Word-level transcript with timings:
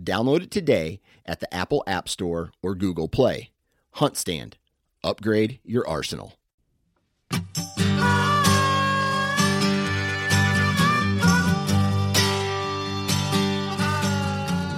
Download 0.00 0.42
it 0.42 0.50
today 0.50 1.00
at 1.24 1.38
the 1.40 1.54
Apple 1.54 1.84
App 1.86 2.08
Store 2.08 2.50
or 2.62 2.74
Google 2.74 3.08
Play. 3.08 3.50
Hunt 3.92 4.16
Stand. 4.16 4.56
Upgrade 5.04 5.60
your 5.64 5.86
arsenal. 5.86 6.34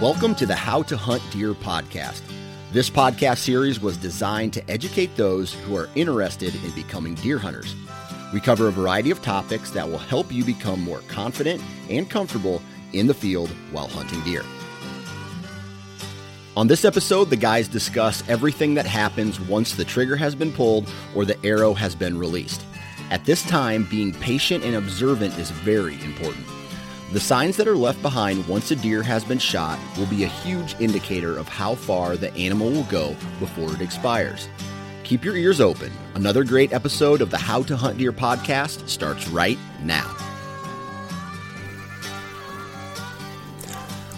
Welcome 0.02 0.34
to 0.34 0.44
the 0.44 0.54
How 0.54 0.82
to 0.82 0.96
Hunt 0.98 1.22
Deer 1.30 1.54
podcast. 1.54 2.20
This 2.72 2.90
podcast 2.90 3.38
series 3.38 3.80
was 3.80 3.96
designed 3.96 4.52
to 4.52 4.70
educate 4.70 5.16
those 5.16 5.54
who 5.54 5.74
are 5.76 5.88
interested 5.94 6.54
in 6.62 6.70
becoming 6.72 7.14
deer 7.14 7.38
hunters. 7.38 7.74
We 8.34 8.40
cover 8.40 8.68
a 8.68 8.72
variety 8.72 9.10
of 9.10 9.22
topics 9.22 9.70
that 9.70 9.88
will 9.88 9.96
help 9.96 10.30
you 10.30 10.44
become 10.44 10.82
more 10.82 11.00
confident 11.08 11.62
and 11.88 12.10
comfortable 12.10 12.60
in 12.92 13.06
the 13.06 13.14
field 13.14 13.48
while 13.72 13.88
hunting 13.88 14.20
deer. 14.24 14.42
On 16.56 16.66
this 16.66 16.86
episode, 16.86 17.28
the 17.28 17.36
guys 17.36 17.68
discuss 17.68 18.26
everything 18.30 18.72
that 18.76 18.86
happens 18.86 19.38
once 19.38 19.74
the 19.74 19.84
trigger 19.84 20.16
has 20.16 20.34
been 20.34 20.50
pulled 20.50 20.90
or 21.14 21.26
the 21.26 21.36
arrow 21.44 21.74
has 21.74 21.94
been 21.94 22.16
released. 22.16 22.64
At 23.10 23.26
this 23.26 23.42
time, 23.42 23.86
being 23.90 24.14
patient 24.14 24.64
and 24.64 24.74
observant 24.74 25.36
is 25.36 25.50
very 25.50 26.00
important. 26.02 26.46
The 27.12 27.20
signs 27.20 27.58
that 27.58 27.68
are 27.68 27.76
left 27.76 28.00
behind 28.00 28.48
once 28.48 28.70
a 28.70 28.76
deer 28.76 29.02
has 29.02 29.22
been 29.22 29.38
shot 29.38 29.78
will 29.98 30.06
be 30.06 30.24
a 30.24 30.28
huge 30.28 30.74
indicator 30.80 31.36
of 31.36 31.46
how 31.46 31.74
far 31.74 32.16
the 32.16 32.32
animal 32.36 32.70
will 32.70 32.84
go 32.84 33.14
before 33.38 33.74
it 33.74 33.82
expires. 33.82 34.48
Keep 35.04 35.26
your 35.26 35.36
ears 35.36 35.60
open. 35.60 35.92
Another 36.14 36.42
great 36.42 36.72
episode 36.72 37.20
of 37.20 37.30
the 37.30 37.36
How 37.36 37.64
to 37.64 37.76
Hunt 37.76 37.98
Deer 37.98 38.12
podcast 38.12 38.88
starts 38.88 39.28
right 39.28 39.58
now. 39.82 40.10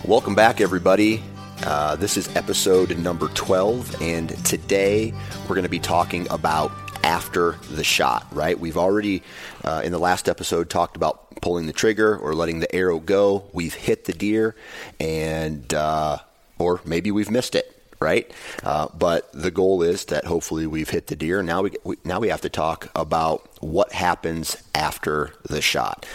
Welcome 0.05 0.37
back, 0.37 0.61
everybody. 0.61 1.25
Uh, 1.65 1.97
this 1.97 2.17
is 2.17 2.35
episode 2.37 2.97
number 2.99 3.29
12, 3.29 4.01
and 4.01 4.29
today 4.45 5.13
we're 5.43 5.57
going 5.57 5.65
to 5.65 5.69
be 5.69 5.81
talking 5.81 6.27
about 6.31 6.71
after 7.03 7.53
the 7.71 7.83
shot, 7.83 8.27
right? 8.33 8.59
We've 8.59 8.77
already, 8.77 9.23
uh, 9.65 9.83
in 9.85 9.91
the 9.91 9.99
last 9.99 10.29
episode, 10.29 10.71
talked 10.71 10.97
about 10.97 11.41
pulling 11.41 11.67
the 11.67 11.73
trigger 11.73 12.17
or 12.17 12.35
letting 12.35 12.61
the 12.61 12.73
arrow 12.75 13.01
go. 13.01 13.45
We've 13.53 13.75
hit 13.75 14.05
the 14.05 14.13
deer, 14.13 14.55
and, 15.01 15.73
uh, 15.75 16.19
or 16.59 16.81
maybe 16.85 17.11
we've 17.11 17.31
missed 17.31 17.55
it. 17.55 17.75
Right, 18.01 18.33
uh, 18.63 18.87
but 18.97 19.29
the 19.33 19.51
goal 19.51 19.83
is 19.83 20.05
that 20.05 20.25
hopefully 20.25 20.69
we've 20.69 20.89
hit 20.89 21.09
the 21.09 21.17
deer. 21.17 21.43
Now 21.43 21.63
we, 21.63 21.73
we 21.83 21.97
now 22.05 22.21
we 22.21 22.29
have 22.29 22.43
to 22.43 22.49
talk 22.49 22.89
about 22.95 23.51
what 23.61 23.91
happens 23.91 24.57
after 24.73 25.33
the 25.49 25.61
shot. 25.61 26.07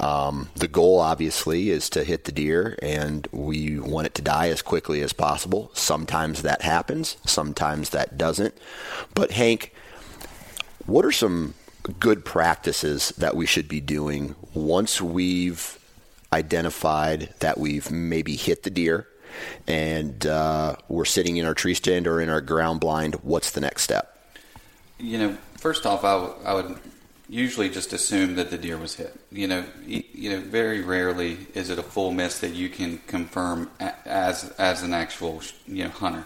Um, 0.00 0.48
the 0.54 0.68
goal, 0.68 1.00
obviously, 1.00 1.70
is 1.70 1.90
to 1.90 2.04
hit 2.04 2.24
the 2.24 2.32
deer, 2.32 2.78
and 2.80 3.26
we 3.32 3.78
want 3.80 4.06
it 4.06 4.14
to 4.14 4.22
die 4.22 4.48
as 4.48 4.62
quickly 4.62 5.02
as 5.02 5.12
possible. 5.12 5.70
Sometimes 5.74 6.42
that 6.42 6.62
happens, 6.62 7.16
sometimes 7.26 7.90
that 7.90 8.16
doesn't. 8.16 8.54
But, 9.14 9.32
Hank, 9.32 9.74
what 10.86 11.04
are 11.04 11.12
some 11.12 11.54
good 11.98 12.24
practices 12.24 13.10
that 13.18 13.34
we 13.34 13.46
should 13.46 13.68
be 13.68 13.80
doing 13.80 14.34
once 14.54 15.00
we've 15.00 15.78
identified 16.32 17.32
that 17.40 17.58
we've 17.58 17.90
maybe 17.90 18.36
hit 18.36 18.62
the 18.62 18.70
deer 18.70 19.08
and 19.66 20.26
uh, 20.26 20.76
we're 20.88 21.04
sitting 21.04 21.38
in 21.38 21.46
our 21.46 21.54
tree 21.54 21.74
stand 21.74 22.06
or 22.06 22.20
in 22.20 22.28
our 22.28 22.40
ground 22.40 22.80
blind? 22.80 23.16
What's 23.16 23.50
the 23.50 23.60
next 23.60 23.82
step? 23.82 24.14
You 24.98 25.18
know, 25.18 25.38
first 25.56 25.86
off, 25.86 26.04
I, 26.04 26.12
w- 26.14 26.34
I 26.44 26.54
would 26.54 26.78
usually 27.28 27.68
just 27.68 27.92
assume 27.92 28.36
that 28.36 28.50
the 28.50 28.58
deer 28.58 28.78
was 28.78 28.94
hit. 28.94 29.14
You 29.30 29.48
know, 29.48 29.64
you 29.86 30.30
know, 30.30 30.40
very 30.40 30.82
rarely 30.82 31.38
is 31.54 31.70
it 31.70 31.78
a 31.78 31.82
full 31.82 32.10
miss 32.10 32.40
that 32.40 32.54
you 32.54 32.68
can 32.68 32.98
confirm 33.06 33.70
as 33.78 34.50
as 34.58 34.82
an 34.82 34.94
actual 34.94 35.42
you 35.66 35.84
know 35.84 35.90
hunter. 35.90 36.24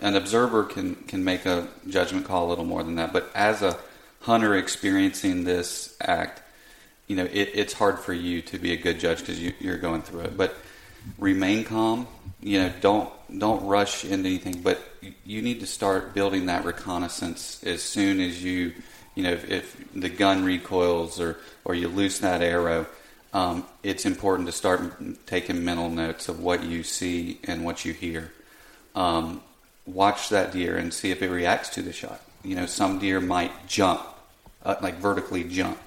An 0.00 0.16
observer 0.16 0.64
can 0.64 0.94
can 0.94 1.24
make 1.24 1.46
a 1.46 1.68
judgment 1.88 2.26
call 2.26 2.46
a 2.46 2.48
little 2.48 2.64
more 2.64 2.82
than 2.82 2.96
that, 2.96 3.12
but 3.12 3.30
as 3.34 3.62
a 3.62 3.78
hunter 4.20 4.54
experiencing 4.54 5.44
this 5.44 5.96
act, 6.00 6.42
you 7.06 7.16
know, 7.16 7.24
it, 7.24 7.50
it's 7.54 7.72
hard 7.72 7.98
for 7.98 8.12
you 8.12 8.42
to 8.42 8.58
be 8.58 8.72
a 8.72 8.76
good 8.76 8.98
judge 8.98 9.18
because 9.20 9.40
you, 9.40 9.52
you're 9.60 9.78
going 9.78 10.02
through 10.02 10.20
it. 10.20 10.36
But 10.36 10.54
remain 11.18 11.64
calm. 11.64 12.06
You 12.40 12.62
know, 12.62 12.72
don't 12.80 13.10
don't 13.38 13.64
rush 13.66 14.04
into 14.04 14.28
anything. 14.28 14.60
But 14.62 14.80
you 15.24 15.42
need 15.42 15.60
to 15.60 15.66
start 15.66 16.14
building 16.14 16.46
that 16.46 16.64
reconnaissance 16.64 17.62
as 17.64 17.82
soon 17.82 18.20
as 18.20 18.42
you 18.42 18.74
you 19.14 19.22
know, 19.22 19.32
if, 19.32 19.50
if 19.50 19.92
the 19.94 20.08
gun 20.08 20.44
recoils 20.44 21.20
or, 21.20 21.38
or 21.64 21.74
you 21.74 21.88
loose 21.88 22.18
that 22.20 22.42
arrow, 22.42 22.86
um, 23.32 23.64
it's 23.82 24.04
important 24.04 24.46
to 24.48 24.52
start 24.52 24.80
taking 25.26 25.64
mental 25.64 25.88
notes 25.88 26.28
of 26.28 26.40
what 26.40 26.64
you 26.64 26.82
see 26.82 27.38
and 27.44 27.64
what 27.64 27.84
you 27.84 27.92
hear. 27.92 28.32
Um, 28.94 29.42
watch 29.86 30.28
that 30.28 30.52
deer 30.52 30.76
and 30.76 30.92
see 30.92 31.10
if 31.10 31.22
it 31.22 31.30
reacts 31.30 31.70
to 31.70 31.82
the 31.82 31.92
shot. 31.92 32.20
You 32.44 32.56
know, 32.56 32.66
some 32.66 32.98
deer 32.98 33.20
might 33.20 33.66
jump, 33.66 34.02
uh, 34.64 34.76
like 34.80 34.96
vertically 34.96 35.44
jump. 35.44 35.78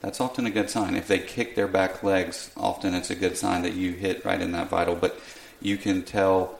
That's 0.00 0.20
often 0.20 0.46
a 0.46 0.50
good 0.50 0.68
sign. 0.68 0.96
If 0.96 1.08
they 1.08 1.18
kick 1.18 1.54
their 1.54 1.66
back 1.66 2.02
legs, 2.02 2.50
often 2.56 2.94
it's 2.94 3.10
a 3.10 3.14
good 3.14 3.36
sign 3.36 3.62
that 3.62 3.72
you 3.72 3.92
hit 3.92 4.24
right 4.24 4.40
in 4.40 4.52
that 4.52 4.68
vital. 4.68 4.94
But 4.94 5.18
you 5.62 5.78
can 5.78 6.02
tell, 6.02 6.58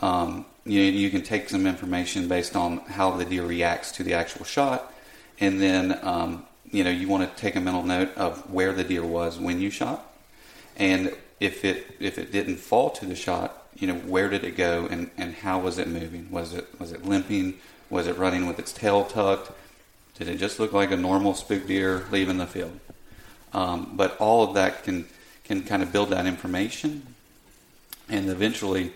um, 0.00 0.44
you, 0.64 0.82
know 0.82 0.90
you 0.90 1.10
can 1.10 1.22
take 1.22 1.48
some 1.48 1.66
information 1.66 2.28
based 2.28 2.54
on 2.54 2.78
how 2.78 3.12
the 3.12 3.24
deer 3.24 3.46
reacts 3.46 3.92
to 3.92 4.02
the 4.02 4.12
actual 4.12 4.44
shot 4.44 4.92
and 5.40 5.60
then 5.60 5.98
um, 6.02 6.44
you 6.70 6.84
know 6.84 6.90
you 6.90 7.08
want 7.08 7.28
to 7.28 7.40
take 7.40 7.56
a 7.56 7.60
mental 7.60 7.82
note 7.82 8.16
of 8.16 8.50
where 8.50 8.72
the 8.72 8.84
deer 8.84 9.04
was 9.04 9.38
when 9.38 9.60
you 9.60 9.70
shot, 9.70 10.12
and 10.76 11.14
if 11.40 11.64
it 11.64 11.96
if 11.98 12.18
it 12.18 12.32
didn't 12.32 12.56
fall 12.56 12.90
to 12.90 13.06
the 13.06 13.16
shot, 13.16 13.66
you 13.76 13.86
know 13.86 13.94
where 13.94 14.28
did 14.28 14.44
it 14.44 14.56
go 14.56 14.86
and, 14.90 15.10
and 15.16 15.34
how 15.34 15.58
was 15.58 15.78
it 15.78 15.88
moving? 15.88 16.30
Was 16.30 16.54
it 16.54 16.66
was 16.78 16.92
it 16.92 17.04
limping? 17.04 17.58
Was 17.90 18.06
it 18.06 18.16
running 18.16 18.46
with 18.46 18.58
its 18.58 18.72
tail 18.72 19.04
tucked? 19.04 19.52
Did 20.18 20.28
it 20.28 20.36
just 20.36 20.60
look 20.60 20.72
like 20.72 20.90
a 20.90 20.96
normal 20.96 21.34
spook 21.34 21.66
deer 21.66 22.04
leaving 22.10 22.38
the 22.38 22.46
field? 22.46 22.78
Um, 23.52 23.92
but 23.94 24.16
all 24.18 24.48
of 24.48 24.54
that 24.54 24.84
can 24.84 25.06
can 25.44 25.62
kind 25.62 25.82
of 25.82 25.92
build 25.92 26.10
that 26.10 26.26
information, 26.26 27.14
and 28.08 28.28
eventually, 28.30 28.92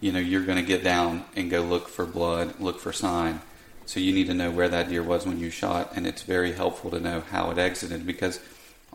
you 0.00 0.12
know, 0.12 0.18
you're 0.18 0.44
going 0.44 0.58
to 0.58 0.64
get 0.64 0.84
down 0.84 1.24
and 1.36 1.50
go 1.50 1.62
look 1.62 1.88
for 1.88 2.06
blood, 2.06 2.60
look 2.60 2.78
for 2.80 2.92
sign, 2.92 3.40
so 3.88 4.00
you 4.00 4.12
need 4.12 4.26
to 4.26 4.34
know 4.34 4.50
where 4.50 4.68
that 4.68 4.90
deer 4.90 5.02
was 5.02 5.24
when 5.24 5.40
you 5.40 5.48
shot, 5.48 5.92
and 5.96 6.06
it's 6.06 6.20
very 6.20 6.52
helpful 6.52 6.90
to 6.90 7.00
know 7.00 7.22
how 7.22 7.50
it 7.50 7.56
exited 7.56 8.06
because 8.06 8.38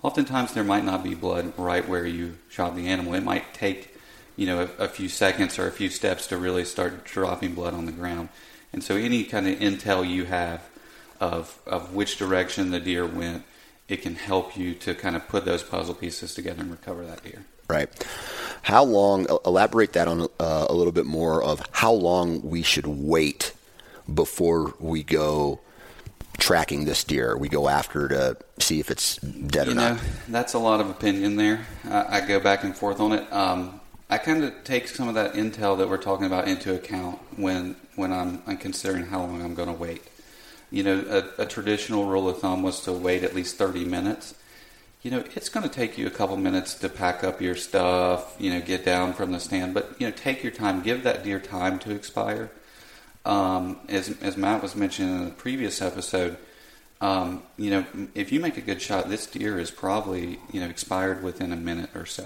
oftentimes 0.03 0.53
there 0.53 0.63
might 0.63 0.85
not 0.85 1.03
be 1.03 1.15
blood 1.15 1.51
right 1.57 1.89
where 1.89 2.05
you 2.05 2.37
shot 2.47 2.75
the 2.75 2.87
animal. 2.87 3.15
It 3.15 3.23
might 3.23 3.55
take, 3.55 3.97
you 4.35 4.45
know, 4.45 4.69
a, 4.77 4.83
a 4.83 4.87
few 4.87 5.09
seconds 5.09 5.57
or 5.57 5.65
a 5.65 5.71
few 5.71 5.89
steps 5.89 6.27
to 6.27 6.37
really 6.37 6.63
start 6.63 7.05
dropping 7.05 7.55
blood 7.55 7.73
on 7.73 7.87
the 7.87 7.91
ground. 7.91 8.29
And 8.71 8.83
so 8.83 8.95
any 8.95 9.23
kind 9.23 9.47
of 9.47 9.57
intel 9.57 10.07
you 10.07 10.25
have 10.25 10.61
of 11.19 11.59
of 11.65 11.95
which 11.95 12.17
direction 12.17 12.69
the 12.69 12.79
deer 12.79 13.03
went, 13.03 13.45
it 13.87 14.03
can 14.03 14.13
help 14.13 14.55
you 14.55 14.75
to 14.75 14.93
kind 14.93 15.15
of 15.15 15.27
put 15.27 15.43
those 15.43 15.63
puzzle 15.63 15.95
pieces 15.95 16.35
together 16.35 16.61
and 16.61 16.69
recover 16.69 17.03
that 17.07 17.23
deer. 17.23 17.45
Right. 17.67 17.89
How 18.61 18.83
long? 18.83 19.25
Elaborate 19.43 19.93
that 19.93 20.07
on 20.07 20.27
uh, 20.39 20.67
a 20.69 20.73
little 20.73 20.93
bit 20.93 21.07
more 21.07 21.43
of 21.43 21.63
how 21.71 21.93
long 21.93 22.47
we 22.47 22.61
should 22.61 22.85
wait 22.85 23.53
before 24.11 24.73
we 24.79 25.03
go 25.03 25.59
tracking 26.37 26.85
this 26.85 27.03
deer. 27.03 27.37
We 27.37 27.47
go 27.47 27.69
after 27.69 28.07
to 28.07 28.37
see 28.59 28.79
if 28.79 28.89
it's 28.89 29.17
dead 29.17 29.67
you 29.67 29.73
or 29.73 29.75
know, 29.75 29.93
not. 29.93 30.03
That's 30.27 30.53
a 30.53 30.59
lot 30.59 30.81
of 30.81 30.89
opinion 30.89 31.35
there. 31.35 31.65
I, 31.85 32.17
I 32.17 32.27
go 32.27 32.39
back 32.39 32.63
and 32.63 32.75
forth 32.75 32.99
on 32.99 33.13
it. 33.13 33.31
Um, 33.31 33.79
I 34.09 34.17
kind 34.17 34.43
of 34.43 34.63
take 34.63 34.87
some 34.87 35.07
of 35.07 35.15
that 35.15 35.33
intel 35.33 35.77
that 35.77 35.89
we're 35.89 35.97
talking 35.97 36.25
about 36.25 36.47
into 36.47 36.75
account 36.75 37.19
when 37.37 37.75
when 37.95 38.11
I'm, 38.11 38.41
I'm 38.47 38.57
considering 38.57 39.05
how 39.05 39.21
long 39.21 39.41
I'm 39.41 39.55
going 39.55 39.67
to 39.69 39.73
wait. 39.73 40.03
You 40.71 40.83
know, 40.83 41.05
a, 41.37 41.43
a, 41.43 41.45
traditional 41.45 42.05
rule 42.05 42.27
of 42.27 42.39
thumb 42.39 42.63
was 42.63 42.81
to 42.81 42.91
wait 42.91 43.23
at 43.23 43.35
least 43.35 43.57
30 43.57 43.85
minutes. 43.85 44.33
You 45.03 45.11
know, 45.11 45.23
it's 45.35 45.49
going 45.49 45.67
to 45.67 45.73
take 45.73 45.97
you 45.97 46.07
a 46.07 46.09
couple 46.09 46.35
minutes 46.37 46.73
to 46.75 46.89
pack 46.89 47.23
up 47.23 47.41
your 47.41 47.55
stuff, 47.55 48.35
you 48.39 48.51
know, 48.51 48.61
get 48.61 48.83
down 48.83 49.13
from 49.13 49.31
the 49.31 49.39
stand, 49.39 49.75
but, 49.75 49.95
you 49.99 50.07
know, 50.07 50.13
take 50.15 50.41
your 50.41 50.51
time. 50.51 50.81
Give 50.81 51.03
that 51.03 51.23
deer 51.23 51.39
time 51.39 51.77
to 51.79 51.91
expire. 51.91 52.49
Um, 53.25 53.79
as, 53.87 54.09
as 54.21 54.35
Matt 54.37 54.61
was 54.61 54.75
mentioning 54.75 55.15
in 55.15 55.25
the 55.25 55.31
previous 55.31 55.81
episode, 55.81 56.37
um, 56.99 57.43
you 57.57 57.69
know, 57.69 57.85
if 58.15 58.31
you 58.31 58.39
make 58.39 58.57
a 58.57 58.61
good 58.61 58.81
shot, 58.81 59.09
this 59.09 59.25
deer 59.27 59.59
is 59.59 59.71
probably, 59.71 60.39
you 60.51 60.59
know, 60.59 60.67
expired 60.67 61.23
within 61.23 61.51
a 61.51 61.57
minute 61.57 61.89
or 61.95 62.05
so 62.05 62.25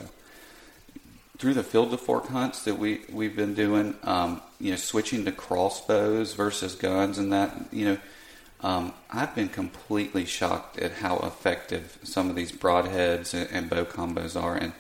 through 1.38 1.54
the 1.54 1.64
field 1.64 1.92
to 1.92 1.98
fork 1.98 2.28
hunts 2.28 2.64
that 2.64 2.76
we 2.76 3.02
we've 3.12 3.36
been 3.36 3.54
doing, 3.54 3.96
um, 4.04 4.42
you 4.60 4.72
know, 4.72 4.78
switching 4.78 5.26
to 5.26 5.32
crossbows 5.32 6.34
versus 6.34 6.76
guns 6.76 7.18
and 7.18 7.32
that, 7.32 7.54
you 7.72 7.86
know, 7.86 7.98
um, 8.62 8.94
I've 9.12 9.36
been 9.36 9.50
completely 9.50 10.26
shocked 10.26 10.80
at 10.80 10.94
how 10.94 11.18
effective 11.20 12.00
some 12.04 12.30
of 12.30 12.36
these 12.36 12.52
broadheads 12.52 13.36
and, 13.36 13.48
and, 13.52 13.70
bow 13.70 13.86
combos 13.86 14.42
are. 14.42 14.56
And 14.56 14.74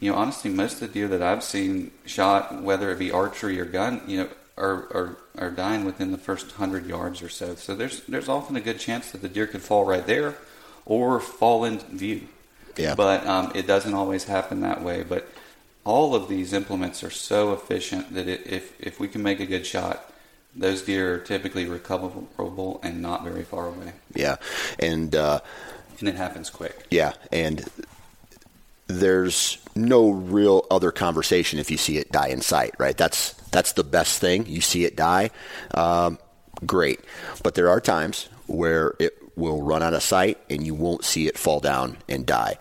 you 0.00 0.10
know, 0.10 0.18
honestly, 0.18 0.50
most 0.50 0.74
of 0.74 0.80
the 0.80 0.88
deer 0.88 1.06
that 1.08 1.22
I've 1.22 1.44
seen 1.44 1.92
shot, 2.06 2.60
whether 2.60 2.90
it 2.90 2.98
be 2.98 3.12
archery 3.12 3.60
or 3.60 3.64
gun, 3.64 4.02
you 4.08 4.18
know, 4.18 4.28
are 4.58 4.74
are, 4.92 5.16
are 5.36 5.50
dying 5.50 5.84
within 5.84 6.12
the 6.12 6.18
first 6.18 6.52
hundred 6.52 6.86
yards 6.86 7.22
or 7.22 7.28
so. 7.28 7.54
So 7.54 7.74
there's 7.74 8.00
there's 8.02 8.28
often 8.28 8.56
a 8.56 8.60
good 8.60 8.78
chance 8.78 9.10
that 9.10 9.22
the 9.22 9.28
deer 9.28 9.46
could 9.46 9.62
fall 9.62 9.84
right 9.84 10.06
there, 10.06 10.36
or 10.84 11.20
fall 11.20 11.64
in 11.64 11.78
view. 11.78 12.28
Yeah. 12.76 12.94
But 12.94 13.26
um, 13.26 13.52
it 13.54 13.66
doesn't 13.66 13.94
always 13.94 14.24
happen 14.24 14.60
that 14.60 14.82
way. 14.82 15.02
But 15.02 15.28
all 15.84 16.14
of 16.14 16.28
these 16.28 16.52
implements 16.52 17.04
are 17.04 17.10
so 17.10 17.52
efficient 17.52 18.14
that 18.14 18.28
it, 18.28 18.46
if 18.46 18.80
if 18.80 19.00
we 19.00 19.08
can 19.08 19.22
make 19.22 19.40
a 19.40 19.46
good 19.46 19.66
shot, 19.66 20.12
those 20.54 20.82
deer 20.82 21.14
are 21.14 21.18
typically 21.18 21.66
recoverable 21.66 22.80
and 22.82 23.02
not 23.02 23.24
very 23.24 23.44
far 23.44 23.68
away. 23.68 23.92
Yeah, 24.14 24.36
and 24.78 25.14
uh, 25.14 25.40
and 26.00 26.08
it 26.08 26.16
happens 26.16 26.50
quick. 26.50 26.86
Yeah, 26.90 27.12
and 27.32 27.68
there's 28.86 29.58
no 29.74 30.10
real 30.10 30.66
other 30.70 30.92
conversation 30.92 31.58
if 31.58 31.70
you 31.70 31.76
see 31.76 31.98
it 31.98 32.12
die 32.12 32.28
in 32.28 32.40
sight, 32.40 32.74
right? 32.78 32.96
That's 32.96 33.34
that's 33.54 33.72
the 33.72 33.84
best 33.84 34.20
thing. 34.20 34.46
You 34.46 34.60
see 34.60 34.84
it 34.84 34.96
die, 34.96 35.30
um, 35.74 36.18
great. 36.66 37.00
But 37.44 37.54
there 37.54 37.68
are 37.68 37.80
times 37.80 38.28
where 38.46 38.94
it 38.98 39.16
will 39.36 39.62
run 39.62 39.80
out 39.80 39.94
of 39.94 40.02
sight 40.02 40.38
and 40.50 40.66
you 40.66 40.74
won't 40.74 41.04
see 41.04 41.28
it 41.28 41.38
fall 41.38 41.60
down 41.60 41.96
and 42.08 42.26
die. 42.26 42.58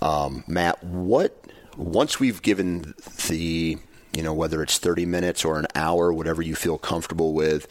Um, 0.00 0.44
Matt, 0.46 0.82
what 0.84 1.44
once 1.76 2.20
we've 2.20 2.40
given 2.42 2.94
the 3.28 3.76
you 4.12 4.22
know, 4.22 4.32
whether 4.32 4.62
it's 4.62 4.78
30 4.78 5.04
minutes 5.04 5.44
or 5.44 5.58
an 5.58 5.66
hour, 5.74 6.10
whatever 6.10 6.40
you 6.40 6.54
feel 6.54 6.78
comfortable 6.78 7.34
with. 7.34 7.68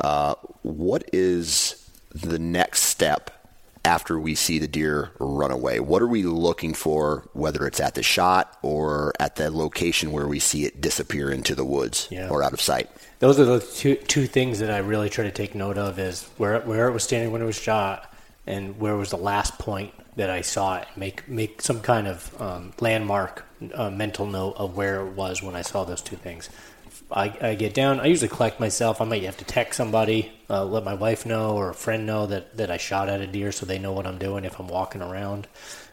Uh, 0.00 0.34
what 0.62 1.04
is 1.12 1.90
the 2.14 2.38
next 2.38 2.84
step 2.84 3.30
after 3.84 4.18
we 4.18 4.34
see 4.34 4.58
the 4.58 4.68
deer 4.68 5.10
run 5.18 5.50
away? 5.50 5.80
What 5.80 6.02
are 6.02 6.06
we 6.06 6.22
looking 6.22 6.74
for, 6.74 7.28
whether 7.32 7.66
it's 7.66 7.80
at 7.80 7.94
the 7.94 8.02
shot 8.02 8.58
or 8.62 9.12
at 9.20 9.36
the 9.36 9.50
location 9.50 10.12
where 10.12 10.26
we 10.26 10.38
see 10.38 10.64
it 10.64 10.80
disappear 10.80 11.30
into 11.30 11.54
the 11.54 11.64
woods 11.64 12.08
yeah. 12.10 12.28
or 12.28 12.42
out 12.42 12.52
of 12.52 12.60
sight? 12.60 12.90
Those 13.18 13.38
are 13.38 13.44
the 13.44 13.60
two, 13.60 13.96
two 13.96 14.26
things 14.26 14.58
that 14.58 14.70
I 14.70 14.78
really 14.78 15.08
try 15.08 15.24
to 15.24 15.30
take 15.30 15.54
note 15.54 15.78
of 15.78 15.98
is 15.98 16.24
where, 16.36 16.60
where 16.60 16.88
it 16.88 16.92
was 16.92 17.04
standing 17.04 17.32
when 17.32 17.42
it 17.42 17.46
was 17.46 17.60
shot 17.60 18.12
and 18.46 18.78
where 18.78 18.96
was 18.96 19.10
the 19.10 19.16
last 19.16 19.58
point 19.58 19.92
that 20.16 20.30
I 20.30 20.42
saw 20.42 20.76
it. 20.78 20.88
Make 20.96 21.28
make 21.28 21.60
some 21.60 21.80
kind 21.80 22.06
of 22.06 22.40
um, 22.40 22.72
landmark 22.80 23.44
uh, 23.74 23.90
mental 23.90 24.26
note 24.26 24.54
of 24.56 24.76
where 24.76 25.06
it 25.06 25.12
was 25.12 25.42
when 25.42 25.56
I 25.56 25.62
saw 25.62 25.84
those 25.84 26.02
two 26.02 26.16
things. 26.16 26.50
I, 27.14 27.32
I, 27.40 27.54
get 27.54 27.74
down. 27.74 28.00
I 28.00 28.06
usually 28.06 28.28
collect 28.28 28.58
myself. 28.58 29.00
I 29.00 29.04
might 29.04 29.22
have 29.22 29.36
to 29.36 29.44
text 29.44 29.76
somebody, 29.76 30.32
uh, 30.50 30.64
let 30.64 30.82
my 30.82 30.94
wife 30.94 31.24
know 31.24 31.52
or 31.56 31.70
a 31.70 31.74
friend 31.74 32.06
know 32.06 32.26
that, 32.26 32.56
that 32.56 32.72
I 32.72 32.76
shot 32.76 33.08
at 33.08 33.20
a 33.20 33.26
deer, 33.26 33.52
so 33.52 33.64
they 33.66 33.78
know 33.78 33.92
what 33.92 34.04
I'm 34.04 34.18
doing 34.18 34.44
if 34.44 34.58
I'm 34.58 34.66
walking 34.66 35.00
around. 35.00 35.46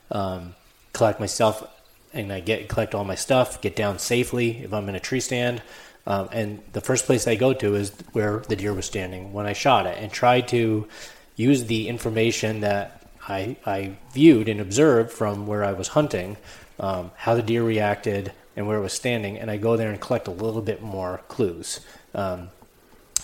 Um, 0.10 0.56
collect 0.94 1.20
myself, 1.20 1.64
and 2.12 2.34
I 2.34 2.40
get 2.40 2.68
collect 2.70 2.96
all 2.96 3.04
my 3.04 3.16
stuff. 3.16 3.62
Get 3.62 3.76
down 3.76 4.00
safely 4.00 4.64
if 4.64 4.74
I'm 4.74 4.90
in 4.90 4.96
a 4.96 5.00
tree 5.00 5.20
stand. 5.20 5.62
Um, 6.08 6.30
and 6.32 6.64
the 6.74 6.82
first 6.82 7.06
place 7.06 7.28
I 7.28 7.36
go 7.36 7.54
to 7.54 7.76
is 7.76 7.92
where 8.14 8.40
the 8.40 8.56
deer 8.56 8.74
was 8.74 8.88
standing 8.88 9.32
when 9.32 9.46
I 9.46 9.54
shot 9.54 9.86
it, 9.86 10.00
and 10.00 10.12
try 10.12 10.42
to 10.42 10.88
use 11.36 11.66
the 11.66 11.88
information 11.88 12.62
that 12.62 13.08
I, 13.28 13.58
I 13.66 13.98
viewed 14.12 14.50
and 14.50 14.60
observed 14.60 15.12
from 15.12 15.46
where 15.46 15.64
I 15.64 15.74
was 15.74 15.90
hunting, 15.90 16.38
um, 16.80 17.12
how 17.16 17.36
the 17.36 17.44
deer 17.44 17.64
reacted 17.64 18.32
and 18.56 18.68
where 18.68 18.78
it 18.78 18.82
was 18.82 18.94
standing, 18.94 19.38
and 19.38 19.50
I 19.50 19.58
go 19.58 19.78
there 19.78 19.92
and 19.92 20.00
collect 20.00 20.28
a 20.28 20.32
little 20.32 20.62
bit 20.62 20.82
more 20.82 21.22
clues. 21.28 21.80
Um, 22.14 22.50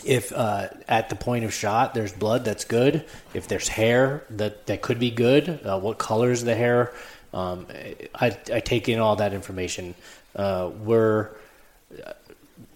if 0.06 0.32
uh, 0.32 0.68
at 0.88 1.10
the 1.10 1.16
point 1.16 1.44
of 1.44 1.54
shot 1.54 1.94
there's 1.94 2.14
blood, 2.14 2.46
that's 2.46 2.66
good. 2.66 3.06
If 3.34 3.48
there's 3.48 3.68
hair, 3.68 4.24
that 4.30 4.68
that 4.68 4.82
could 4.82 5.00
be 5.00 5.12
good. 5.12 5.60
Uh, 5.66 5.80
what 5.80 5.98
color 5.98 6.32
is 6.32 6.44
the 6.44 6.56
hair? 6.56 6.94
Um, 7.34 7.68
I, 8.16 8.38
I, 8.54 8.62
take 8.62 8.88
in 8.88 9.00
all 9.00 9.18
that 9.18 9.34
information. 9.34 9.96
Uh, 10.36 10.72
we're 10.82 11.32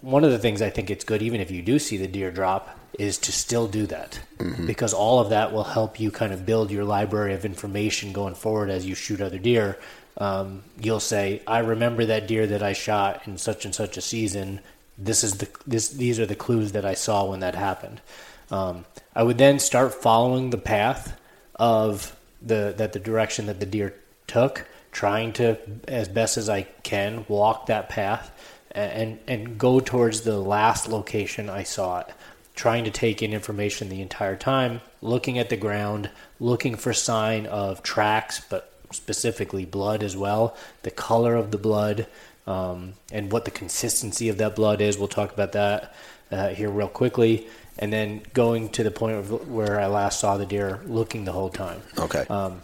one 0.02 0.24
of 0.24 0.32
the 0.32 0.40
things 0.40 0.62
I 0.62 0.70
think 0.70 0.90
it's 0.90 1.06
good, 1.06 1.22
even 1.22 1.42
if 1.42 1.52
you 1.52 1.62
do 1.62 1.80
see 1.80 1.98
the 1.98 2.08
deer 2.08 2.32
drop, 2.32 2.78
is 3.00 3.18
to 3.20 3.32
still 3.32 3.68
do 3.68 3.86
that 3.88 4.20
mm-hmm. 4.38 4.66
because 4.66 4.94
all 4.94 5.20
of 5.20 5.30
that 5.30 5.54
will 5.54 5.64
help 5.64 6.00
you 6.00 6.12
kind 6.12 6.34
of 6.34 6.46
build 6.46 6.70
your 6.70 6.84
library 6.84 7.34
of 7.34 7.46
information 7.46 8.12
going 8.12 8.36
forward 8.36 8.70
as 8.70 8.86
you 8.86 8.96
shoot 8.96 9.22
other 9.22 9.40
deer. 9.40 9.80
Um, 10.18 10.64
you'll 10.80 11.00
say, 11.00 11.42
"I 11.48 11.60
remember 11.60 12.06
that 12.06 12.28
deer 12.28 12.48
that 12.48 12.64
I 12.64 12.74
shot 12.74 13.22
in 13.26 13.38
such 13.38 13.66
and 13.66 13.74
such 13.74 13.98
a 13.98 14.02
season. 14.02 14.60
This 14.98 15.24
is 15.24 15.38
the 15.38 15.48
this 15.66 15.90
these 15.90 16.20
are 16.20 16.26
the 16.26 16.36
clues 16.36 16.74
that 16.74 16.86
I 16.86 16.94
saw 16.94 17.26
when 17.26 17.40
that 17.40 17.56
happened." 17.56 18.02
Um, 18.50 18.86
I 19.16 19.24
would 19.24 19.38
then 19.38 19.60
start 19.60 19.94
following 19.94 20.50
the 20.50 20.58
path 20.58 21.18
of 21.56 22.16
the 22.42 22.74
that 22.78 22.94
the 22.94 23.00
direction 23.00 23.46
that 23.48 23.60
the 23.60 23.66
deer 23.66 23.96
took, 24.28 24.66
trying 24.92 25.34
to 25.34 25.58
as 25.88 26.08
best 26.08 26.38
as 26.38 26.50
I 26.50 26.64
can 26.84 27.26
walk 27.28 27.68
that 27.68 27.90
path 27.90 28.32
and 28.72 29.20
and 29.28 29.58
go 29.58 29.80
towards 29.80 30.22
the 30.22 30.38
last 30.38 30.88
location 30.88 31.50
I 31.50 31.64
saw 31.64 32.00
it 32.00 32.08
trying 32.56 32.84
to 32.84 32.92
take 32.92 33.22
in 33.22 33.34
information 33.34 33.90
the 33.90 34.02
entire 34.02 34.36
time, 34.36 34.82
looking 35.02 35.40
at 35.40 35.50
the 35.50 35.58
ground, 35.58 36.10
looking 36.40 36.76
for 36.76 36.94
sign 36.94 37.46
of 37.48 37.82
tracks, 37.82 38.40
but 38.50 38.71
specifically 38.92 39.66
blood 39.66 40.04
as 40.04 40.16
well, 40.16 40.56
the 40.84 40.92
color 40.92 41.36
of 41.36 41.52
the 41.52 41.58
blood, 41.58 42.08
um, 42.48 42.94
and 43.12 43.32
what 43.32 43.46
the 43.46 43.52
consistency 43.52 44.30
of 44.30 44.38
that 44.38 44.56
blood 44.56 44.82
is. 44.82 44.98
We'll 44.98 45.08
talk 45.08 45.32
about 45.32 45.52
that 45.54 45.96
uh, 46.32 46.50
here 46.50 46.70
real 46.70 46.88
quickly. 46.88 47.48
And 47.80 47.92
then 47.92 48.22
going 48.34 48.70
to 48.70 48.84
the 48.84 48.92
point 48.92 49.16
of 49.16 49.50
where 49.50 49.80
I 49.80 49.88
last 49.88 50.20
saw 50.20 50.38
the 50.38 50.46
deer, 50.46 50.82
looking 50.86 51.26
the 51.26 51.32
whole 51.32 51.50
time. 51.50 51.82
Okay. 51.98 52.26
Um, 52.30 52.62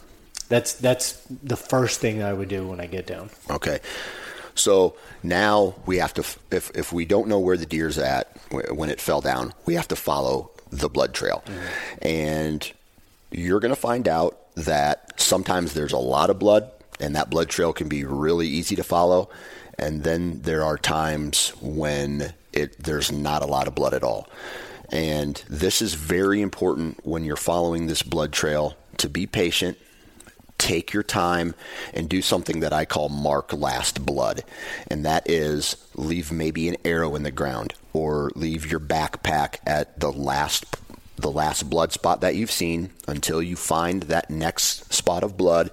that's 0.50 0.74
that's 0.74 1.22
the 1.44 1.58
first 1.58 2.00
thing 2.00 2.22
I 2.22 2.34
would 2.34 2.50
do 2.50 2.68
when 2.68 2.80
I 2.80 2.88
get 2.88 3.08
down. 3.08 3.30
Okay. 3.50 3.80
So 4.56 4.96
now 5.24 5.76
we 5.86 5.98
have 5.98 6.14
to, 6.16 6.22
if, 6.52 6.72
if 6.76 6.92
we 6.92 7.06
don't 7.06 7.28
know 7.28 7.40
where 7.40 7.58
the 7.58 7.66
deer's 7.66 7.98
at 7.98 8.36
when 8.52 8.90
it 8.90 9.00
fell 9.00 9.22
down, 9.22 9.54
we 9.66 9.76
have 9.76 9.88
to 9.90 9.96
follow 9.96 10.52
the 10.72 10.90
blood 10.90 11.14
trail. 11.14 11.44
Mm-hmm. 11.46 11.98
And 12.02 12.72
you're 13.32 13.60
going 13.60 13.74
to 13.74 13.80
find 13.80 14.08
out 14.08 14.40
that 14.58 15.20
sometimes 15.20 15.74
there's 15.74 15.94
a 15.94 15.98
lot 15.98 16.30
of 16.30 16.40
blood, 16.40 16.70
and 17.00 17.16
that 17.16 17.30
blood 17.30 17.50
trail 17.50 17.74
can 17.74 17.88
be 17.88 18.04
really 18.04 18.48
easy 18.48 18.76
to 18.76 18.84
follow. 18.84 19.30
And 19.80 20.04
then 20.04 20.42
there 20.42 20.64
are 20.64 20.78
times 20.78 21.50
when 21.62 22.34
it, 22.52 22.84
there's 22.84 23.12
not 23.12 23.44
a 23.44 23.48
lot 23.48 23.68
of 23.68 23.76
blood 23.76 23.94
at 23.94 24.04
all. 24.04 24.28
And 24.92 25.42
this 25.50 25.82
is 25.82 25.94
very 25.94 26.42
important 26.42 27.06
when 27.06 27.24
you're 27.24 27.36
following 27.36 27.88
this 27.88 28.02
blood 28.02 28.32
trail 28.32 28.76
to 28.98 29.10
be 29.10 29.28
patient 29.28 29.78
take 30.58 30.94
your 30.94 31.04
time 31.04 31.54
and 31.94 32.10
do 32.10 32.22
something 32.22 32.62
that 32.62 32.74
I 32.74 32.86
call 32.86 33.10
mark 33.10 33.54
last 33.54 34.06
blood. 34.06 34.44
And 34.90 35.06
that 35.06 35.30
is 35.30 35.78
leave 35.96 36.32
maybe 36.32 36.68
an 36.68 36.78
arrow 36.84 37.16
in 37.16 37.24
the 37.24 37.32
ground 37.32 37.74
or 37.94 38.32
leave 38.36 38.70
your 38.70 38.80
backpack 38.80 39.58
at 39.66 40.00
the 40.00 40.12
last 40.12 40.66
the 41.18 41.32
last 41.32 41.70
blood 41.70 41.92
spot 41.92 42.22
that 42.22 42.36
you've 42.36 42.52
seen 42.52 42.92
until 43.08 43.42
you 43.42 43.56
find 43.56 44.04
that 44.04 44.30
next 44.30 44.94
spot 44.94 45.24
of 45.24 45.36
blood 45.36 45.72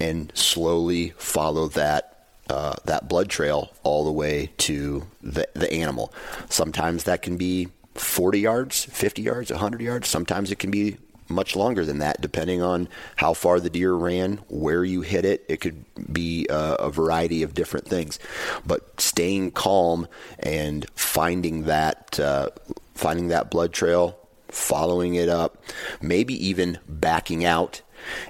and 0.00 0.30
slowly 0.34 1.10
follow 1.16 1.68
that 1.68 2.14
uh, 2.50 2.74
that 2.84 3.08
blood 3.08 3.28
trail 3.28 3.70
all 3.82 4.04
the 4.04 4.12
way 4.12 4.50
to 4.56 5.06
the, 5.22 5.46
the 5.52 5.70
animal. 5.70 6.12
Sometimes 6.48 7.04
that 7.04 7.20
can 7.20 7.36
be 7.36 7.68
40 7.94 8.40
yards, 8.40 8.84
50 8.86 9.20
yards, 9.20 9.50
100 9.50 9.82
yards. 9.82 10.08
Sometimes 10.08 10.50
it 10.50 10.58
can 10.58 10.70
be 10.70 10.96
much 11.28 11.54
longer 11.54 11.84
than 11.84 11.98
that, 11.98 12.20
depending 12.20 12.62
on 12.62 12.88
how 13.16 13.34
far 13.34 13.60
the 13.60 13.68
deer 13.68 13.92
ran, 13.92 14.38
where 14.48 14.82
you 14.82 15.02
hit 15.02 15.26
it. 15.26 15.44
It 15.48 15.60
could 15.60 15.84
be 16.10 16.46
a, 16.48 16.76
a 16.78 16.90
variety 16.90 17.42
of 17.42 17.52
different 17.52 17.86
things. 17.86 18.18
But 18.66 18.98
staying 19.00 19.50
calm 19.50 20.08
and 20.38 20.88
finding 20.94 21.64
that 21.64 22.18
uh, 22.18 22.48
finding 22.94 23.28
that 23.28 23.50
blood 23.50 23.72
trail, 23.72 24.18
following 24.50 25.14
it 25.14 25.28
up, 25.28 25.62
maybe 26.00 26.34
even 26.46 26.78
backing 26.88 27.44
out 27.44 27.82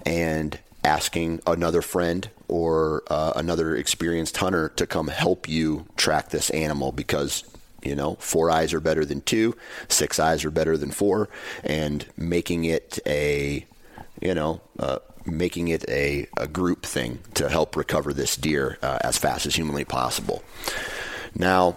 and 0.04 0.58
asking 0.84 1.40
another 1.46 1.82
friend 1.82 2.30
or 2.48 3.02
uh, 3.08 3.32
another 3.36 3.76
experienced 3.76 4.36
hunter 4.36 4.70
to 4.70 4.86
come 4.86 5.08
help 5.08 5.48
you 5.48 5.86
track 5.96 6.30
this 6.30 6.50
animal 6.50 6.92
because 6.92 7.44
you 7.82 7.94
know 7.94 8.14
four 8.16 8.50
eyes 8.50 8.72
are 8.72 8.80
better 8.80 9.04
than 9.04 9.20
two 9.20 9.54
six 9.88 10.18
eyes 10.18 10.44
are 10.44 10.50
better 10.50 10.76
than 10.76 10.90
four 10.90 11.28
and 11.62 12.06
making 12.16 12.64
it 12.64 12.98
a 13.06 13.64
you 14.20 14.34
know 14.34 14.60
uh, 14.78 14.98
making 15.30 15.68
it 15.68 15.88
a, 15.88 16.26
a 16.36 16.46
group 16.46 16.84
thing 16.84 17.18
to 17.34 17.48
help 17.48 17.76
recover 17.76 18.12
this 18.12 18.36
deer 18.36 18.78
uh, 18.82 18.98
as 19.02 19.18
fast 19.18 19.46
as 19.46 19.54
humanly 19.54 19.84
possible. 19.84 20.42
Now 21.34 21.76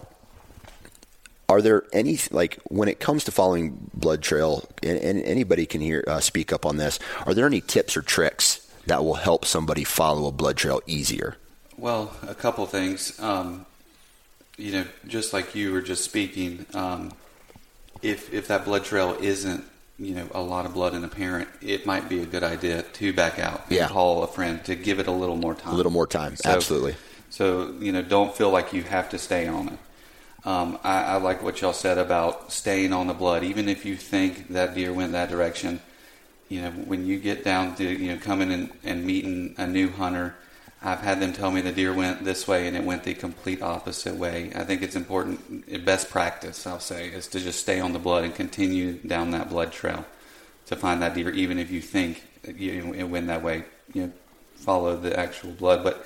are 1.52 1.62
there 1.62 1.84
any 1.92 2.18
like 2.32 2.58
when 2.70 2.88
it 2.88 3.00
comes 3.00 3.26
to 3.26 3.32
following 3.32 3.90
blood 3.94 4.22
trail 4.22 4.64
and, 4.82 4.98
and 4.98 5.22
anybody 5.24 5.66
can 5.66 5.82
hear 5.82 6.04
uh, 6.08 6.20
speak 6.20 6.54
up 6.54 6.66
on 6.66 6.78
this 6.78 6.98
are 7.26 7.34
there 7.34 7.46
any 7.46 7.60
tips 7.62 7.98
or 7.98 8.02
tricks 8.02 8.66
that 8.88 9.04
will 9.04 9.16
help 9.30 9.46
somebody 9.46 9.84
follow 9.84 10.28
a 10.28 10.32
blood 10.32 10.58
trail 10.58 10.82
easier? 10.88 11.36
Well 11.78 12.16
a 12.28 12.34
couple 12.34 12.66
things. 12.66 13.20
Um, 13.20 13.66
you 14.58 14.72
know 14.72 14.86
just 15.08 15.34
like 15.34 15.54
you 15.56 15.72
were 15.74 15.82
just 15.82 16.04
speaking 16.04 16.66
um, 16.74 17.12
if 18.02 18.34
if 18.34 18.48
that 18.48 18.64
blood 18.66 18.84
trail 18.86 19.18
isn't 19.20 19.64
you 20.00 20.16
know 20.16 20.28
a 20.34 20.42
lot 20.42 20.66
of 20.66 20.74
blood 20.74 20.94
in 20.96 21.04
a 21.04 21.08
parent 21.08 21.48
it 21.62 21.86
might 21.86 22.08
be 22.10 22.22
a 22.22 22.26
good 22.26 22.44
idea 22.44 22.82
to 22.84 23.14
back 23.14 23.40
out 23.40 23.60
and 23.68 23.76
Yeah. 23.78 23.88
call 23.90 24.24
a 24.24 24.28
friend 24.28 24.64
to 24.66 24.76
give 24.76 25.00
it 25.00 25.08
a 25.08 25.12
little 25.12 25.36
more 25.46 25.54
time 25.56 25.74
a 25.74 25.78
little 25.78 25.92
more 25.92 26.08
time. 26.08 26.36
So- 26.38 26.50
absolutely. 26.50 26.96
So 27.30 27.74
you 27.80 27.92
know, 27.92 28.02
don't 28.02 28.34
feel 28.36 28.52
like 28.58 28.74
you 28.74 28.84
have 28.84 29.10
to 29.10 29.18
stay 29.18 29.48
on 29.48 29.68
it. 29.70 29.80
Um, 30.44 30.80
I, 30.84 31.04
I 31.04 31.16
like 31.18 31.44
what 31.44 31.62
y'all 31.62 31.74
said 31.74 31.98
about 31.98 32.52
staying 32.52 32.94
on 32.94 33.08
the 33.08 33.14
blood, 33.14 33.44
even 33.44 33.70
if 33.70 33.86
you 33.86 33.96
think 33.96 34.50
that 34.50 34.74
deer 34.74 34.92
went 34.92 35.12
that 35.12 35.30
direction. 35.30 35.82
You 36.50 36.64
know, 36.64 36.72
when 36.72 37.06
you 37.06 37.20
get 37.20 37.44
down 37.44 37.76
to 37.76 37.84
you 37.84 38.14
know 38.14 38.18
coming 38.18 38.52
and, 38.52 38.72
and 38.84 39.06
meeting 39.06 39.56
a 39.58 39.68
new 39.68 39.90
hunter, 39.90 40.36
I've 40.82 41.02
had 41.02 41.20
them 41.20 41.32
tell 41.32 41.52
me 41.52 41.62
the 41.62 41.72
deer 41.72 41.94
went 41.94 42.26
this 42.26 42.48
way 42.48 42.68
and 42.68 42.76
it 42.76 42.84
went 42.84 43.04
the 43.04 43.14
complete 43.14 43.62
opposite 43.62 44.16
way. 44.16 44.52
I 44.56 44.64
think 44.64 44.82
it's 44.82 44.96
important, 44.96 45.86
best 45.86 46.10
practice, 46.10 46.66
I'll 46.66 46.80
say, 46.80 47.10
is 47.10 47.28
to 47.28 47.40
just 47.40 47.60
stay 47.60 47.80
on 47.80 47.94
the 47.94 48.00
blood 48.00 48.24
and 48.24 48.34
continue 48.34 48.94
down 48.94 49.32
that 49.32 49.50
blood 49.50 49.72
trail 49.72 50.06
to 50.66 50.76
find 50.76 51.02
that 51.04 51.14
deer, 51.14 51.30
even 51.30 51.60
if 51.60 51.70
you 51.70 51.82
think 51.82 52.26
you 52.56 52.82
know, 52.82 52.94
it 52.94 53.04
went 53.04 53.28
that 53.28 53.44
way. 53.44 53.66
You 53.94 54.08
know, 54.08 54.12
follow 54.56 54.96
the 54.96 55.18
actual 55.18 55.52
blood, 55.52 55.84
but 55.84 56.06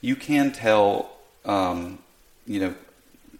you 0.00 0.16
can 0.16 0.52
tell, 0.52 1.10
um, 1.44 1.98
you 2.46 2.60
know, 2.60 2.74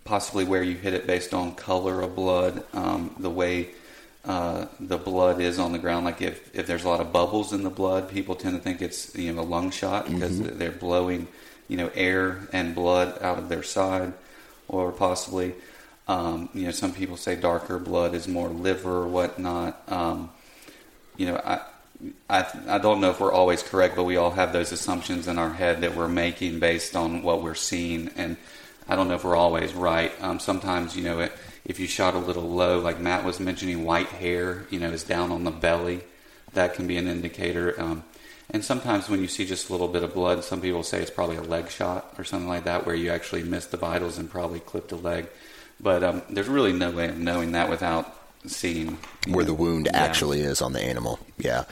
possibly 0.08 0.42
where 0.42 0.62
you 0.62 0.74
hit 0.74 0.94
it 0.94 1.06
based 1.06 1.34
on 1.34 1.54
color 1.54 2.00
of 2.00 2.16
blood, 2.16 2.64
um, 2.72 3.14
the 3.18 3.28
way 3.28 3.68
uh, 4.24 4.66
the 4.80 4.96
blood 4.96 5.38
is 5.38 5.58
on 5.58 5.72
the 5.72 5.78
ground. 5.78 6.06
Like 6.06 6.22
if, 6.22 6.54
if 6.56 6.66
there's 6.66 6.84
a 6.84 6.88
lot 6.88 7.00
of 7.00 7.12
bubbles 7.12 7.52
in 7.52 7.62
the 7.62 7.70
blood, 7.70 8.08
people 8.08 8.34
tend 8.34 8.56
to 8.56 8.62
think 8.62 8.80
it's 8.80 9.14
you 9.14 9.32
know 9.32 9.42
a 9.42 9.44
lung 9.44 9.70
shot 9.70 10.06
because 10.06 10.40
they're 10.40 10.70
blowing 10.70 11.28
you 11.68 11.76
know 11.76 11.90
air 11.94 12.48
and 12.54 12.74
blood 12.74 13.22
out 13.22 13.38
of 13.38 13.50
their 13.50 13.62
side, 13.62 14.14
or 14.66 14.92
possibly 14.92 15.54
um, 16.08 16.48
you 16.54 16.64
know 16.64 16.70
some 16.70 16.94
people 16.94 17.18
say 17.18 17.36
darker 17.36 17.78
blood 17.78 18.14
is 18.14 18.26
more 18.26 18.48
liver 18.48 19.02
or 19.02 19.08
whatnot. 19.08 19.82
Um, 19.88 20.30
you 21.18 21.26
know, 21.26 21.36
I, 21.44 21.60
I, 22.30 22.46
I 22.66 22.78
don't 22.78 23.02
know 23.02 23.10
if 23.10 23.20
we're 23.20 23.32
always 23.32 23.62
correct, 23.62 23.94
but 23.94 24.04
we 24.04 24.16
all 24.16 24.30
have 24.30 24.54
those 24.54 24.72
assumptions 24.72 25.28
in 25.28 25.38
our 25.38 25.52
head 25.52 25.82
that 25.82 25.94
we're 25.94 26.08
making 26.08 26.60
based 26.60 26.96
on 26.96 27.22
what 27.22 27.42
we're 27.42 27.54
seeing, 27.54 28.08
and 28.16 28.38
I 28.88 28.96
don't 28.96 29.08
know 29.08 29.14
if 29.14 29.24
we're 29.24 29.36
always 29.36 29.74
right. 29.74 30.12
Um, 30.22 30.40
sometimes, 30.40 30.96
you 30.96 31.04
know, 31.04 31.20
it, 31.20 31.32
if 31.64 31.78
you 31.78 31.86
shot 31.86 32.14
a 32.14 32.18
little 32.18 32.48
low, 32.48 32.78
like 32.78 32.98
Matt 32.98 33.24
was 33.24 33.38
mentioning, 33.38 33.84
white 33.84 34.08
hair, 34.08 34.66
you 34.70 34.80
know, 34.80 34.90
is 34.90 35.02
down 35.02 35.30
on 35.30 35.44
the 35.44 35.50
belly, 35.50 36.00
that 36.54 36.74
can 36.74 36.86
be 36.86 36.96
an 36.96 37.06
indicator. 37.06 37.78
Um, 37.80 38.04
and 38.50 38.64
sometimes 38.64 39.10
when 39.10 39.20
you 39.20 39.28
see 39.28 39.44
just 39.44 39.68
a 39.68 39.72
little 39.72 39.88
bit 39.88 40.02
of 40.02 40.14
blood, 40.14 40.42
some 40.42 40.62
people 40.62 40.82
say 40.82 41.02
it's 41.02 41.10
probably 41.10 41.36
a 41.36 41.42
leg 41.42 41.68
shot 41.68 42.14
or 42.16 42.24
something 42.24 42.48
like 42.48 42.64
that, 42.64 42.86
where 42.86 42.94
you 42.94 43.10
actually 43.10 43.42
missed 43.42 43.70
the 43.70 43.76
vitals 43.76 44.16
and 44.16 44.30
probably 44.30 44.60
clipped 44.60 44.92
a 44.92 44.96
leg. 44.96 45.28
But 45.80 46.02
um, 46.02 46.22
there's 46.30 46.48
really 46.48 46.72
no 46.72 46.90
way 46.90 47.08
of 47.08 47.18
knowing 47.18 47.52
that 47.52 47.68
without 47.68 48.14
seeing 48.46 48.98
where 49.26 49.44
know, 49.44 49.48
the 49.48 49.54
wound 49.54 49.88
yeah. 49.92 49.98
actually 49.98 50.40
is 50.40 50.62
on 50.62 50.72
the 50.72 50.80
animal. 50.80 51.18
Yeah. 51.36 51.64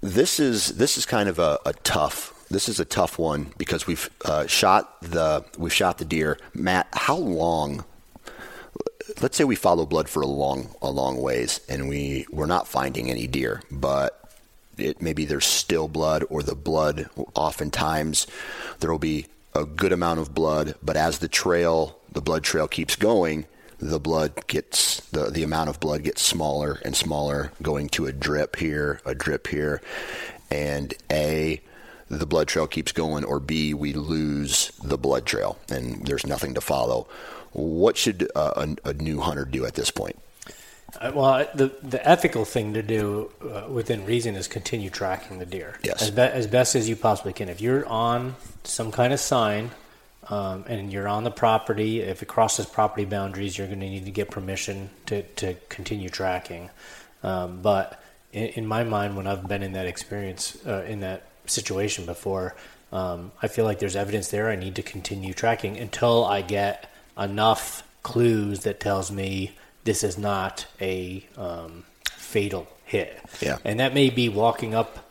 This 0.00 0.38
is 0.38 0.76
this 0.76 0.96
is 0.96 1.06
kind 1.06 1.28
of 1.28 1.38
a, 1.38 1.58
a 1.66 1.72
tough. 1.72 2.33
This 2.50 2.68
is 2.68 2.78
a 2.78 2.84
tough 2.84 3.18
one 3.18 3.52
because 3.56 3.86
we've 3.86 4.10
uh, 4.24 4.46
shot 4.46 5.00
the 5.00 5.44
we've 5.58 5.72
shot 5.72 5.98
the 5.98 6.04
deer. 6.04 6.38
Matt, 6.54 6.88
how 6.92 7.16
long? 7.16 7.84
Let's 9.20 9.36
say 9.36 9.44
we 9.44 9.56
follow 9.56 9.86
blood 9.86 10.08
for 10.08 10.22
a 10.22 10.26
long 10.26 10.74
a 10.82 10.90
long 10.90 11.20
ways, 11.20 11.60
and 11.68 11.88
we 11.88 12.26
we're 12.30 12.46
not 12.46 12.68
finding 12.68 13.10
any 13.10 13.26
deer, 13.26 13.62
but 13.70 14.20
it 14.76 15.00
maybe 15.00 15.24
there's 15.24 15.46
still 15.46 15.88
blood, 15.88 16.24
or 16.28 16.42
the 16.42 16.54
blood. 16.54 17.08
Oftentimes, 17.34 18.26
there 18.80 18.90
will 18.90 18.98
be 18.98 19.26
a 19.54 19.64
good 19.64 19.92
amount 19.92 20.20
of 20.20 20.34
blood, 20.34 20.74
but 20.82 20.96
as 20.96 21.18
the 21.18 21.28
trail, 21.28 21.98
the 22.12 22.20
blood 22.20 22.42
trail 22.42 22.66
keeps 22.66 22.96
going, 22.96 23.46
the 23.78 24.00
blood 24.00 24.46
gets 24.46 25.00
the 25.10 25.30
the 25.30 25.42
amount 25.42 25.70
of 25.70 25.80
blood 25.80 26.02
gets 26.02 26.22
smaller 26.22 26.80
and 26.84 26.96
smaller, 26.96 27.52
going 27.62 27.88
to 27.90 28.06
a 28.06 28.12
drip 28.12 28.56
here, 28.56 29.00
a 29.04 29.14
drip 29.14 29.46
here, 29.46 29.80
and 30.50 30.94
a 31.10 31.60
the 32.08 32.26
blood 32.26 32.48
trail 32.48 32.66
keeps 32.66 32.92
going, 32.92 33.24
or 33.24 33.40
B 33.40 33.74
we 33.74 33.92
lose 33.92 34.70
the 34.82 34.98
blood 34.98 35.26
trail 35.26 35.58
and 35.70 36.06
there's 36.06 36.26
nothing 36.26 36.54
to 36.54 36.60
follow. 36.60 37.06
What 37.52 37.96
should 37.96 38.30
uh, 38.34 38.66
a, 38.84 38.90
a 38.90 38.92
new 38.94 39.20
hunter 39.20 39.44
do 39.44 39.64
at 39.64 39.74
this 39.74 39.90
point? 39.90 40.16
Uh, 41.00 41.12
Well, 41.14 41.48
the 41.54 41.72
the 41.82 42.06
ethical 42.06 42.44
thing 42.44 42.74
to 42.74 42.82
do 42.82 43.30
uh, 43.42 43.68
within 43.70 44.04
reason 44.06 44.34
is 44.36 44.48
continue 44.48 44.90
tracking 44.90 45.38
the 45.38 45.46
deer 45.46 45.78
Yes. 45.82 46.02
as, 46.02 46.10
be, 46.10 46.22
as 46.22 46.46
best 46.46 46.74
as 46.76 46.88
you 46.88 46.96
possibly 46.96 47.32
can. 47.32 47.48
If 47.48 47.60
you're 47.60 47.86
on 47.86 48.36
some 48.64 48.90
kind 48.92 49.12
of 49.12 49.20
sign 49.20 49.70
um, 50.28 50.64
and 50.68 50.92
you're 50.92 51.08
on 51.08 51.24
the 51.24 51.30
property, 51.30 52.00
if 52.00 52.22
it 52.22 52.26
crosses 52.26 52.66
property 52.66 53.04
boundaries, 53.04 53.56
you're 53.58 53.66
going 53.66 53.80
to 53.80 53.88
need 53.88 54.04
to 54.04 54.10
get 54.10 54.30
permission 54.30 54.90
to, 55.06 55.22
to 55.22 55.54
continue 55.68 56.08
tracking. 56.08 56.70
Um, 57.22 57.60
but 57.62 58.00
in, 58.32 58.46
in 58.48 58.66
my 58.66 58.84
mind, 58.84 59.16
when 59.16 59.26
I've 59.26 59.46
been 59.46 59.62
in 59.62 59.72
that 59.72 59.86
experience, 59.86 60.56
uh, 60.66 60.84
in 60.88 61.00
that 61.00 61.26
situation 61.46 62.06
before, 62.06 62.54
um, 62.92 63.32
I 63.42 63.48
feel 63.48 63.64
like 63.64 63.78
there's 63.78 63.96
evidence 63.96 64.28
there. 64.28 64.48
I 64.50 64.56
need 64.56 64.76
to 64.76 64.82
continue 64.82 65.34
tracking 65.34 65.76
until 65.76 66.24
I 66.24 66.42
get 66.42 66.90
enough 67.18 67.82
clues 68.02 68.60
that 68.60 68.80
tells 68.80 69.10
me 69.10 69.52
this 69.84 70.04
is 70.04 70.16
not 70.18 70.66
a 70.80 71.24
um, 71.36 71.84
fatal 72.12 72.66
hit. 72.84 73.18
Yeah. 73.40 73.58
And 73.64 73.80
that 73.80 73.94
may 73.94 74.10
be 74.10 74.28
walking 74.28 74.74
up 74.74 75.10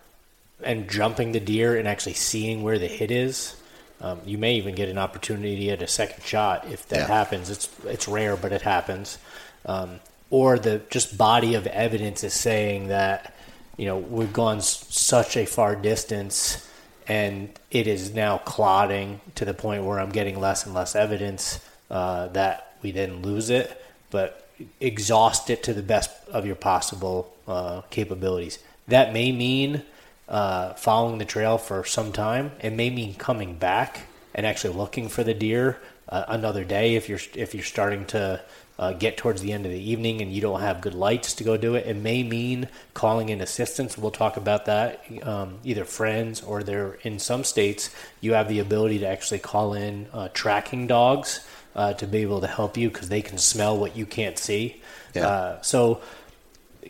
and 0.63 0.89
jumping 0.89 1.31
the 1.33 1.39
deer 1.39 1.75
and 1.77 1.87
actually 1.87 2.13
seeing 2.13 2.63
where 2.63 2.79
the 2.79 2.87
hit 2.87 3.11
is. 3.11 3.55
Um, 4.01 4.21
you 4.25 4.37
may 4.37 4.55
even 4.55 4.75
get 4.75 4.89
an 4.89 4.97
opportunity 4.97 5.69
at 5.71 5.81
a 5.81 5.87
second 5.87 6.23
shot 6.23 6.65
if 6.71 6.87
that 6.89 6.99
Yeah. 6.99 7.07
happens. 7.07 7.49
It's 7.49 7.69
it's 7.85 8.07
rare, 8.07 8.35
but 8.35 8.51
it 8.51 8.61
happens. 8.61 9.17
Um, 9.65 9.99
or 10.29 10.57
the 10.59 10.81
just 10.89 11.17
body 11.17 11.55
of 11.55 11.67
evidence 11.67 12.23
is 12.23 12.33
saying 12.33 12.87
that 12.87 13.32
you 13.77 13.85
know 13.85 13.97
we've 13.97 14.33
gone 14.33 14.57
s- 14.57 14.85
such 14.89 15.37
a 15.37 15.45
far 15.45 15.75
distance 15.75 16.69
and 17.07 17.49
it 17.71 17.87
is 17.87 18.13
now 18.13 18.37
clotting 18.39 19.19
to 19.35 19.45
the 19.45 19.53
point 19.53 19.83
where 19.83 19.99
I'm 19.99 20.11
getting 20.11 20.39
less 20.39 20.65
and 20.65 20.73
less 20.73 20.95
evidence 20.95 21.59
uh, 21.89 22.27
that 22.29 22.77
we 22.81 22.91
then 22.91 23.21
lose 23.21 23.49
it. 23.49 23.81
But 24.09 24.47
exhaust 24.79 25.49
it 25.49 25.63
to 25.63 25.73
the 25.73 25.83
best 25.83 26.11
of 26.29 26.45
your 26.45 26.55
possible 26.55 27.33
uh, 27.47 27.81
capabilities. 27.89 28.59
That 28.87 29.11
may 29.11 29.31
mean 29.31 29.83
uh, 30.29 30.73
following 30.73 31.17
the 31.17 31.25
trail 31.25 31.57
for 31.57 31.83
some 31.83 32.11
time. 32.11 32.51
It 32.61 32.71
may 32.71 32.89
mean 32.89 33.15
coming 33.15 33.55
back 33.55 34.01
and 34.33 34.45
actually 34.45 34.75
looking 34.75 35.09
for 35.09 35.23
the 35.23 35.33
deer 35.33 35.79
uh, 36.09 36.25
another 36.27 36.63
day 36.63 36.95
if 36.95 37.09
you're 37.09 37.19
if 37.35 37.53
you're 37.53 37.63
starting 37.63 38.05
to 38.05 38.41
uh, 38.79 38.93
get 38.93 39.17
towards 39.17 39.41
the 39.41 39.53
end 39.53 39.65
of 39.65 39.71
the 39.71 39.91
evening 39.91 40.21
and 40.21 40.31
you 40.31 40.41
don't 40.41 40.61
have 40.61 40.81
good 40.81 40.95
lights 40.95 41.33
to 41.35 41.43
go 41.43 41.57
do 41.57 41.75
it. 41.75 41.85
It 41.85 41.95
may 41.95 42.23
mean 42.23 42.69
calling 42.93 43.29
in 43.29 43.39
assistance. 43.39 43.97
We'll 43.97 44.11
talk 44.11 44.35
about 44.35 44.65
that. 44.65 45.03
Um, 45.21 45.59
either 45.63 45.85
friends 45.85 46.41
or 46.41 46.63
there 46.63 46.97
in 47.03 47.19
some 47.19 47.43
states 47.43 47.89
you 48.19 48.33
have 48.33 48.49
the 48.49 48.59
ability 48.59 48.99
to 48.99 49.07
actually 49.07 49.39
call 49.39 49.73
in 49.73 50.07
uh, 50.11 50.29
tracking 50.33 50.87
dogs 50.87 51.45
uh, 51.75 51.93
to 51.93 52.07
be 52.07 52.19
able 52.19 52.41
to 52.41 52.47
help 52.47 52.77
you 52.77 52.89
because 52.89 53.09
they 53.09 53.21
can 53.21 53.37
smell 53.37 53.77
what 53.77 53.95
you 53.95 54.05
can't 54.05 54.37
see. 54.37 54.81
Yeah. 55.13 55.27
Uh, 55.27 55.61
so, 55.61 56.01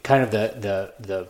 kind 0.04 0.24
of 0.24 0.32
the 0.32 0.54
the 0.58 0.94
the 1.00 1.30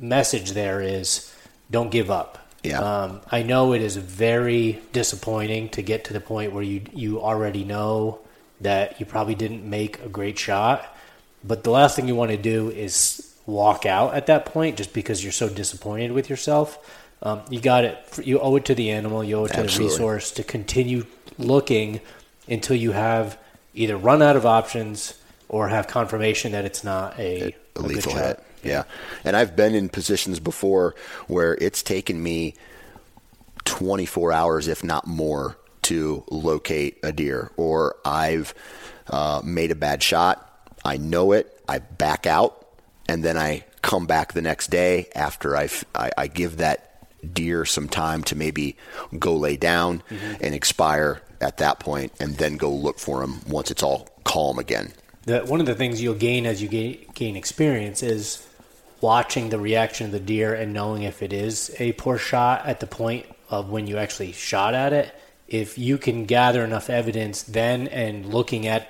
message 0.00 0.52
there 0.52 0.80
is 0.80 1.32
don't 1.70 1.90
give 1.90 2.10
up. 2.10 2.38
Yeah. 2.62 2.80
Um, 2.80 3.20
I 3.30 3.42
know 3.42 3.72
it 3.72 3.82
is 3.82 3.96
very 3.96 4.80
disappointing 4.92 5.68
to 5.70 5.82
get 5.82 6.04
to 6.04 6.12
the 6.12 6.20
point 6.20 6.52
where 6.52 6.62
you 6.62 6.82
you 6.92 7.20
already 7.20 7.64
know 7.64 8.20
that 8.60 8.98
you 9.00 9.06
probably 9.06 9.34
didn't 9.34 9.68
make 9.68 10.00
a 10.02 10.08
great 10.08 10.38
shot. 10.38 10.96
But 11.44 11.64
the 11.64 11.70
last 11.70 11.96
thing 11.96 12.08
you 12.08 12.14
want 12.14 12.30
to 12.30 12.36
do 12.36 12.70
is 12.70 13.34
walk 13.46 13.86
out 13.86 14.14
at 14.14 14.26
that 14.26 14.46
point 14.46 14.76
just 14.76 14.92
because 14.92 15.22
you're 15.22 15.32
so 15.32 15.48
disappointed 15.48 16.12
with 16.12 16.28
yourself. 16.28 16.78
Um, 17.22 17.42
you 17.48 17.60
got 17.60 17.84
it. 17.84 17.98
You 18.24 18.40
owe 18.40 18.56
it 18.56 18.64
to 18.66 18.74
the 18.74 18.90
animal. 18.90 19.22
You 19.24 19.38
owe 19.38 19.44
it 19.44 19.52
to 19.52 19.60
Absolutely. 19.60 19.86
the 19.86 19.90
resource 19.90 20.30
to 20.32 20.42
continue 20.42 21.06
looking 21.38 22.00
until 22.48 22.76
you 22.76 22.92
have 22.92 23.38
either 23.74 23.96
run 23.96 24.22
out 24.22 24.36
of 24.36 24.44
options 24.44 25.14
or 25.48 25.68
have 25.68 25.86
confirmation 25.86 26.52
that 26.52 26.64
it's 26.64 26.82
not 26.82 27.18
a, 27.18 27.42
a 27.42 27.46
a 27.48 27.52
good 27.74 27.86
lethal 27.86 28.14
hit. 28.14 28.42
Yeah. 28.62 28.84
And 29.24 29.36
I've 29.36 29.54
been 29.54 29.74
in 29.74 29.88
positions 29.88 30.40
before 30.40 30.94
where 31.28 31.54
it's 31.60 31.82
taken 31.82 32.22
me 32.22 32.54
24 33.64 34.32
hours, 34.32 34.68
if 34.68 34.82
not 34.82 35.06
more, 35.06 35.56
to 35.86 36.24
locate 36.30 36.98
a 37.02 37.12
deer, 37.12 37.50
or 37.56 37.96
I've 38.04 38.54
uh, 39.08 39.40
made 39.44 39.70
a 39.70 39.74
bad 39.76 40.02
shot. 40.02 40.42
I 40.84 40.96
know 40.96 41.32
it. 41.32 41.60
I 41.68 41.78
back 41.80 42.26
out, 42.26 42.66
and 43.08 43.24
then 43.24 43.36
I 43.36 43.64
come 43.82 44.06
back 44.06 44.32
the 44.32 44.42
next 44.42 44.70
day 44.70 45.08
after 45.14 45.56
I've, 45.56 45.84
I, 45.94 46.10
I 46.16 46.26
give 46.28 46.56
that 46.58 47.32
deer 47.34 47.64
some 47.64 47.88
time 47.88 48.22
to 48.24 48.36
maybe 48.36 48.76
go 49.18 49.36
lay 49.36 49.56
down 49.56 50.02
and 50.40 50.54
expire 50.54 51.22
at 51.40 51.58
that 51.58 51.80
point, 51.80 52.12
and 52.20 52.36
then 52.36 52.56
go 52.56 52.70
look 52.70 52.98
for 52.98 53.22
him 53.22 53.40
once 53.48 53.70
it's 53.70 53.82
all 53.82 54.08
calm 54.24 54.58
again. 54.58 54.92
the, 55.26 55.40
one 55.40 55.60
of 55.60 55.66
the 55.66 55.74
things 55.74 56.00
you'll 56.00 56.14
gain 56.14 56.46
as 56.46 56.62
you 56.62 56.68
gain, 56.68 57.04
gain 57.14 57.36
experience 57.36 58.02
is 58.02 58.46
watching 59.00 59.50
the 59.50 59.58
reaction 59.58 60.06
of 60.06 60.12
the 60.12 60.20
deer 60.20 60.54
and 60.54 60.72
knowing 60.72 61.02
if 61.02 61.22
it 61.22 61.32
is 61.32 61.74
a 61.78 61.92
poor 61.92 62.16
shot 62.16 62.64
at 62.64 62.80
the 62.80 62.86
point 62.86 63.26
of 63.50 63.68
when 63.68 63.86
you 63.86 63.98
actually 63.98 64.32
shot 64.32 64.72
at 64.74 64.92
it. 64.92 65.12
If 65.48 65.78
you 65.78 65.98
can 65.98 66.24
gather 66.26 66.64
enough 66.64 66.90
evidence 66.90 67.42
then 67.42 67.88
and 67.88 68.26
looking 68.26 68.66
at 68.66 68.88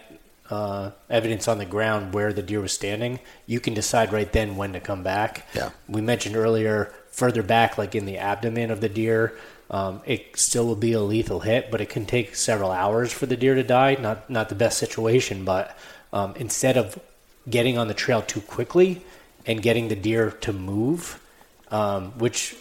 uh, 0.48 0.92
evidence 1.10 1.48
on 1.48 1.58
the 1.58 1.64
ground 1.64 2.14
where 2.14 2.32
the 2.32 2.42
deer 2.42 2.60
was 2.60 2.72
standing, 2.72 3.20
you 3.46 3.60
can 3.60 3.74
decide 3.74 4.12
right 4.12 4.30
then 4.32 4.56
when 4.56 4.72
to 4.72 4.80
come 4.80 5.02
back. 5.02 5.46
Yeah. 5.54 5.70
We 5.88 6.00
mentioned 6.00 6.36
earlier, 6.36 6.94
further 7.10 7.42
back, 7.42 7.78
like 7.78 7.94
in 7.94 8.06
the 8.06 8.18
abdomen 8.18 8.70
of 8.70 8.80
the 8.80 8.88
deer, 8.88 9.36
um, 9.70 10.00
it 10.06 10.38
still 10.38 10.66
will 10.66 10.76
be 10.76 10.92
a 10.92 11.00
lethal 11.00 11.40
hit, 11.40 11.70
but 11.70 11.80
it 11.80 11.88
can 11.88 12.06
take 12.06 12.36
several 12.36 12.70
hours 12.70 13.12
for 13.12 13.26
the 13.26 13.36
deer 13.36 13.54
to 13.54 13.64
die. 13.64 13.96
Not 14.00 14.30
not 14.30 14.48
the 14.48 14.54
best 14.54 14.78
situation, 14.78 15.44
but 15.44 15.76
um, 16.12 16.34
instead 16.36 16.76
of 16.76 16.98
getting 17.50 17.76
on 17.76 17.88
the 17.88 17.94
trail 17.94 18.22
too 18.22 18.40
quickly 18.40 19.02
and 19.44 19.60
getting 19.62 19.88
the 19.88 19.96
deer 19.96 20.30
to 20.30 20.52
move, 20.52 21.20
um, 21.70 22.12
which 22.18 22.56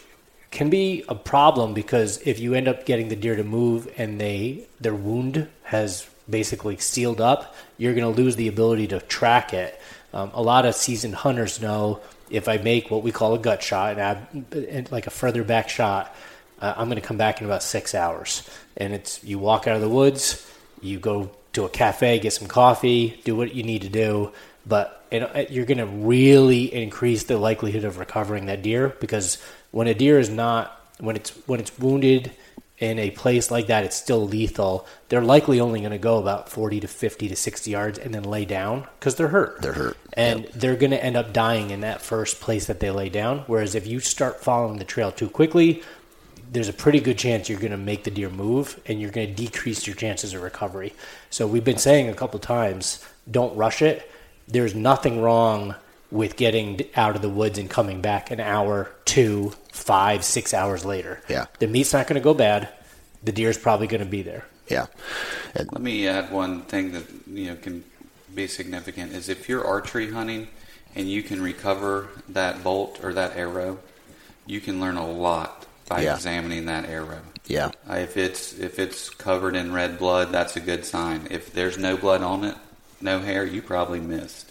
can 0.56 0.70
be 0.70 1.04
a 1.06 1.14
problem 1.14 1.74
because 1.74 2.18
if 2.22 2.40
you 2.40 2.54
end 2.54 2.66
up 2.66 2.86
getting 2.86 3.08
the 3.08 3.14
deer 3.14 3.36
to 3.36 3.44
move 3.44 3.92
and 3.98 4.18
they 4.18 4.66
their 4.80 4.94
wound 4.94 5.46
has 5.64 6.08
basically 6.28 6.78
sealed 6.78 7.20
up, 7.20 7.54
you're 7.76 7.92
going 7.92 8.10
to 8.10 8.22
lose 8.22 8.36
the 8.36 8.48
ability 8.48 8.86
to 8.86 8.98
track 9.00 9.52
it. 9.52 9.78
Um, 10.14 10.30
a 10.32 10.40
lot 10.40 10.64
of 10.64 10.74
seasoned 10.74 11.14
hunters 11.14 11.60
know 11.60 12.00
if 12.30 12.48
I 12.48 12.56
make 12.56 12.90
what 12.90 13.02
we 13.02 13.12
call 13.12 13.34
a 13.34 13.38
gut 13.38 13.62
shot 13.62 13.98
and, 13.98 14.46
and 14.54 14.90
like 14.90 15.06
a 15.06 15.10
further 15.10 15.44
back 15.44 15.68
shot, 15.68 16.16
uh, 16.58 16.72
I'm 16.74 16.88
going 16.88 17.00
to 17.00 17.06
come 17.06 17.18
back 17.18 17.40
in 17.40 17.46
about 17.46 17.62
six 17.62 17.94
hours. 17.94 18.48
And 18.78 18.94
it's 18.94 19.22
you 19.22 19.38
walk 19.38 19.66
out 19.66 19.76
of 19.76 19.82
the 19.82 19.90
woods, 19.90 20.50
you 20.80 20.98
go 20.98 21.30
to 21.52 21.64
a 21.64 21.68
cafe, 21.68 22.18
get 22.18 22.32
some 22.32 22.48
coffee, 22.48 23.20
do 23.24 23.36
what 23.36 23.54
you 23.54 23.62
need 23.62 23.82
to 23.82 23.90
do, 23.90 24.32
but 24.66 25.04
it, 25.10 25.50
you're 25.50 25.66
going 25.66 25.78
to 25.78 25.86
really 25.86 26.72
increase 26.74 27.24
the 27.24 27.38
likelihood 27.38 27.84
of 27.84 27.98
recovering 27.98 28.46
that 28.46 28.62
deer 28.62 28.96
because 29.00 29.38
when 29.70 29.86
a 29.86 29.94
deer 29.94 30.18
is 30.18 30.30
not 30.30 30.72
when 30.98 31.16
it's 31.16 31.30
when 31.46 31.60
it's 31.60 31.78
wounded 31.78 32.32
in 32.78 32.98
a 32.98 33.10
place 33.10 33.50
like 33.50 33.68
that, 33.68 33.84
it's 33.84 33.96
still 33.96 34.26
lethal. 34.26 34.86
They're 35.08 35.22
likely 35.22 35.60
only 35.60 35.80
going 35.80 35.92
to 35.92 35.98
go 35.98 36.18
about 36.18 36.50
40 36.50 36.80
to 36.80 36.88
50 36.88 37.28
to 37.28 37.36
60 37.36 37.70
yards 37.70 37.98
and 37.98 38.14
then 38.14 38.22
lay 38.22 38.44
down 38.44 38.86
because 38.98 39.14
they're 39.14 39.28
hurt. 39.28 39.62
They're 39.62 39.72
hurt. 39.72 39.96
And 40.12 40.44
they're 40.54 40.76
going 40.76 40.90
to 40.90 41.02
end 41.02 41.16
up 41.16 41.32
dying 41.32 41.70
in 41.70 41.80
that 41.80 42.02
first 42.02 42.40
place 42.40 42.66
that 42.66 42.80
they 42.80 42.90
lay 42.90 43.08
down. 43.08 43.44
Whereas 43.46 43.74
if 43.74 43.86
you 43.86 44.00
start 44.00 44.42
following 44.42 44.78
the 44.78 44.84
trail 44.84 45.10
too 45.10 45.30
quickly, 45.30 45.82
there's 46.52 46.68
a 46.68 46.74
pretty 46.74 47.00
good 47.00 47.18
chance 47.18 47.48
you're 47.48 47.58
going 47.58 47.70
to 47.70 47.78
make 47.78 48.04
the 48.04 48.10
deer 48.10 48.30
move 48.30 48.78
and 48.86 49.00
you're 49.00 49.10
going 49.10 49.28
to 49.28 49.34
decrease 49.34 49.86
your 49.86 49.96
chances 49.96 50.34
of 50.34 50.42
recovery. 50.42 50.92
So 51.30 51.46
we've 51.46 51.64
been 51.64 51.78
saying 51.78 52.08
a 52.08 52.14
couple 52.14 52.38
times, 52.40 53.04
don't 53.30 53.56
rush 53.56 53.80
it. 53.80 54.10
There's 54.48 54.74
nothing 54.74 55.22
wrong 55.22 55.74
with 56.10 56.36
getting 56.36 56.80
out 56.94 57.16
of 57.16 57.22
the 57.22 57.28
woods 57.28 57.58
and 57.58 57.68
coming 57.68 58.00
back 58.00 58.30
an 58.30 58.40
hour, 58.40 58.90
two, 59.04 59.52
five, 59.72 60.24
six 60.24 60.54
hours 60.54 60.84
later. 60.84 61.20
Yeah. 61.28 61.46
The 61.58 61.66
meat's 61.66 61.92
not 61.92 62.06
going 62.06 62.20
to 62.20 62.24
go 62.24 62.34
bad. 62.34 62.68
The 63.24 63.32
deer's 63.32 63.58
probably 63.58 63.86
going 63.88 64.02
to 64.04 64.06
be 64.08 64.22
there. 64.22 64.44
Yeah. 64.68 64.86
And 65.54 65.68
Let 65.72 65.82
me 65.82 66.06
add 66.08 66.30
one 66.32 66.62
thing 66.62 66.92
that 66.92 67.04
you 67.26 67.46
know 67.48 67.56
can 67.56 67.84
be 68.34 68.46
significant 68.46 69.12
is 69.12 69.28
if 69.28 69.48
you're 69.48 69.64
archery 69.64 70.10
hunting 70.10 70.48
and 70.94 71.08
you 71.10 71.22
can 71.22 71.40
recover 71.42 72.08
that 72.30 72.62
bolt 72.62 73.00
or 73.02 73.12
that 73.14 73.36
arrow, 73.36 73.78
you 74.46 74.60
can 74.60 74.80
learn 74.80 74.96
a 74.96 75.08
lot 75.08 75.66
by 75.88 76.02
Yeah. 76.02 76.14
examining 76.14 76.66
that 76.66 76.84
arrow. 76.88 77.20
yeah. 77.46 77.70
Uh, 77.88 77.94
If 77.94 78.16
it's 78.16 78.52
if 78.54 78.78
it's 78.78 79.08
covered 79.10 79.54
in 79.56 79.72
red 79.72 79.98
blood, 79.98 80.30
that's 80.32 80.56
a 80.56 80.60
good 80.60 80.84
sign. 80.84 81.26
If 81.30 81.52
there's 81.52 81.78
no 81.78 81.96
blood 81.96 82.22
on 82.22 82.44
it, 82.44 82.56
no 83.00 83.20
hair, 83.20 83.44
you 83.44 83.62
probably 83.62 84.00
missed. 84.00 84.50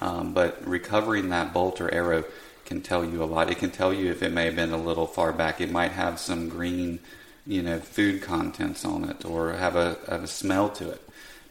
Um, 0.00 0.34
but 0.34 0.66
recovering 0.66 1.28
that 1.30 1.52
bolt 1.52 1.80
or 1.80 1.92
arrow 1.92 2.24
can 2.64 2.80
tell 2.80 3.04
you 3.04 3.22
a 3.22 3.26
lot. 3.26 3.50
It 3.50 3.58
can 3.58 3.70
tell 3.70 3.92
you 3.92 4.10
if 4.10 4.22
it 4.22 4.32
may 4.32 4.46
have 4.46 4.56
been 4.56 4.72
a 4.72 4.78
little 4.78 5.06
far 5.06 5.32
back. 5.32 5.60
It 5.60 5.70
might 5.70 5.92
have 5.92 6.18
some 6.18 6.48
green, 6.48 6.98
you 7.46 7.62
know, 7.62 7.78
food 7.78 8.22
contents 8.22 8.84
on 8.84 9.04
it, 9.04 9.24
or 9.24 9.52
have 9.52 9.76
a 9.76 9.98
have 10.08 10.24
a 10.24 10.28
smell 10.28 10.68
to 10.70 10.90
it. 10.90 11.00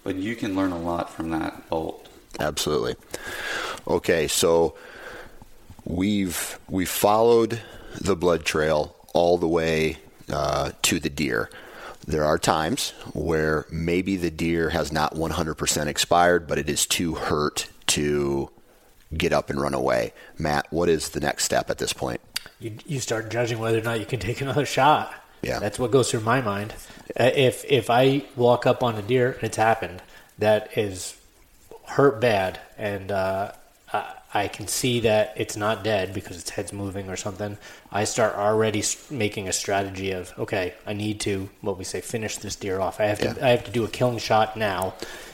But 0.03 0.15
you 0.15 0.35
can 0.35 0.55
learn 0.55 0.71
a 0.71 0.79
lot 0.79 1.09
from 1.09 1.29
that 1.29 1.69
bolt. 1.69 2.09
Absolutely. 2.39 2.95
Okay, 3.87 4.27
so 4.27 4.75
we've 5.85 6.59
we 6.67 6.85
followed 6.85 7.61
the 8.01 8.15
blood 8.15 8.43
trail 8.43 8.95
all 9.13 9.37
the 9.37 9.47
way 9.47 9.97
uh, 10.29 10.71
to 10.81 10.99
the 10.99 11.09
deer. 11.09 11.49
There 12.05 12.25
are 12.25 12.37
times 12.37 12.91
where 13.13 13.65
maybe 13.71 14.17
the 14.17 14.31
deer 14.31 14.71
has 14.71 14.91
not 14.91 15.15
100% 15.15 15.87
expired, 15.87 16.47
but 16.47 16.57
it 16.57 16.69
is 16.69 16.85
too 16.85 17.15
hurt 17.15 17.69
to 17.93 18.49
get 19.15 19.33
up 19.33 19.49
and 19.49 19.59
run 19.59 19.73
away. 19.73 20.13
Matt, 20.37 20.67
what 20.71 20.89
is 20.89 21.09
the 21.09 21.19
next 21.19 21.45
step 21.45 21.69
at 21.69 21.77
this 21.77 21.93
point? 21.93 22.21
you, 22.63 22.77
you 22.85 22.99
start 22.99 23.29
judging 23.29 23.59
whether 23.59 23.77
or 23.77 23.81
not 23.81 23.99
you 23.99 24.05
can 24.05 24.19
take 24.19 24.41
another 24.41 24.65
shot. 24.65 25.13
Yeah. 25.41 25.59
that's 25.59 25.77
what 25.77 25.91
goes 25.91 26.09
through 26.09 26.21
my 26.21 26.39
mind. 26.39 26.73
Uh, 27.19 27.29
if 27.35 27.65
if 27.65 27.89
I 27.89 28.23
walk 28.37 28.65
up 28.65 28.81
on 28.81 28.95
a 28.95 29.01
deer 29.01 29.33
and 29.33 29.43
it's 29.43 29.57
happened 29.57 30.01
that 30.39 30.77
is 30.77 31.17
hurt 31.85 32.21
bad, 32.21 32.61
and 32.77 33.11
uh, 33.11 33.51
I, 33.91 34.13
I 34.33 34.47
can 34.47 34.67
see 34.67 35.01
that 35.01 35.33
it's 35.35 35.57
not 35.57 35.83
dead 35.83 36.13
because 36.13 36.37
its 36.37 36.49
head's 36.51 36.71
moving 36.71 37.09
or 37.09 37.17
something, 37.17 37.57
I 37.91 38.05
start 38.05 38.35
already 38.35 38.85
making 39.09 39.49
a 39.49 39.53
strategy 39.53 40.11
of 40.11 40.31
okay, 40.39 40.75
I 40.87 40.93
need 40.93 41.19
to 41.21 41.49
what 41.59 41.77
we 41.77 41.83
say 41.83 41.99
finish 41.99 42.37
this 42.37 42.55
deer 42.55 42.79
off. 42.79 43.01
I 43.01 43.07
have 43.07 43.19
to 43.19 43.25
Yeah. 43.25 43.45
I 43.45 43.49
have 43.49 43.65
to 43.65 43.71
do 43.71 43.83
a 43.83 43.89
killing 43.89 44.19
shot 44.19 44.55
now. 44.55 44.93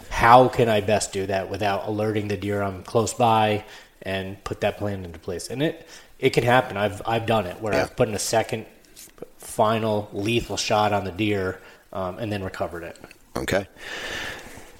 How 0.10 0.48
can 0.48 0.70
I 0.70 0.82
best 0.82 1.14
do 1.14 1.26
that 1.28 1.50
without 1.50 1.88
alerting 1.88 2.28
the 2.28 2.38
deer 2.38 2.62
I'm 2.62 2.84
close 2.84 3.14
by 3.14 3.64
and 4.02 4.44
put 4.44 4.62
that 4.62 4.78
plan 4.78 5.06
into 5.06 5.20
place? 5.20 5.50
And 5.50 5.62
it 5.64 5.88
it 6.18 6.32
can 6.32 6.44
happen. 6.44 6.78
I've 6.78 7.02
I've 7.06 7.26
done 7.26 7.46
it 7.46 7.62
where 7.62 7.74
Yeah. 7.74 7.84
I've 7.84 7.96
put 7.96 8.08
in 8.10 8.16
a 8.16 8.20
second 8.20 8.66
final 9.38 10.10
lethal 10.12 10.58
shot 10.58 10.94
on 10.94 11.06
the 11.06 11.12
deer 11.12 11.60
um, 11.94 12.18
and 12.20 12.32
then 12.32 12.44
recovered 12.44 12.84
it. 12.84 12.98
Okay. 13.36 13.68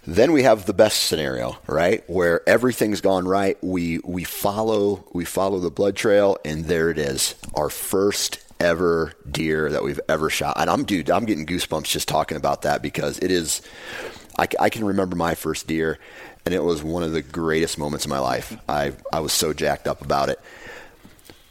Then 0.06 0.32
we 0.32 0.44
have 0.44 0.66
the 0.66 0.74
best 0.74 1.04
scenario, 1.04 1.58
right? 1.68 2.08
Where 2.10 2.48
everything's 2.50 3.00
gone 3.02 3.28
right. 3.28 3.58
We 3.64 4.00
we 4.00 4.24
follow 4.24 5.06
we 5.14 5.24
follow 5.26 5.60
the 5.60 5.70
blood 5.70 5.96
trail, 5.96 6.38
and 6.44 6.66
there 6.66 6.90
it 6.90 6.98
is, 6.98 7.36
our 7.54 7.70
first 7.70 8.40
ever 8.60 9.14
deer 9.30 9.70
that 9.70 9.84
we've 9.84 10.00
ever 10.10 10.30
shot. 10.30 10.58
And 10.60 10.70
I'm 10.70 10.84
dude, 10.84 11.12
I'm 11.12 11.26
getting 11.26 11.46
goosebumps 11.46 11.86
just 11.86 12.08
talking 12.08 12.38
about 12.38 12.64
that 12.64 12.82
because 12.82 13.20
it 13.20 13.30
is. 13.32 13.62
I, 14.40 14.48
I 14.58 14.70
can 14.70 14.86
remember 14.86 15.18
my 15.18 15.36
first 15.36 15.68
deer, 15.68 16.00
and 16.46 16.56
it 16.56 16.64
was 16.64 16.82
one 16.82 17.04
of 17.04 17.12
the 17.12 17.22
greatest 17.22 17.78
moments 17.78 18.06
of 18.06 18.10
my 18.10 18.20
life. 18.20 18.58
I 18.70 18.94
I 19.12 19.20
was 19.20 19.34
so 19.34 19.52
jacked 19.52 19.86
up 19.86 20.02
about 20.02 20.30
it. 20.30 20.40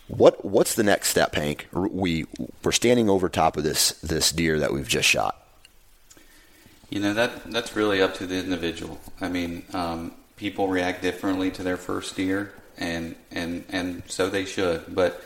What 0.07 0.43
what's 0.43 0.75
the 0.75 0.83
next 0.83 1.09
step, 1.11 1.35
Hank? 1.35 1.69
We 1.73 2.25
we're 2.65 2.73
standing 2.73 3.11
over 3.11 3.29
top 3.29 3.59
of 3.59 3.63
this 3.63 3.93
this 4.01 4.33
deer 4.33 4.59
that 4.61 4.73
we've 4.73 4.89
just 4.89 5.07
shot. 5.07 5.37
You 6.89 7.01
know 7.01 7.13
that 7.13 7.53
that's 7.53 7.77
really 7.77 8.01
up 8.01 8.15
to 8.15 8.27
the 8.27 8.37
individual. 8.37 8.99
I 9.21 9.29
mean, 9.29 9.65
um, 9.75 10.15
people 10.37 10.69
react 10.69 11.03
differently 11.03 11.51
to 11.53 11.63
their 11.63 11.77
first 11.77 12.17
deer, 12.17 12.55
and 12.79 13.17
and 13.31 13.67
and 13.69 14.03
so 14.07 14.31
they 14.31 14.47
should. 14.47 14.95
But 14.95 15.23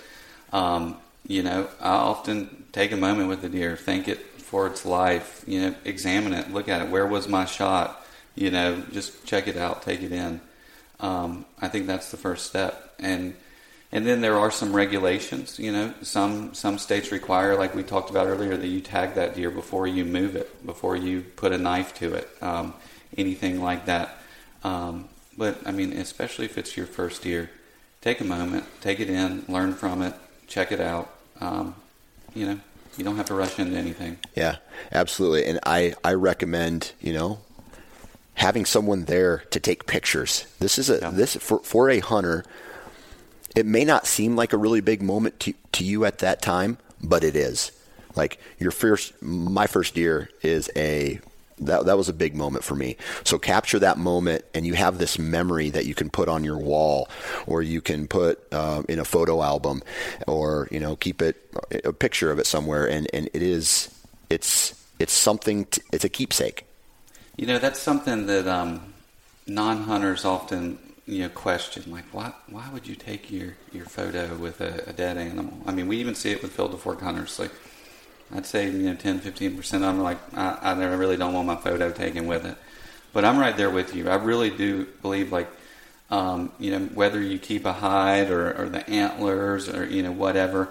um, 0.53 0.97
you 1.29 1.45
know, 1.45 1.69
I 1.81 1.91
often 1.91 2.65
take 2.73 2.91
a 2.91 2.97
moment 2.97 3.29
with 3.29 3.43
the 3.43 3.49
deer, 3.49 3.77
thank 3.77 4.09
it 4.09 4.32
for 4.53 4.67
its 4.67 4.85
life. 4.85 5.43
You 5.47 5.61
know, 5.63 5.75
examine 5.87 6.35
it, 6.35 6.53
look 6.53 6.69
at 6.69 6.83
it. 6.83 6.91
Where 6.91 7.07
was 7.07 7.27
my 7.27 7.47
shot? 7.47 8.05
You 8.35 8.51
know, 8.51 8.83
just 8.93 9.25
check 9.25 9.49
it 9.49 9.57
out, 9.57 9.81
take 9.81 10.03
it 10.03 10.13
in. 10.13 10.43
Um, 11.01 11.47
I 11.59 11.69
think 11.69 11.87
that's 11.87 12.11
the 12.11 12.19
first 12.19 12.47
step, 12.47 12.95
and 12.99 13.35
and 13.91 14.07
then 14.07 14.21
there 14.21 14.39
are 14.39 14.51
some 14.51 14.77
regulations. 14.77 15.59
You 15.59 15.73
know, 15.73 15.95
some 16.03 16.53
some 16.53 16.77
states 16.77 17.11
require, 17.11 17.57
like 17.57 17.75
we 17.75 17.83
talked 17.83 18.11
about 18.11 18.27
earlier, 18.27 18.59
that 18.59 18.69
you 18.69 18.83
tag 18.83 19.15
that 19.15 19.35
deer 19.35 19.51
before 19.51 19.87
you 19.87 20.05
move 20.05 20.37
it, 20.37 20.65
before 20.67 20.97
you 20.97 21.23
put 21.23 21.53
a 21.53 21.59
knife 21.59 21.95
to 21.95 22.13
it. 22.13 22.29
Um, 22.43 22.75
anything 23.17 23.63
like 23.63 23.87
that. 23.87 24.19
Um, 24.65 25.09
but 25.39 25.67
I 25.67 25.73
mean, 25.73 25.95
especially 25.95 26.45
if 26.45 26.59
it's 26.59 26.77
your 26.77 26.87
first 26.87 27.25
year, 27.25 27.51
take 28.03 28.21
a 28.21 28.25
moment, 28.25 28.65
take 28.83 29.01
it 29.01 29.09
in, 29.09 29.45
learn 29.49 29.73
from 29.73 30.03
it, 30.03 30.15
check 30.47 30.73
it 30.73 30.81
out. 30.81 31.11
Um, 31.41 31.75
you 32.35 32.47
know, 32.47 32.61
you 32.97 33.05
don't 33.05 33.17
have 33.17 33.27
to 33.27 33.35
rush 33.35 33.59
into 33.59 33.77
anything. 33.77 34.19
Yeah, 34.35 34.57
absolutely. 34.91 35.47
And 35.47 35.59
I, 35.65 35.95
I 36.05 36.15
recommend, 36.15 36.93
you 37.01 37.13
know, 37.13 37.39
having 38.35 38.65
someone 38.65 39.05
there 39.05 39.39
to 39.51 39.61
take 39.61 39.87
pictures. 39.87 40.47
This 40.59 40.79
is 40.79 40.89
a 40.91 40.99
Yeah. 41.01 41.11
this 41.11 41.37
for 41.37 41.59
for 41.61 41.91
a 41.91 42.01
hunter. 42.01 42.45
It 43.55 43.67
may 43.67 43.85
not 43.85 44.07
seem 44.07 44.35
like 44.37 44.53
a 44.53 44.57
really 44.57 44.81
big 44.81 45.03
moment 45.03 45.39
to, 45.41 45.53
to 45.73 45.85
you 45.85 46.05
at 46.07 46.19
that 46.19 46.41
time, 46.41 46.79
but 47.03 47.23
it 47.23 47.37
is. 47.37 47.71
Like 48.17 48.39
your 48.59 48.71
first, 48.71 49.21
my 49.23 49.67
first 49.67 49.97
year 49.97 50.31
is 50.43 50.71
a 50.75 51.21
that 51.67 51.87
that 51.87 51.97
was 51.97 52.09
a 52.09 52.13
big 52.13 52.35
moment 52.35 52.65
for 52.65 52.75
me. 52.75 52.97
So 53.25 53.39
capture 53.39 53.79
that 53.79 53.99
moment, 53.99 54.45
and 54.55 54.67
you 54.67 54.75
have 54.75 54.99
this 54.99 55.19
memory 55.19 55.71
that 55.71 55.87
you 55.87 55.95
can 55.95 56.11
put 56.11 56.29
on 56.29 56.45
your 56.45 56.59
wall, 56.59 57.09
or 57.47 57.63
you 57.63 57.81
can 57.81 58.07
put 58.07 58.41
uh, 58.53 58.83
in 58.89 58.99
a 58.99 59.05
photo 59.05 59.43
album, 59.43 59.83
or 60.27 60.69
you 60.71 60.81
know 60.81 60.97
keep 60.97 61.23
it 61.23 61.37
a 61.85 61.93
picture 61.93 62.31
of 62.31 62.39
it 62.39 62.47
somewhere. 62.47 62.89
And 62.89 63.09
and 63.13 63.29
it 63.33 63.43
is 63.43 63.89
it's 64.31 64.75
it's 64.99 65.13
something. 65.13 65.67
It's 65.93 66.05
a 66.05 66.09
keepsake. 66.09 66.67
You 67.37 67.47
know, 67.47 67.59
that's 67.59 67.81
something 67.81 68.27
that 68.27 68.47
um, 68.47 68.93
non-hunters 69.47 70.25
often 70.25 70.79
you 71.07 71.23
know 71.23 71.29
question. 71.29 71.91
Like, 71.91 72.05
why 72.13 72.33
why 72.49 72.69
would 72.73 72.87
you 72.87 72.95
take 72.95 73.31
your, 73.31 73.55
your 73.73 73.87
photo 73.87 74.35
with 74.37 74.61
a, 74.61 74.89
a 74.89 74.93
dead 74.93 75.17
animal? 75.19 75.63
I 75.67 75.73
mean, 75.73 75.89
we 75.89 75.99
even 75.99 76.15
see 76.15 76.31
it 76.31 76.43
with 76.43 76.53
field 76.53 76.73
to 76.73 76.79
fork 76.79 77.01
hunters. 77.01 77.39
Like, 77.39 77.53
I'd 78.35 78.47
say 78.47 78.71
you 78.71 78.89
know 78.91 78.95
10, 78.95 79.21
15 79.21 79.57
percent. 79.57 79.85
I'm 79.85 80.01
like, 80.01 80.19
I, 80.35 80.59
I 80.63 80.85
really 80.95 81.17
don't 81.17 81.33
want 81.35 81.47
my 81.47 81.57
photo 81.57 81.91
taken 81.91 82.27
with 82.27 82.47
it. 82.47 82.57
But 83.13 83.25
I'm 83.25 83.39
right 83.39 83.57
there 83.57 83.71
with 83.71 83.95
you. 83.95 84.09
I 84.09 84.17
really 84.17 84.51
do 84.51 84.87
believe 85.03 85.33
like. 85.33 85.49
Um, 86.11 86.53
you 86.59 86.71
know, 86.73 86.81
whether 86.93 87.23
you 87.23 87.39
keep 87.39 87.65
a 87.65 87.73
hide 87.73 88.31
or, 88.31 88.53
or 88.53 88.69
the 88.69 88.87
antlers 88.91 89.67
or 89.67 89.87
you 89.87 90.03
know 90.03 90.13
whatever, 90.13 90.69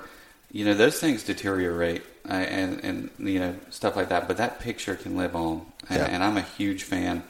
you 0.51 0.65
know 0.65 0.75
those 0.75 0.99
things 0.99 1.23
deteriorate 1.23 2.03
uh, 2.29 2.33
and 2.33 2.79
and 2.83 3.09
you 3.17 3.39
know 3.39 3.55
stuff 3.71 3.95
like 3.95 4.09
that. 4.09 4.27
But 4.27 4.37
that 4.37 4.59
picture 4.59 4.95
can 4.95 5.17
live 5.17 5.35
on, 5.35 5.65
and, 5.89 5.97
Yeah. 5.99 6.05
and 6.05 6.23
I'm 6.23 6.37
a 6.37 6.41
huge 6.43 6.83
fan 6.83 7.23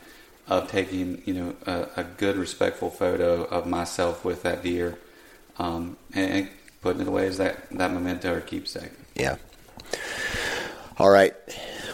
of 0.49 0.69
taking 0.69 1.21
you 1.25 1.33
know 1.33 1.55
a, 1.65 2.01
a 2.01 2.03
good 2.03 2.35
respectful 2.35 2.89
photo 2.89 3.43
of 3.45 3.65
myself 3.65 4.25
with 4.25 4.43
that 4.43 4.61
deer, 4.61 4.97
um, 5.57 5.95
and, 6.13 6.33
and 6.33 6.49
putting 6.81 7.01
it 7.03 7.07
away 7.07 7.27
as 7.27 7.37
that 7.37 7.69
that 7.69 7.93
memento 7.93 8.33
or 8.35 8.41
keepsake. 8.41 8.91
Yeah. 9.15 9.37
All 10.97 11.09
right. 11.09 11.33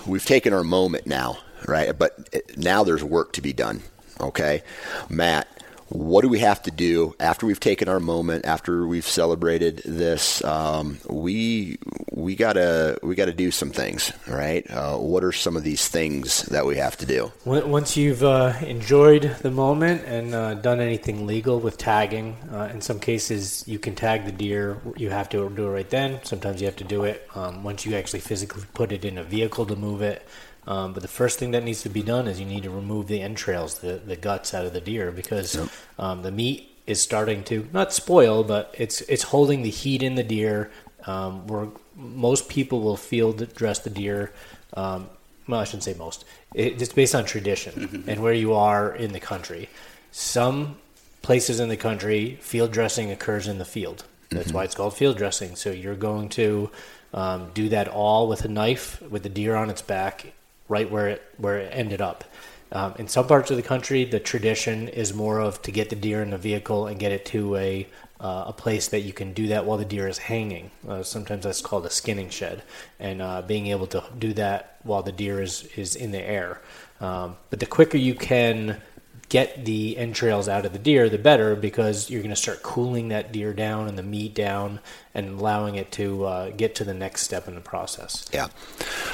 We've 0.06 0.26
taken 0.26 0.54
our 0.54 0.64
moment 0.64 1.08
now, 1.08 1.38
right? 1.68 1.98
But 1.98 2.58
now 2.58 2.84
there's 2.84 3.04
work 3.04 3.34
to 3.34 3.42
be 3.42 3.54
done. 3.54 3.82
Okay. 4.20 4.64
Matt, 5.10 5.48
what 5.90 6.22
do 6.22 6.30
we 6.30 6.40
have 6.40 6.62
to 6.64 6.72
do 6.72 7.16
after 7.20 7.46
we've 7.46 7.60
taken 7.60 7.88
our 7.88 8.00
moment, 8.00 8.46
after 8.46 8.86
we've 8.86 9.08
celebrated 9.08 9.82
this? 9.86 10.44
Um, 10.44 10.98
we 11.08 11.78
we 12.12 12.36
gotta 12.36 13.00
we 13.04 13.16
gotta 13.16 13.34
do 13.34 13.52
some 13.52 13.70
things, 13.70 14.12
right? 14.28 14.70
Uh, 14.70 14.98
what 14.98 15.24
are 15.24 15.32
some 15.32 15.56
of 15.56 15.64
these 15.64 15.88
things 15.88 16.44
that 16.44 16.66
we 16.66 16.78
have 16.78 16.98
to 16.98 17.06
do? 17.06 17.32
Once 17.46 17.96
you've 17.96 18.24
uh, 18.24 18.54
enjoyed 18.62 19.36
the 19.42 19.52
moment 19.52 20.04
and 20.06 20.34
uh, 20.34 20.56
done 20.56 20.80
anything 20.80 21.26
legal 21.26 21.60
with 21.60 21.78
tagging, 21.78 22.36
uh, 22.52 22.70
in 22.74 22.82
some 22.82 23.00
cases 23.00 23.64
you 23.68 23.80
can 23.80 23.96
tag 23.96 24.26
the 24.26 24.32
deer. 24.32 24.78
You 24.98 25.10
have 25.10 25.30
to 25.30 25.50
do 25.50 25.68
it 25.68 25.72
right 25.72 25.90
then. 25.90 26.20
Sometimes 26.24 26.62
you 26.62 26.68
have 26.68 26.78
to 26.78 26.84
do 26.84 27.04
it 27.04 27.28
um, 27.36 27.64
once 27.64 27.86
you 27.86 27.96
actually 27.96 28.20
physically 28.20 28.64
put 28.74 28.92
it 28.92 29.06
in 29.06 29.18
a 29.18 29.24
vehicle 29.24 29.66
to 29.66 29.76
move 29.76 30.02
it. 30.02 30.28
Um, 30.68 30.94
but 30.94 31.02
the 31.02 31.08
first 31.08 31.40
thing 31.40 31.52
that 31.52 31.64
needs 31.64 31.82
to 31.84 31.90
be 31.90 32.04
done 32.04 32.28
is 32.28 32.40
you 32.40 32.46
need 32.46 32.64
to 32.64 32.70
remove 32.70 33.08
the 33.08 33.22
entrails, 33.22 33.80
the, 33.80 33.94
the 33.94 34.18
guts 34.18 34.54
out 34.54 34.66
of 34.66 34.74
the 34.74 34.82
deer, 34.82 35.12
because 35.12 35.58
um, 35.98 36.22
the 36.22 36.32
meat 36.32 36.70
is 36.86 37.02
starting 37.02 37.44
to 37.46 37.68
not 37.74 37.94
spoil, 37.94 38.44
but 38.44 38.76
it's 38.78 39.02
it's 39.02 39.24
holding 39.24 39.64
the 39.64 39.70
heat 39.70 40.04
in 40.04 40.16
the 40.16 40.24
deer. 40.24 40.70
Um, 41.06 41.48
where 41.48 41.70
most 41.96 42.50
people 42.50 42.82
will 42.82 42.98
field 42.98 43.54
dress 43.54 43.80
the 43.80 43.90
deer 43.90 44.34
um, 44.74 45.10
well, 45.48 45.62
I 45.62 45.64
shouldn't 45.64 45.84
say 45.84 45.94
most. 45.94 46.26
It, 46.54 46.82
it's 46.82 46.94
based 46.94 47.16
on 47.16 47.26
tradition 47.26 48.04
and 48.08 48.22
where 48.22 48.34
you 48.34 48.54
are 48.54 48.94
in 48.94 49.14
the 49.14 49.20
country. 49.20 49.70
Some 50.12 50.78
places 51.22 51.60
in 51.60 51.70
the 51.70 51.78
country, 51.78 52.38
field 52.42 52.72
dressing 52.72 53.12
occurs 53.12 53.48
in 53.48 53.58
the 53.58 53.66
field. 53.66 54.04
That's 54.30 54.52
why 54.52 54.66
it's 54.66 54.76
called 54.76 54.94
field 54.94 55.18
dressing. 55.18 55.56
So 55.56 55.72
you're 55.72 55.96
going 55.96 56.30
to 56.30 56.70
um, 57.14 57.52
do 57.54 57.70
that 57.70 57.88
all 57.88 58.28
with 58.28 58.44
a 58.44 58.50
knife 58.50 59.02
with 59.02 59.24
the 59.24 59.30
deer 59.30 59.56
on 59.56 59.70
its 59.70 59.82
back, 59.82 60.34
right 60.68 60.90
where 60.90 61.08
it 61.10 61.22
where 61.38 61.60
it 61.60 61.70
ended 61.74 62.02
up. 62.02 62.24
Um, 62.72 62.96
in 62.98 63.08
some 63.08 63.28
parts 63.28 63.50
of 63.50 63.56
the 63.58 63.64
country, 63.64 64.04
the 64.04 64.20
tradition 64.20 64.90
is 64.90 65.14
more 65.14 65.40
of 65.40 65.62
to 65.62 65.72
get 65.72 65.90
the 65.90 65.96
deer 65.96 66.22
in 66.22 66.32
the 66.32 66.38
vehicle 66.38 66.88
and 66.88 67.00
get 67.00 67.12
it 67.12 67.26
to 67.28 67.56
a 67.56 67.88
uh, 68.20 68.46
a 68.48 68.54
place 68.54 68.88
that 68.88 69.02
you 69.02 69.14
can 69.14 69.32
do 69.32 69.48
that 69.48 69.66
while 69.66 69.78
the 69.78 69.86
deer 69.86 70.08
is 70.08 70.18
hanging. 70.18 70.72
Uh, 70.88 71.04
sometimes 71.04 71.44
that's 71.44 71.62
called 71.62 71.86
a 71.86 71.90
skinning 71.90 72.30
shed, 72.30 72.64
and 73.00 73.22
uh, 73.22 73.42
being 73.42 73.68
able 73.68 73.88
to 73.88 74.04
do 74.18 74.34
that 74.34 74.78
while 74.84 75.04
the 75.04 75.12
deer 75.12 75.42
is 75.42 75.64
is 75.76 75.96
in 75.96 76.12
the 76.12 76.22
air. 76.22 76.60
Um, 77.00 77.38
but 77.50 77.60
the 77.60 77.66
quicker 77.66 77.98
you 77.98 78.16
can 78.16 78.82
get 79.30 79.66
the 79.66 79.98
entrails 79.98 80.48
out 80.48 80.66
of 80.66 80.74
the 80.74 80.80
deer, 80.80 81.10
the 81.10 81.18
better, 81.18 81.56
because 81.56 82.10
you're 82.10 82.22
going 82.22 82.30
to 82.30 82.36
start 82.36 82.64
cooling 82.64 83.10
that 83.10 83.32
deer 83.32 83.54
down 83.54 83.88
and 83.88 83.98
the 83.98 84.04
meat 84.04 84.34
down, 84.34 84.80
and 85.14 85.40
allowing 85.40 85.76
it 85.76 85.92
to 85.92 86.26
uh, 86.26 86.50
get 86.52 86.76
to 86.76 86.84
the 86.84 86.94
next 86.94 87.24
step 87.24 87.48
in 87.48 87.56
the 87.56 87.62
process. 87.62 88.26
Yeah. 88.34 88.48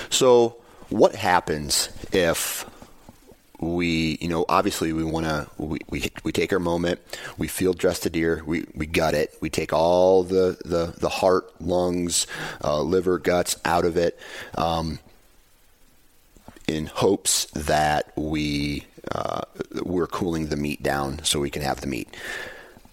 So, 0.09 0.57
what 0.93 1.15
happens 1.15 1.89
if 2.11 2.69
we, 3.59 4.19
you 4.21 4.27
know, 4.27 4.45
obviously 4.47 4.93
we 4.93 5.03
want 5.03 5.25
to, 5.25 5.49
we, 5.57 5.79
we, 5.89 6.11
we 6.23 6.31
take 6.31 6.53
our 6.53 6.59
moment, 6.59 6.99
we 7.35 7.47
field 7.47 7.79
dress 7.79 7.97
the 7.97 8.11
deer, 8.11 8.43
we, 8.45 8.67
we 8.75 8.85
gut 8.85 9.15
it, 9.15 9.35
we 9.41 9.49
take 9.49 9.73
all 9.73 10.21
the, 10.21 10.55
the, 10.63 10.93
the 10.99 11.09
heart, 11.09 11.49
lungs, 11.59 12.27
uh, 12.63 12.79
liver, 12.79 13.17
guts 13.17 13.59
out 13.65 13.85
of 13.85 13.97
it 13.97 14.19
um, 14.55 14.99
in 16.67 16.85
hopes 16.85 17.45
that 17.55 18.13
we, 18.15 18.85
uh, 19.11 19.41
we're 19.81 20.05
cooling 20.05 20.49
the 20.49 20.57
meat 20.57 20.83
down 20.83 21.23
so 21.23 21.39
we 21.39 21.49
can 21.49 21.63
have 21.63 21.81
the 21.81 21.87
meat. 21.87 22.07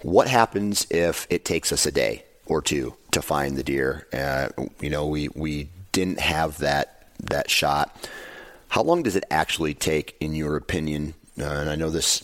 What 0.01 0.27
happens 0.27 0.87
if 0.89 1.27
it 1.29 1.45
takes 1.45 1.71
us 1.71 1.85
a 1.85 1.93
day 1.93 2.25
or 2.47 2.63
two 2.63 2.95
to 3.11 3.21
find 3.21 3.59
the 3.59 3.63
deer? 3.63 4.07
Uh, 4.11 4.49
you 4.81 4.89
know, 4.89 5.07
we, 5.07 5.29
we 5.35 5.69
didn't 5.93 6.21
have 6.21 6.57
that 6.59 7.00
that 7.25 7.51
shot. 7.51 8.09
How 8.69 8.83
long 8.83 9.03
does 9.03 9.17
it 9.17 9.25
actually 9.31 9.75
take, 9.75 10.17
in 10.21 10.35
your 10.35 10.57
opinion? 10.57 11.15
Uh, 11.39 11.45
and 11.45 11.71
I 11.71 11.77
know 11.77 11.91
this 11.91 12.23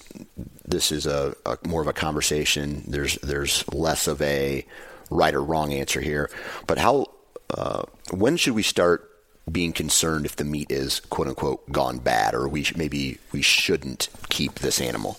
this 0.64 0.92
is 0.92 1.06
a, 1.06 1.34
a 1.44 1.58
more 1.66 1.80
of 1.80 1.88
a 1.88 1.92
conversation. 1.92 2.84
There's 2.86 3.16
there's 3.16 3.66
less 3.72 4.06
of 4.06 4.20
a 4.22 4.66
right 5.10 5.34
or 5.34 5.42
wrong 5.42 5.72
answer 5.72 6.00
here. 6.00 6.30
But 6.66 6.78
how 6.78 7.06
uh, 7.50 7.82
when 8.10 8.36
should 8.36 8.54
we 8.54 8.62
start 8.62 9.10
being 9.50 9.72
concerned 9.72 10.26
if 10.26 10.36
the 10.36 10.44
meat 10.44 10.70
is 10.70 11.00
quote 11.00 11.28
unquote 11.28 11.70
gone 11.70 11.98
bad, 11.98 12.34
or 12.34 12.48
we 12.48 12.64
sh- 12.64 12.76
maybe 12.76 13.18
we 13.32 13.42
shouldn't 13.42 14.08
keep 14.28 14.56
this 14.56 14.80
animal? 14.80 15.18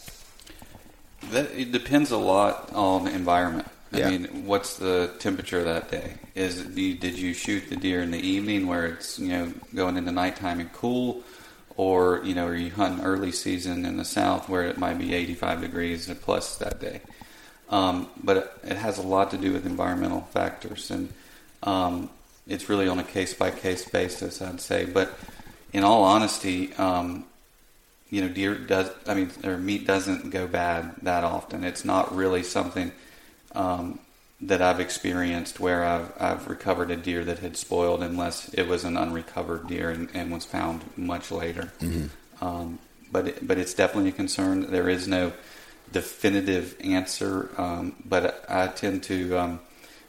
That, 1.32 1.52
it 1.52 1.72
depends 1.72 2.12
a 2.12 2.18
lot 2.18 2.72
on 2.74 3.06
the 3.06 3.12
environment. 3.12 3.68
I 3.94 4.00
Yeah. 4.00 4.10
mean, 4.10 4.46
what's 4.46 4.78
the 4.78 5.12
temperature 5.20 5.64
that 5.64 5.90
day? 5.90 6.16
Is 6.36 6.64
did 6.64 7.18
you 7.18 7.34
shoot 7.34 7.70
the 7.70 7.76
deer 7.76 8.02
in 8.02 8.12
the 8.12 8.20
evening 8.20 8.68
where 8.68 8.86
it's 8.86 9.18
you 9.18 9.30
know 9.30 9.54
going 9.74 9.98
into 9.98 10.12
nighttime 10.12 10.60
and 10.60 10.72
cool, 10.74 11.24
or 11.78 12.22
you 12.24 12.36
know 12.36 12.48
are 12.48 12.56
you 12.56 12.72
hunting 12.72 13.04
early 13.06 13.32
season 13.32 13.86
in 13.86 13.98
the 13.98 14.06
south 14.06 14.50
where 14.50 14.64
it 14.64 14.78
might 14.78 14.98
be 14.98 15.14
85 15.14 15.62
degrees 15.62 16.12
plus 16.22 16.58
that 16.58 16.80
day? 16.80 17.02
Um, 17.70 18.10
but 18.24 18.60
it, 18.64 18.78
has 18.78 18.98
a 18.98 19.02
lot 19.02 19.32
to 19.32 19.38
do 19.38 19.52
with 19.52 19.66
environmental 19.66 20.22
factors, 20.32 20.90
and 20.90 21.10
um, 21.64 22.10
it's 22.48 22.70
really 22.70 22.88
on 22.88 23.00
a 23.00 23.04
case 23.04 23.34
by 23.34 23.52
case 23.52 23.88
basis, 23.90 24.42
I'd 24.42 24.62
say. 24.62 24.86
But 24.86 25.18
in 25.74 25.84
all 25.84 26.04
honesty, 26.04 26.74
um, 26.76 27.26
you 28.10 28.22
know, 28.22 28.30
deer 28.30 28.56
does. 28.56 28.90
I 29.06 29.14
mean, 29.16 29.32
or 29.44 29.58
meat 29.58 29.86
doesn't 29.86 30.30
go 30.30 30.48
bad 30.48 30.96
that 31.02 31.24
often. 31.24 31.64
It's 31.64 31.84
not 31.84 32.16
really 32.16 32.44
something 32.44 32.92
um, 33.56 34.00
that 34.42 34.62
I've 34.62 34.80
experienced 34.80 35.60
where 35.60 35.84
I've 35.84 36.12
I've 36.20 36.48
recovered 36.48 36.92
a 36.92 36.96
deer 36.96 37.26
that 37.26 37.40
had 37.40 37.58
spoiled, 37.58 38.04
unless 38.04 38.50
it 38.54 38.68
was 38.68 38.84
an 38.84 38.96
unrecovered 38.98 39.68
deer 39.68 39.90
and, 39.90 40.10
and 40.14 40.32
was 40.32 40.46
found 40.46 40.84
much 40.96 41.32
later. 41.32 41.72
Um, 42.42 42.80
but 43.12 43.28
it, 43.28 43.48
but 43.48 43.58
it's 43.58 43.74
definitely 43.74 44.10
a 44.10 44.14
concern. 44.14 44.70
There 44.72 44.90
is 44.90 45.08
no 45.08 45.34
definitive 45.92 46.76
answer, 46.84 47.50
um, 47.58 47.96
but 48.06 48.46
I 48.50 48.68
tend 48.68 49.04
to 49.04 49.38
um, 49.38 49.60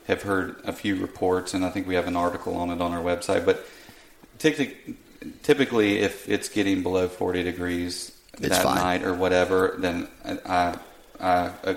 have 0.08 0.22
heard 0.22 0.56
a 0.64 0.72
few 0.72 0.96
reports, 0.96 1.54
and 1.54 1.64
I 1.64 1.70
think 1.70 1.86
we 1.86 1.94
have 1.94 2.06
an 2.08 2.16
article 2.16 2.56
on 2.56 2.70
it 2.70 2.80
on 2.80 2.92
our 2.92 3.02
website. 3.02 3.46
But 3.46 3.64
typically, 4.38 4.96
typically 5.42 5.98
if 5.98 6.28
it's 6.28 6.48
getting 6.48 6.82
below 6.82 7.08
40 7.08 7.42
degrees 7.44 8.12
It's 8.34 8.48
that 8.48 8.62
fine. 8.62 8.76
night 8.76 9.02
or 9.04 9.14
whatever, 9.14 9.76
then 9.78 10.08
I, 10.24 10.76
I, 11.20 11.52
uh, 11.64 11.74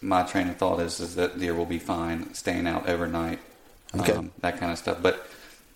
my 0.00 0.22
train 0.22 0.48
of 0.48 0.56
thought 0.56 0.80
is 0.80 1.00
is 1.00 1.14
that 1.16 1.38
deer 1.38 1.54
will 1.54 1.66
be 1.66 1.78
fine 1.78 2.32
staying 2.34 2.66
out 2.66 2.88
overnight, 2.88 3.40
Okay. 3.94 4.12
um, 4.12 4.32
that 4.40 4.58
kind 4.58 4.72
of 4.72 4.78
stuff. 4.78 4.98
But 5.02 5.26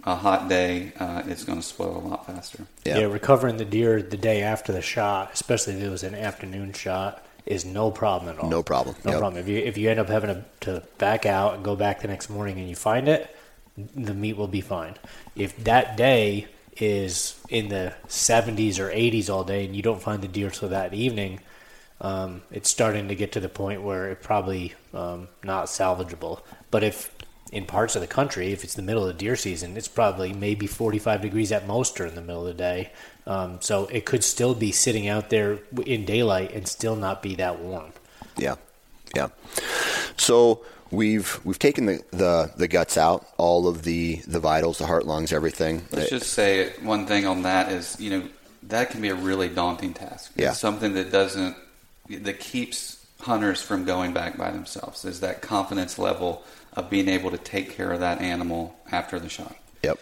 a 0.05 0.17
hot 0.17 0.49
day, 0.49 0.93
uh, 0.99 1.23
it's 1.27 1.45
going 1.45 1.61
to 1.61 1.67
spoil 1.67 1.97
a 1.97 2.05
lot 2.09 2.27
faster. 2.27 2.67
Yeah. 2.85 2.99
yeah, 2.99 3.05
recovering 3.07 3.57
the 3.57 3.65
deer 3.65 4.03
the 4.03 4.17
day 4.17 4.43
after 4.43 4.73
the 4.73 4.83
shot, 4.83 5.31
especially 5.33 5.75
if 5.75 5.83
it 5.83 5.91
was 5.91 6.03
an 6.03 6.15
afternoon 6.15 6.73
shot, 6.73 7.25
is 7.47 7.65
no 7.65 7.91
problem 7.91 8.35
at 8.35 8.43
all. 8.43 8.49
No 8.49 8.63
problem. 8.63 8.97
No 9.05 9.13
yep. 9.13 9.21
problem. 9.21 9.41
If 9.41 9.49
you 9.49 9.59
if 9.59 9.77
you 9.77 9.91
end 9.91 10.01
up 10.01 10.09
having 10.09 10.35
to, 10.35 10.45
to 10.61 10.87
back 10.99 11.27
out 11.27 11.55
and 11.55 11.65
go 11.65 11.77
back 11.77 12.01
the 12.01 12.09
next 12.09 12.31
morning 12.31 12.59
and 12.59 12.69
you 12.69 12.77
find 12.77 13.09
it, 13.09 13.35
the 13.77 14.15
meat 14.15 14.37
will 14.37 14.49
be 14.49 14.61
fine. 14.61 14.95
If 15.35 15.57
that 15.65 15.97
day 15.97 16.47
is 16.77 17.39
in 17.49 17.69
the 17.69 17.95
70s 18.09 18.79
or 18.79 18.91
80s 18.91 19.29
all 19.29 19.45
day 19.45 19.65
and 19.65 19.77
you 19.77 19.83
don't 19.83 20.01
find 20.01 20.23
the 20.23 20.29
deer 20.29 20.51
till 20.51 20.71
that 20.71 20.95
evening, 20.95 21.41
um, 22.03 22.43
it's 22.51 22.69
starting 22.69 23.09
to 23.09 23.15
get 23.15 23.33
to 23.33 23.41
the 23.41 23.49
point 23.49 23.81
where 23.83 24.11
it 24.11 24.23
probably 24.23 24.75
um, 24.93 25.29
not 25.45 25.67
salvageable. 25.67 26.41
But 26.71 26.83
if 26.83 27.15
in 27.53 27.65
parts 27.65 27.95
of 27.95 28.01
the 28.01 28.09
country, 28.09 28.53
if 28.53 28.65
it's 28.65 28.75
the 28.75 28.83
middle 28.83 29.03
of 29.03 29.09
the 29.09 29.19
deer 29.19 29.37
season, 29.37 29.77
it's 29.77 29.87
probably 29.87 30.33
maybe 30.33 30.67
45 30.67 31.23
degrees 31.23 31.53
at 31.53 31.67
most 31.67 31.95
during 31.95 32.17
the 32.17 32.21
middle 32.21 32.41
of 32.41 32.49
the 32.49 32.55
day. 32.55 32.91
Um, 33.25 33.61
so 33.61 33.87
it 33.87 34.05
could 34.05 34.25
still 34.25 34.55
be 34.55 34.73
sitting 34.73 35.07
out 35.07 35.31
there 35.31 35.61
in 35.87 36.05
daylight 36.05 36.53
and 36.53 36.67
still 36.67 36.97
not 36.97 37.23
be 37.23 37.37
that 37.37 37.61
warm. 37.61 37.93
Yeah, 38.37 38.57
yeah. 39.15 39.29
So 40.17 40.65
we've 40.91 41.41
we've 41.45 41.59
taken 41.59 41.87
the, 41.87 42.03
the, 42.11 42.53
the 42.57 42.67
guts 42.67 42.99
out, 42.99 43.29
all 43.37 43.69
of 43.69 43.83
the, 43.83 44.17
the 44.27 44.41
vitals, 44.41 44.79
the 44.79 44.87
heart, 44.87 45.07
lungs, 45.07 45.33
everything. 45.33 45.85
Let's 45.93 46.11
just 46.11 46.33
say 46.33 46.73
one 46.81 47.07
thing 47.07 47.27
on 47.27 47.43
that 47.43 47.71
is 47.71 48.01
you 48.01 48.11
know 48.11 48.29
that 48.65 48.91
can 48.91 49.01
be 49.01 49.11
a 49.11 49.15
really 49.15 49.49
daunting 49.49 49.95
task. 49.95 50.33
Yeah. 50.35 50.51
It's 50.51 50.59
something 50.59 50.95
that 50.95 51.13
doesn't 51.13 51.57
that 52.17 52.41
keeps 52.41 53.05
hunters 53.21 53.63
from 53.63 53.85
going 53.85 54.13
back 54.13 54.37
by 54.37 54.51
themselves. 54.51 55.05
Is 55.05 55.21
that 55.21 55.43
confidence 55.43 55.99
level 55.99 56.45
of 56.75 56.89
being 56.89 57.09
able 57.09 57.31
to 57.31 57.39
take 57.39 57.71
care 57.71 57.93
of 57.93 58.01
that 58.01 58.21
animal 58.21 58.75
after 58.91 59.19
the 59.19 59.29
shot. 59.29 59.57
Yep. 59.83 59.99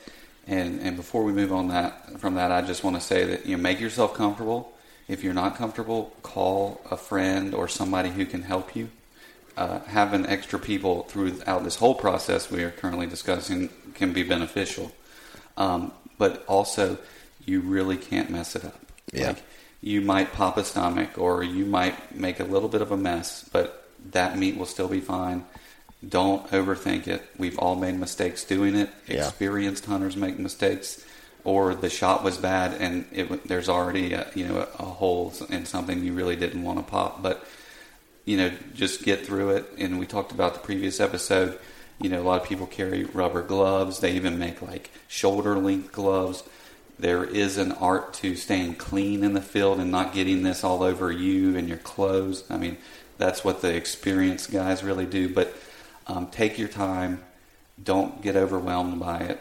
And 0.47 0.81
and 0.81 0.97
before 0.97 1.25
we 1.25 1.33
move 1.33 1.53
on 1.53 1.69
that 1.69 2.21
from 2.21 2.35
that, 2.35 2.51
I 2.51 2.63
just 2.63 2.85
want 2.85 2.97
to 2.97 3.03
say 3.03 3.25
that 3.25 3.47
you 3.47 3.57
know 3.57 3.63
make 3.63 3.81
yourself 3.81 4.15
comfortable. 4.15 4.73
If 5.09 5.25
you're 5.25 5.35
not 5.35 5.57
comfortable, 5.57 6.13
call 6.23 6.81
a 6.91 6.97
friend 6.97 7.55
or 7.55 7.67
somebody 7.67 8.11
who 8.11 8.25
can 8.25 8.43
help 8.43 8.77
you. 8.77 8.91
Uh, 9.57 9.81
having 9.81 10.25
extra 10.27 10.59
people 10.59 11.03
throughout 11.05 11.65
this 11.65 11.77
whole 11.77 11.95
process 11.95 12.51
we 12.51 12.63
are 12.63 12.71
currently 12.71 13.07
discussing 13.07 13.69
can 13.95 14.13
be 14.13 14.23
beneficial. 14.23 14.93
Um, 15.57 15.93
but 16.17 16.45
also, 16.47 16.97
you 17.45 17.61
really 17.61 17.97
can't 17.97 18.31
mess 18.31 18.55
it 18.55 18.65
up. 18.65 18.81
Yeah. 19.13 19.29
Like, 19.29 19.43
you 19.81 20.01
might 20.01 20.33
pop 20.33 20.57
a 20.57 20.65
stomach 20.65 21.19
or 21.19 21.43
you 21.43 21.65
might 21.65 22.15
make 22.15 22.41
a 22.41 22.45
little 22.45 22.69
bit 22.69 22.83
of 22.83 22.93
a 22.93 22.97
mess, 22.97 23.49
but 23.53 23.89
that 24.13 24.39
meat 24.39 24.57
will 24.57 24.67
still 24.67 24.89
be 24.89 25.01
fine. 25.01 25.45
Don't 26.07 26.47
overthink 26.49 27.07
it. 27.07 27.23
We've 27.39 27.59
all 27.59 27.77
made 27.77 27.99
mistakes 27.99 28.45
doing 28.45 28.75
it. 28.75 28.91
Yeah. 29.07 29.27
Experienced 29.27 29.85
hunters 29.87 30.17
make 30.17 30.39
mistakes, 30.39 31.05
or 31.45 31.75
the 31.75 31.91
shot 31.91 32.23
was 32.23 32.37
bad 32.37 32.81
and 32.81 33.07
it, 33.13 33.49
there's 33.49 33.69
already 33.69 34.13
a, 34.13 34.31
you 34.35 34.47
know 34.47 34.67
a 34.79 34.85
hole 34.85 35.33
in 35.49 35.65
something 35.65 36.05
you 36.05 36.13
really 36.13 36.37
didn't 36.37 36.63
want 36.63 36.79
to 36.79 36.91
pop. 36.91 37.23
But 37.23 37.47
you 38.25 38.37
know, 38.37 38.51
just 38.75 39.03
get 39.03 39.27
through 39.27 39.51
it. 39.51 39.67
And 39.79 39.99
we 39.99 40.07
talked 40.07 40.33
about 40.33 40.55
the 40.55 40.61
previous 40.61 41.01
episode. 41.01 41.59
You 42.01 42.09
know, 42.09 42.21
a 42.21 42.25
lot 42.25 42.41
of 42.41 42.49
people 42.49 42.67
carry 42.67 43.05
rubber 43.05 43.43
gloves. 43.43 44.01
They 44.01 44.13
even 44.13 44.39
make 44.39 44.63
like 44.63 44.91
shoulder 45.09 45.57
length 45.57 45.93
gloves. 45.93 46.43
There 47.01 47.25
is 47.25 47.57
an 47.57 47.73
art 47.73 48.13
to 48.15 48.37
staying 48.37 48.75
clean 48.75 49.25
in 49.25 49.33
the 49.33 49.41
field 49.41 49.81
and 49.81 49.91
not 49.91 50.13
getting 50.13 50.43
this 50.43 50.63
all 50.63 50.83
over 50.83 51.11
you 51.11 51.57
and 51.57 51.67
your 51.67 51.79
clothes. 51.79 52.45
I 52.51 52.59
mean, 52.59 52.77
that's 53.17 53.43
what 53.43 53.63
the 53.63 53.75
experienced 53.75 54.51
guys 54.51 54.83
really 54.85 55.07
do. 55.07 55.33
But 55.33 55.55
um, 56.07 56.27
take 56.27 56.59
your 56.59 56.69
time. 56.69 57.23
Don't 57.83 58.21
get 58.21 58.37
overwhelmed 58.37 59.01
by 59.01 59.21
it. 59.21 59.41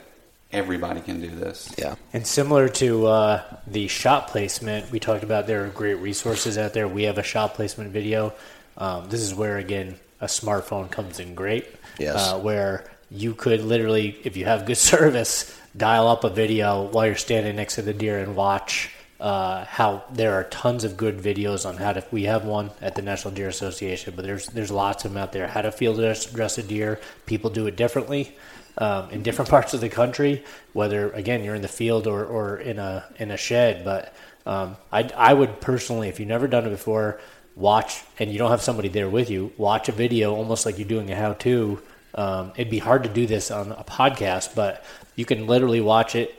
Everybody 0.52 1.02
can 1.02 1.20
do 1.20 1.30
this. 1.30 1.74
Yeah. 1.78 1.96
And 2.14 2.26
similar 2.26 2.70
to 2.70 3.08
uh, 3.08 3.44
the 3.68 3.88
shot 3.88 4.30
placement, 4.30 4.90
we 4.90 5.00
talked 5.00 5.24
about 5.24 5.46
there 5.46 5.66
are 5.66 5.70
great 5.70 5.96
resources 5.96 6.58
out 6.58 6.74
there. 6.74 6.88
We 6.88 7.04
have 7.04 7.18
a 7.18 7.24
shot 7.24 7.56
placement 7.56 7.92
video. 7.92 8.34
Um, 8.78 9.10
this 9.10 9.20
is 9.20 9.36
where, 9.36 9.58
again, 9.58 10.00
a 10.22 10.26
smartphone 10.26 10.90
comes 10.90 11.20
in 11.20 11.36
great. 11.36 11.68
Yes. 12.00 12.16
Uh, 12.16 12.40
where 12.40 12.90
you 13.12 13.34
could 13.34 13.62
literally, 13.62 14.18
if 14.24 14.38
you 14.38 14.46
have 14.46 14.66
good 14.66 14.78
service, 14.78 15.59
dial 15.80 16.08
up 16.08 16.24
a 16.24 16.30
video 16.30 16.84
while 16.84 17.08
you're 17.08 17.16
standing 17.16 17.56
next 17.56 17.76
to 17.76 17.82
the 17.82 17.94
deer 17.94 18.20
and 18.20 18.36
watch 18.36 18.92
uh, 19.20 19.66
how 19.66 20.04
there 20.14 20.34
are 20.34 20.44
tons 20.46 20.84
of 20.84 20.96
good 20.96 21.18
videos 21.18 21.68
on 21.68 21.78
how 21.78 21.94
to. 21.94 22.04
We 22.12 22.24
have 22.24 22.46
one 22.46 22.72
at 22.82 22.96
the 22.96 23.02
National 23.02 23.34
Deer 23.34 23.48
Association, 23.48 24.14
but 24.16 24.24
there's 24.24 24.48
there's 24.48 24.72
lots 24.72 25.04
of 25.04 25.12
them 25.12 25.22
out 25.22 25.34
there. 25.34 25.48
How 25.48 25.62
to 25.62 25.72
field 25.72 25.98
dress, 25.98 26.58
a 26.58 26.64
deer. 26.64 27.00
People 27.26 27.50
do 27.50 27.68
it 27.68 27.76
differently 27.76 28.38
um, 28.78 29.10
in 29.10 29.24
different 29.24 29.50
parts 29.56 29.74
of 29.74 29.82
the 29.82 29.90
country. 29.90 30.44
Whether 30.74 31.12
again 31.12 31.44
you're 31.44 31.56
in 31.56 31.62
the 31.62 31.68
field 31.68 32.08
or, 32.08 32.26
or 32.26 32.58
in 32.58 32.80
a 32.80 33.06
in 33.18 33.32
a 33.32 33.38
shed, 33.38 33.84
but 33.84 34.14
um, 34.46 34.78
I 34.92 35.10
I 35.16 35.34
would 35.34 35.60
personally, 35.60 36.08
if 36.08 36.20
you've 36.20 36.30
never 36.30 36.48
done 36.48 36.66
it 36.66 36.70
before, 36.70 37.20
watch 37.56 38.04
and 38.20 38.32
you 38.32 38.38
don't 38.38 38.52
have 38.52 38.62
somebody 38.62 38.88
there 38.88 39.10
with 39.10 39.30
you, 39.30 39.52
watch 39.58 39.90
a 39.90 39.94
video 39.94 40.34
almost 40.34 40.66
like 40.66 40.78
you're 40.78 40.88
doing 40.88 41.12
a 41.12 41.16
how 41.16 41.34
to. 41.34 41.82
Um, 42.16 42.52
it'd 42.56 42.72
be 42.72 42.80
hard 42.80 43.04
to 43.04 43.10
do 43.10 43.26
this 43.26 43.52
on 43.52 43.72
a 43.72 43.84
podcast, 43.84 44.56
but 44.56 44.84
you 45.16 45.26
can 45.26 45.48
literally 45.48 45.82
watch 45.82 46.16
it 46.16 46.36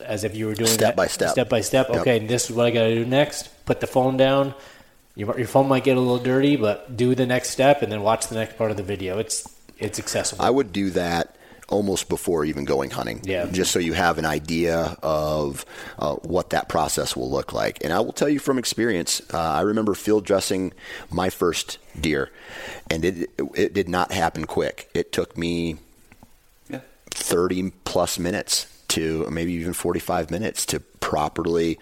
as 0.00 0.24
if 0.24 0.36
you 0.36 0.46
were 0.46 0.54
doing 0.54 0.68
step 0.68 0.80
that, 0.80 0.96
by 0.96 1.06
step, 1.06 1.30
step 1.30 1.48
by 1.48 1.60
step. 1.60 1.88
Yep. 1.88 2.00
Okay, 2.00 2.18
and 2.18 2.28
this 2.28 2.50
is 2.50 2.56
what 2.56 2.66
I 2.66 2.70
got 2.70 2.84
to 2.84 2.94
do 2.94 3.06
next. 3.06 3.48
Put 3.64 3.80
the 3.80 3.86
phone 3.86 4.16
down. 4.16 4.54
Your, 5.16 5.38
your 5.38 5.46
phone 5.46 5.68
might 5.68 5.84
get 5.84 5.96
a 5.96 6.00
little 6.00 6.18
dirty, 6.18 6.56
but 6.56 6.96
do 6.96 7.14
the 7.14 7.26
next 7.26 7.50
step 7.50 7.82
and 7.82 7.90
then 7.90 8.02
watch 8.02 8.26
the 8.28 8.34
next 8.34 8.58
part 8.58 8.70
of 8.70 8.76
the 8.76 8.82
video. 8.82 9.18
It's 9.18 9.48
it's 9.78 9.98
accessible. 9.98 10.44
I 10.44 10.50
would 10.50 10.72
do 10.72 10.90
that 10.90 11.33
almost 11.68 12.08
before 12.08 12.44
even 12.44 12.64
going 12.64 12.90
hunting. 12.90 13.20
Yeah. 13.24 13.46
Just 13.46 13.72
so 13.72 13.78
you 13.78 13.92
have 13.94 14.18
an 14.18 14.24
idea 14.24 14.96
of 15.02 15.64
uh, 15.98 16.14
what 16.16 16.50
that 16.50 16.68
process 16.68 17.16
will 17.16 17.30
look 17.30 17.52
like. 17.52 17.82
And 17.82 17.92
I 17.92 18.00
will 18.00 18.12
tell 18.12 18.28
you 18.28 18.38
from 18.38 18.58
experience, 18.58 19.22
uh, 19.32 19.38
I 19.38 19.62
remember 19.62 19.94
field 19.94 20.24
dressing 20.24 20.72
my 21.10 21.30
first 21.30 21.78
deer, 21.98 22.30
and 22.90 23.04
it 23.04 23.30
it 23.54 23.74
did 23.74 23.88
not 23.88 24.12
happen 24.12 24.46
quick. 24.46 24.90
It 24.94 25.12
took 25.12 25.36
me 25.36 25.76
yeah. 26.68 26.80
30 27.10 27.72
plus 27.84 28.18
minutes 28.18 28.66
to 28.88 29.28
maybe 29.30 29.52
even 29.54 29.72
45 29.72 30.30
minutes 30.30 30.66
to 30.66 30.80
properly 30.80 31.78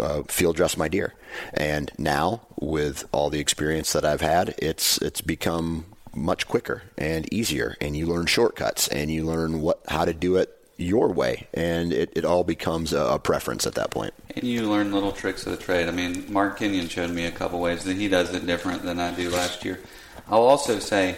uh, 0.00 0.22
field 0.28 0.56
dress 0.56 0.76
my 0.76 0.88
deer. 0.88 1.14
And 1.52 1.90
now, 1.98 2.42
with 2.60 3.04
all 3.12 3.30
the 3.30 3.40
experience 3.40 3.92
that 3.92 4.04
I've 4.04 4.20
had, 4.20 4.54
it's 4.58 4.98
it's 4.98 5.20
become 5.20 5.86
much 6.14 6.48
quicker 6.48 6.82
and 6.96 7.32
easier. 7.32 7.76
And 7.80 7.96
you 7.96 8.06
learn 8.06 8.26
shortcuts, 8.26 8.88
and 8.88 9.10
you 9.10 9.24
learn 9.24 9.60
what 9.60 9.80
how 9.88 10.04
to 10.04 10.12
do 10.12 10.36
it 10.36 10.50
your 10.76 11.12
way, 11.12 11.46
and 11.54 11.92
it, 11.92 12.12
it 12.16 12.24
all 12.24 12.42
becomes 12.42 12.92
a, 12.92 13.00
a 13.00 13.18
preference 13.18 13.64
at 13.64 13.76
that 13.76 13.90
point. 13.90 14.12
And 14.34 14.44
you 14.44 14.68
learn 14.68 14.92
little 14.92 15.12
tricks 15.12 15.46
of 15.46 15.52
the 15.52 15.62
trade. 15.62 15.88
I 15.88 15.92
mean, 15.92 16.32
Mark 16.32 16.58
Kenyon 16.58 16.88
showed 16.88 17.10
me 17.10 17.26
a 17.26 17.30
couple 17.30 17.60
ways 17.60 17.84
that 17.84 17.96
he 17.96 18.08
does 18.08 18.34
it 18.34 18.44
different 18.44 18.82
than 18.82 18.98
I 18.98 19.14
do 19.14 19.30
last 19.30 19.64
year. 19.64 19.80
I'll 20.28 20.42
also 20.42 20.80
say 20.80 21.16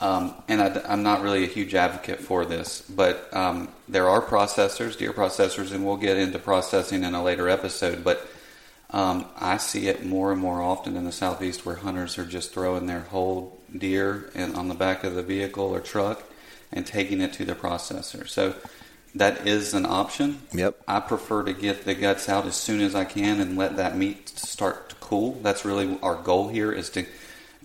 um, 0.00 0.34
and 0.46 0.60
I, 0.62 0.92
am 0.92 1.02
not 1.02 1.22
really 1.22 1.44
a 1.44 1.48
huge 1.48 1.74
advocate 1.74 2.20
for 2.20 2.44
this, 2.44 2.82
but 2.82 3.28
um, 3.34 3.68
there 3.88 4.08
are 4.08 4.22
processors, 4.22 4.96
deer 4.96 5.12
processors, 5.12 5.72
and 5.72 5.84
we'll 5.84 5.96
get 5.96 6.16
into 6.16 6.38
processing 6.38 7.02
in 7.02 7.14
a 7.14 7.22
later 7.22 7.48
episode. 7.48 8.04
But 8.04 8.24
um, 8.90 9.26
I 9.36 9.58
see 9.58 9.88
it 9.88 10.04
more 10.04 10.32
and 10.32 10.40
more 10.40 10.62
often 10.62 10.96
in 10.96 11.04
the 11.04 11.12
southeast 11.12 11.66
where 11.66 11.76
hunters 11.76 12.18
are 12.18 12.24
just 12.24 12.52
throwing 12.52 12.86
their 12.86 13.00
whole 13.00 13.58
deer 13.76 14.30
in, 14.34 14.54
on 14.54 14.68
the 14.68 14.74
back 14.74 15.04
of 15.04 15.14
the 15.14 15.22
vehicle 15.22 15.64
or 15.64 15.80
truck 15.80 16.22
and 16.72 16.86
taking 16.86 17.20
it 17.20 17.32
to 17.34 17.44
the 17.44 17.54
processor. 17.54 18.26
So 18.26 18.54
that 19.14 19.46
is 19.46 19.74
an 19.74 19.84
option. 19.84 20.40
Yep. 20.52 20.82
I 20.86 21.00
prefer 21.00 21.42
to 21.44 21.52
get 21.52 21.84
the 21.84 21.94
guts 21.94 22.28
out 22.28 22.46
as 22.46 22.56
soon 22.56 22.80
as 22.80 22.94
I 22.94 23.04
can 23.04 23.40
and 23.40 23.58
let 23.58 23.76
that 23.76 23.96
meat 23.96 24.28
start 24.28 24.90
to 24.90 24.96
cool. 24.96 25.38
That's 25.42 25.64
really 25.64 25.98
our 26.02 26.16
goal 26.16 26.48
here 26.48 26.72
is 26.72 26.90
to 26.90 27.06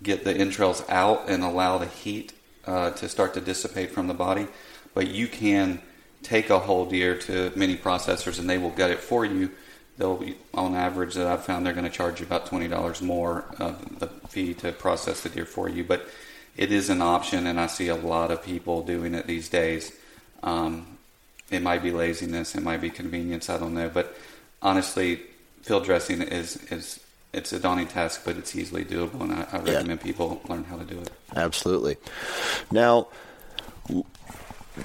get 0.01 0.23
the 0.23 0.35
entrails 0.35 0.83
out 0.89 1.29
and 1.29 1.43
allow 1.43 1.77
the 1.77 1.87
heat 1.87 2.33
uh, 2.65 2.91
to 2.91 3.07
start 3.07 3.33
to 3.35 3.41
dissipate 3.41 3.91
from 3.91 4.07
the 4.07 4.13
body. 4.13 4.47
But 4.93 5.07
you 5.07 5.27
can 5.27 5.81
take 6.21 6.49
a 6.49 6.59
whole 6.59 6.85
deer 6.85 7.17
to 7.17 7.51
many 7.55 7.77
processors 7.77 8.39
and 8.39 8.49
they 8.49 8.57
will 8.57 8.69
gut 8.69 8.91
it 8.91 8.99
for 8.99 9.25
you. 9.25 9.51
They'll 9.97 10.17
be, 10.17 10.35
on 10.53 10.75
average, 10.75 11.13
that 11.15 11.27
I've 11.27 11.43
found 11.45 11.65
they're 11.65 11.73
going 11.73 11.85
to 11.85 11.91
charge 11.91 12.19
you 12.19 12.25
about 12.25 12.47
twenty 12.47 12.67
dollars 12.67 13.01
more 13.01 13.45
of 13.59 13.99
the 13.99 14.07
fee 14.27 14.53
to 14.55 14.71
process 14.71 15.21
the 15.21 15.29
deer 15.29 15.45
for 15.45 15.69
you. 15.69 15.83
But 15.83 16.07
it 16.57 16.71
is 16.71 16.89
an 16.89 17.01
option, 17.01 17.47
and 17.47 17.59
I 17.59 17.67
see 17.67 17.87
a 17.87 17.95
lot 17.95 18.31
of 18.31 18.43
people 18.43 18.83
doing 18.83 19.13
it 19.13 19.27
these 19.27 19.49
days. 19.49 19.91
Um, 20.41 20.97
it 21.49 21.61
might 21.61 21.83
be 21.83 21.91
laziness, 21.91 22.55
it 22.55 22.63
might 22.63 22.81
be 22.81 22.89
convenience, 22.89 23.49
I 23.49 23.57
don't 23.57 23.73
know. 23.73 23.89
But 23.89 24.15
honestly, 24.61 25.21
field 25.61 25.85
dressing 25.85 26.21
is 26.21 26.57
is 26.71 26.99
it's 27.33 27.51
a 27.53 27.59
daunting 27.59 27.87
task, 27.87 28.21
but 28.25 28.37
it's 28.37 28.55
easily 28.55 28.85
doable, 28.85 29.21
and 29.21 29.33
I, 29.33 29.47
I 29.51 29.57
recommend 29.59 29.87
yeah. 29.87 29.95
people 29.95 30.41
learn 30.47 30.63
how 30.63 30.77
to 30.77 30.85
do 30.85 30.99
it. 30.99 31.11
Absolutely. 31.35 31.97
Now, 32.71 33.07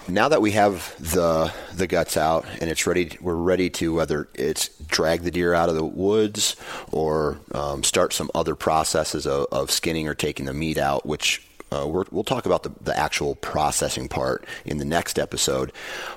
now 0.09 0.29
that 0.29 0.43
we 0.43 0.53
have 0.53 0.95
the 0.99 1.53
the 1.75 1.87
guts 1.87 2.17
out 2.17 2.45
and 2.61 2.71
it's 2.71 2.87
ready, 2.87 3.17
we're 3.21 3.35
ready 3.35 3.71
to 3.71 3.95
whether 3.95 4.29
it's 4.35 4.69
drag 4.87 5.23
the 5.23 5.31
deer 5.31 5.55
out 5.55 5.69
of 5.69 5.75
the 5.75 5.85
woods 5.85 6.57
or 6.93 7.39
um, 7.53 7.83
start 7.83 8.13
some 8.13 8.31
other 8.35 8.55
processes 8.55 9.27
of, 9.27 9.47
of, 9.53 9.71
skinning 9.71 10.09
or 10.09 10.15
taking 10.15 10.47
the 10.47 10.55
meat 10.55 10.79
out, 10.79 11.07
which 11.07 11.43
Uh, 11.71 11.87
we 11.87 12.03
will 12.11 12.25
talk 12.25 12.47
about 12.47 12.63
the, 12.63 12.73
the 12.81 12.97
actual 12.97 13.35
processing 13.35 14.09
part 14.09 14.43
in 14.65 14.79
the 14.79 14.87
next 14.87 15.19
episode. 15.19 15.71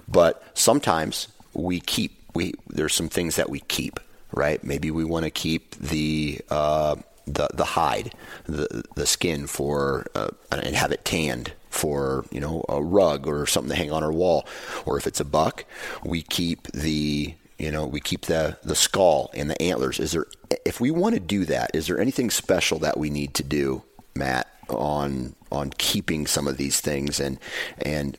But 0.08 0.42
sometimes 0.54 1.28
we 1.54 1.82
keep 1.82 2.12
we 2.34 2.54
there's 2.68 2.94
some 2.94 3.10
things 3.10 3.36
that 3.36 3.50
we 3.50 3.60
keep, 3.68 4.00
right? 4.32 4.64
Maybe 4.64 4.92
we 4.92 5.04
want 5.04 5.26
to 5.26 5.32
keep 5.32 5.76
the 5.76 6.40
uh, 6.50 6.96
the 7.28 7.50
the 7.54 7.66
hide, 7.66 8.14
the 8.46 8.84
the 8.96 9.06
skin 9.06 9.48
for 9.48 10.08
uh, 10.16 10.30
and 10.52 10.76
have 10.76 10.94
it 10.94 11.04
tanned 11.04 11.52
for 11.72 12.26
you 12.32 12.40
know 12.40 12.64
a 12.70 12.84
rug 12.84 13.26
or 13.26 13.48
something 13.48 13.70
to 13.72 13.76
hang 13.76 13.92
on 13.92 14.04
our 14.04 14.12
wall, 14.12 14.46
or 14.86 14.98
if 14.98 15.08
it's 15.08 15.20
a 15.20 15.26
buck, 15.26 15.66
we 16.04 16.22
keep 16.22 16.68
the 16.74 17.34
you 17.58 17.72
know 17.72 17.88
we 17.88 18.00
keep 18.00 18.26
the 18.26 18.58
the 18.64 18.76
skull 18.76 19.32
and 19.34 19.50
the 19.50 19.60
antlers. 19.62 20.00
Is 20.00 20.12
there 20.12 20.28
if 20.66 20.80
we 20.80 20.92
want 20.92 21.16
to 21.16 21.22
do 21.22 21.46
that? 21.46 21.72
Is 21.74 21.88
there 21.88 22.00
anything 22.00 22.30
special 22.30 22.78
that 22.80 22.98
we 22.98 23.10
need 23.10 23.34
to 23.36 23.44
do, 23.44 23.84
Matt, 24.14 24.48
on 24.70 25.36
on 25.52 25.72
keeping 25.78 26.28
some 26.28 26.48
of 26.48 26.58
these 26.58 26.82
things 26.82 27.20
and 27.20 27.40
and 27.82 28.18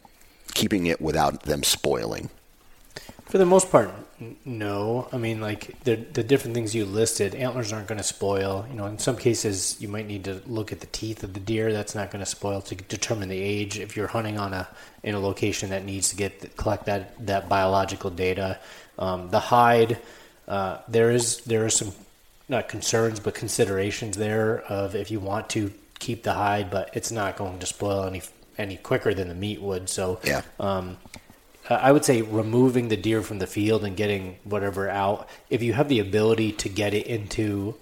keeping 0.55 0.87
it 0.87 1.01
without 1.01 1.43
them 1.43 1.62
spoiling? 1.62 2.31
For 3.33 3.38
the 3.38 3.47
most 3.47 3.71
part, 3.71 3.90
no. 4.45 5.09
I 5.11 5.16
mean, 5.16 5.40
like 5.40 5.83
the 5.85 5.97
the 5.97 6.23
different 6.23 6.53
things 6.53 6.75
you 6.75 6.85
listed, 6.85 7.35
antlers 7.35 7.73
aren't 7.73 7.87
going 7.87 7.97
to 7.97 8.05
spoil. 8.05 8.66
You 8.68 8.77
know, 8.77 8.85
in 8.85 8.99
some 8.99 9.16
cases, 9.16 9.79
you 9.81 9.88
might 9.88 10.07
need 10.07 10.25
to 10.25 10.42
look 10.47 10.71
at 10.71 10.81
the 10.81 10.87
teeth 10.88 11.25
of 11.25 11.33
the 11.33 11.40
deer. 11.40 11.73
That's 11.73 11.95
not 11.95 12.11
going 12.11 12.23
to 12.23 12.31
spoil 12.31 12.61
to 12.61 12.75
determine 12.75 13.31
the 13.31 13.40
age. 13.40 13.79
If 13.79 13.97
you're 13.97 14.09
hunting 14.09 14.38
on 14.38 14.53
a 14.53 14.68
in 15.03 15.14
a 15.14 15.18
location 15.18 15.71
that 15.71 15.83
needs 15.83 16.11
to 16.11 16.16
get 16.16 16.59
collect 16.59 16.85
that 16.85 17.27
that 17.27 17.49
biological 17.49 18.11
data, 18.11 18.59
um, 18.99 19.31
the 19.31 19.40
hide, 19.40 19.97
uh, 20.47 20.81
there 20.87 21.11
is 21.11 21.38
there 21.47 21.64
are 21.64 21.71
some 21.71 21.92
not 22.51 22.68
concerns 22.68 23.18
but 23.18 23.35
considerations 23.35 24.18
there 24.18 24.61
of 24.68 24.95
if 24.95 25.11
you 25.11 25.21
want 25.21 25.49
to 25.49 25.73
keep 26.01 26.23
the 26.23 26.35
hide, 26.35 26.71
but 26.71 26.90
it's 26.95 27.11
not 27.11 27.38
going 27.38 27.61
to 27.61 27.66
spoil 27.66 28.05
any 28.05 28.21
any 28.59 28.77
quicker 28.77 29.14
than 29.14 29.29
the 29.29 29.35
meat 29.35 29.62
would. 29.62 29.88
So 29.88 30.21
yeah. 30.23 30.42
Um, 30.61 30.99
I 31.80 31.92
would 31.92 32.04
say 32.04 32.22
removing 32.22 32.88
the 32.88 32.96
deer 32.96 33.22
from 33.22 33.38
the 33.38 33.46
field 33.46 33.85
and 33.85 33.96
getting 33.96 34.37
whatever 34.44 34.88
out. 34.88 35.28
If 35.50 35.62
you 35.62 35.72
have 35.72 35.88
the 35.88 36.00
ability 36.00 36.52
to 36.52 36.68
get 36.68 36.94
it 36.94 37.06
into 37.06 37.74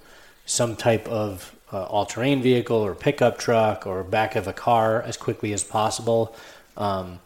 some 0.46 0.76
type 0.76 1.08
of 1.08 1.54
uh, 1.72 1.84
all-terrain 1.84 2.42
vehicle 2.42 2.76
or 2.76 2.94
pickup 2.94 3.38
truck 3.38 3.86
or 3.86 4.02
back 4.02 4.36
of 4.36 4.48
a 4.48 4.52
car 4.52 5.00
as 5.02 5.16
quickly 5.16 5.52
as 5.52 5.62
possible, 5.62 6.34
um, 6.76 7.20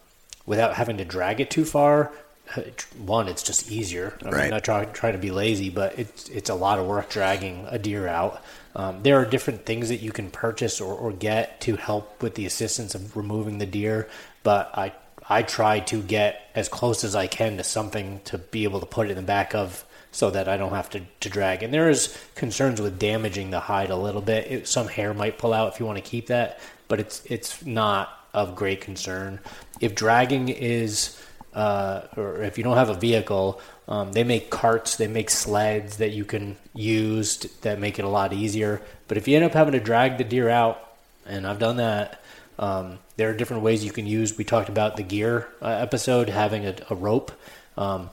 without 0.45 0.75
having 0.75 0.97
to 0.97 1.05
drag 1.05 1.39
it 1.39 1.49
too 1.49 1.65
far. 1.65 2.11
Uh, 2.55 2.61
one, 3.03 3.27
it's 3.27 3.41
just 3.41 3.71
easier. 3.71 4.17
I'm 4.23 4.31
right. 4.31 4.51
not 4.51 4.63
trying 4.63 4.91
try 4.93 5.11
to 5.11 5.17
be 5.17 5.31
lazy, 5.31 5.71
but 5.71 5.97
it's 5.97 6.29
it's 6.29 6.49
a 6.49 6.53
lot 6.53 6.77
of 6.77 6.85
work 6.85 7.09
dragging 7.09 7.65
a 7.69 7.79
deer 7.79 8.07
out. 8.07 8.43
Um, 8.75 9.01
there 9.01 9.17
are 9.17 9.25
different 9.25 9.65
things 9.65 9.89
that 9.89 9.97
you 9.97 10.11
can 10.11 10.29
purchase 10.29 10.79
or, 10.79 10.93
or 10.93 11.11
get 11.11 11.61
to 11.61 11.75
help 11.75 12.21
with 12.21 12.35
the 12.35 12.45
assistance 12.45 12.93
of 12.93 13.17
removing 13.17 13.57
the 13.57 13.65
deer, 13.65 14.07
but 14.43 14.69
I 14.77 14.93
I 15.27 15.41
try 15.41 15.79
to 15.81 16.01
get 16.01 16.49
as 16.55 16.69
close 16.69 17.03
as 17.03 17.15
I 17.15 17.27
can 17.27 17.57
to 17.57 17.63
something 17.63 18.21
to 18.25 18.37
be 18.37 18.63
able 18.63 18.79
to 18.79 18.85
put 18.85 19.07
it 19.07 19.11
in 19.11 19.15
the 19.17 19.23
back 19.23 19.55
of 19.55 19.85
so 20.11 20.29
that 20.31 20.47
I 20.47 20.55
don't 20.55 20.71
have 20.71 20.89
to, 20.91 21.01
to 21.21 21.29
drag. 21.29 21.61
And 21.61 21.73
there 21.73 21.89
is 21.89 22.17
concerns 22.35 22.79
with 22.79 22.99
damaging 22.99 23.51
the 23.51 23.59
hide 23.59 23.89
a 23.89 23.97
little 23.97 24.21
bit. 24.21 24.49
It, 24.49 24.67
some 24.67 24.87
hair 24.87 25.13
might 25.13 25.37
pull 25.37 25.53
out 25.53 25.73
if 25.73 25.79
you 25.79 25.85
want 25.85 25.97
to 25.97 26.09
keep 26.09 26.27
that, 26.27 26.59
but 26.87 26.99
it's 26.99 27.21
it's 27.25 27.65
not 27.65 28.27
of 28.33 28.55
great 28.55 28.81
concern. 28.81 29.39
If 29.81 29.95
dragging 29.95 30.49
is 30.49 31.19
uh, 31.53 32.01
or 32.17 32.43
if 32.43 32.57
you 32.57 32.63
don't 32.63 32.77
have 32.77 32.89
a 32.89 32.95
vehicle, 32.95 33.61
um, 33.87 34.11
they 34.11 34.23
make 34.23 34.49
carts, 34.49 34.97
they 34.97 35.07
make 35.07 35.29
sleds 35.29 35.97
that 35.97 36.09
you 36.09 36.25
can 36.25 36.57
use 36.73 37.37
that 37.61 37.79
make 37.79 37.97
it 37.97 38.05
a 38.05 38.09
lot 38.09 38.33
easier. 38.33 38.81
But 39.07 39.17
if 39.17 39.27
you 39.27 39.35
end 39.35 39.45
up 39.45 39.53
having 39.53 39.71
to 39.73 39.79
drag 39.79 40.17
the 40.17 40.23
deer 40.23 40.49
out, 40.49 40.81
and 41.25 41.47
I've 41.47 41.59
done 41.59 41.77
that, 41.77 42.21
um, 42.57 42.99
there 43.17 43.29
are 43.29 43.33
different 43.33 43.63
ways 43.63 43.83
you 43.83 43.91
can 43.91 44.05
use. 44.05 44.37
We 44.37 44.43
talked 44.43 44.69
about 44.69 44.97
the 44.97 45.03
gear 45.03 45.47
uh, 45.61 45.67
episode, 45.67 46.29
having 46.29 46.65
a, 46.65 46.75
a 46.89 46.95
rope. 46.95 47.31
Um, 47.77 48.09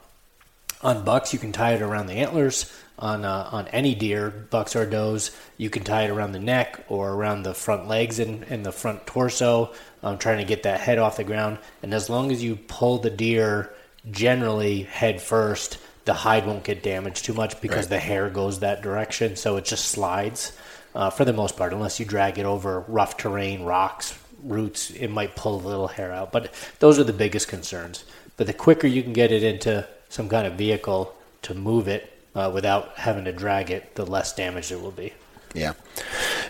on 0.83 1.05
bucks, 1.05 1.33
you 1.33 1.39
can 1.39 1.53
tie 1.53 1.75
it 1.75 1.83
around 1.83 2.07
the 2.07 2.15
antlers. 2.15 2.73
On 2.99 3.25
uh, 3.25 3.49
on 3.51 3.67
any 3.69 3.95
deer, 3.97 4.31
bucks 4.31 4.77
or 4.77 4.87
does, 4.87 5.33
you 5.57 5.71
can 5.71 5.83
tie 5.83 6.03
it 6.03 6.11
around 6.11 6.33
the 6.33 6.39
neck 6.39 6.85
or 6.89 7.11
around 7.11 7.43
the 7.43 7.55
front 7.55 7.89
legs 7.89 8.21
and, 8.21 8.45
and 8.45 8.65
the 8.65 8.71
front 8.71 9.07
torso, 9.07 9.73
um, 10.05 10.19
trying 10.19 10.39
to 10.39 10.45
get 10.45 10.65
that 10.65 10.79
head 10.79 10.99
off 10.99 11.17
the 11.17 11.25
ground. 11.25 11.59
And 11.83 11.95
as 11.95 12.09
long 12.09 12.31
as 12.31 12.45
you 12.45 12.55
pull 12.55 12.99
the 12.99 13.11
deer 13.11 13.73
generally 14.11 14.83
head 14.83 15.21
first, 15.21 15.79
the 16.05 16.15
hide 16.15 16.47
won't 16.47 16.65
get 16.65 16.83
damaged 16.83 17.25
too 17.25 17.33
much 17.33 17.61
because 17.61 17.87
right. 17.87 17.91
the 17.91 17.99
hair 17.99 18.31
goes 18.31 18.61
that 18.61 18.83
direction, 18.83 19.35
so 19.37 19.57
it 19.57 19.65
just 19.65 19.87
slides. 19.87 20.53
Uh, 20.95 21.09
for 21.09 21.25
the 21.25 21.33
most 21.33 21.57
part, 21.57 21.73
unless 21.73 21.99
you 21.99 22.05
drag 22.05 22.39
it 22.39 22.45
over 22.45 22.81
rough 22.81 23.17
terrain, 23.17 23.63
rocks, 23.63 24.17
roots, 24.45 24.91
it 24.91 25.09
might 25.09 25.37
pull 25.37 25.57
a 25.57 25.67
little 25.67 25.89
hair 25.89 26.13
out. 26.13 26.33
But 26.33 26.53
those 26.79 26.99
are 26.99 27.05
the 27.05 27.13
biggest 27.13 27.49
concerns. 27.49 28.05
But 28.37 28.47
the 28.47 28.53
quicker 28.53 28.87
you 28.87 29.03
can 29.03 29.13
get 29.13 29.33
it 29.33 29.43
into 29.43 29.87
some 30.09 30.29
kind 30.29 30.47
of 30.47 30.55
vehicle 30.55 31.15
to 31.43 31.55
move 31.55 31.89
it 31.89 32.13
uh, 32.35 32.51
without 32.53 32.97
having 32.97 33.25
to 33.25 33.33
drag 33.33 33.71
it, 33.71 33.95
the 33.95 34.07
less 34.07 34.35
damage 34.35 34.73
it 34.73 34.81
will 34.81 34.91
be. 34.91 35.13
Yeah. 35.55 35.75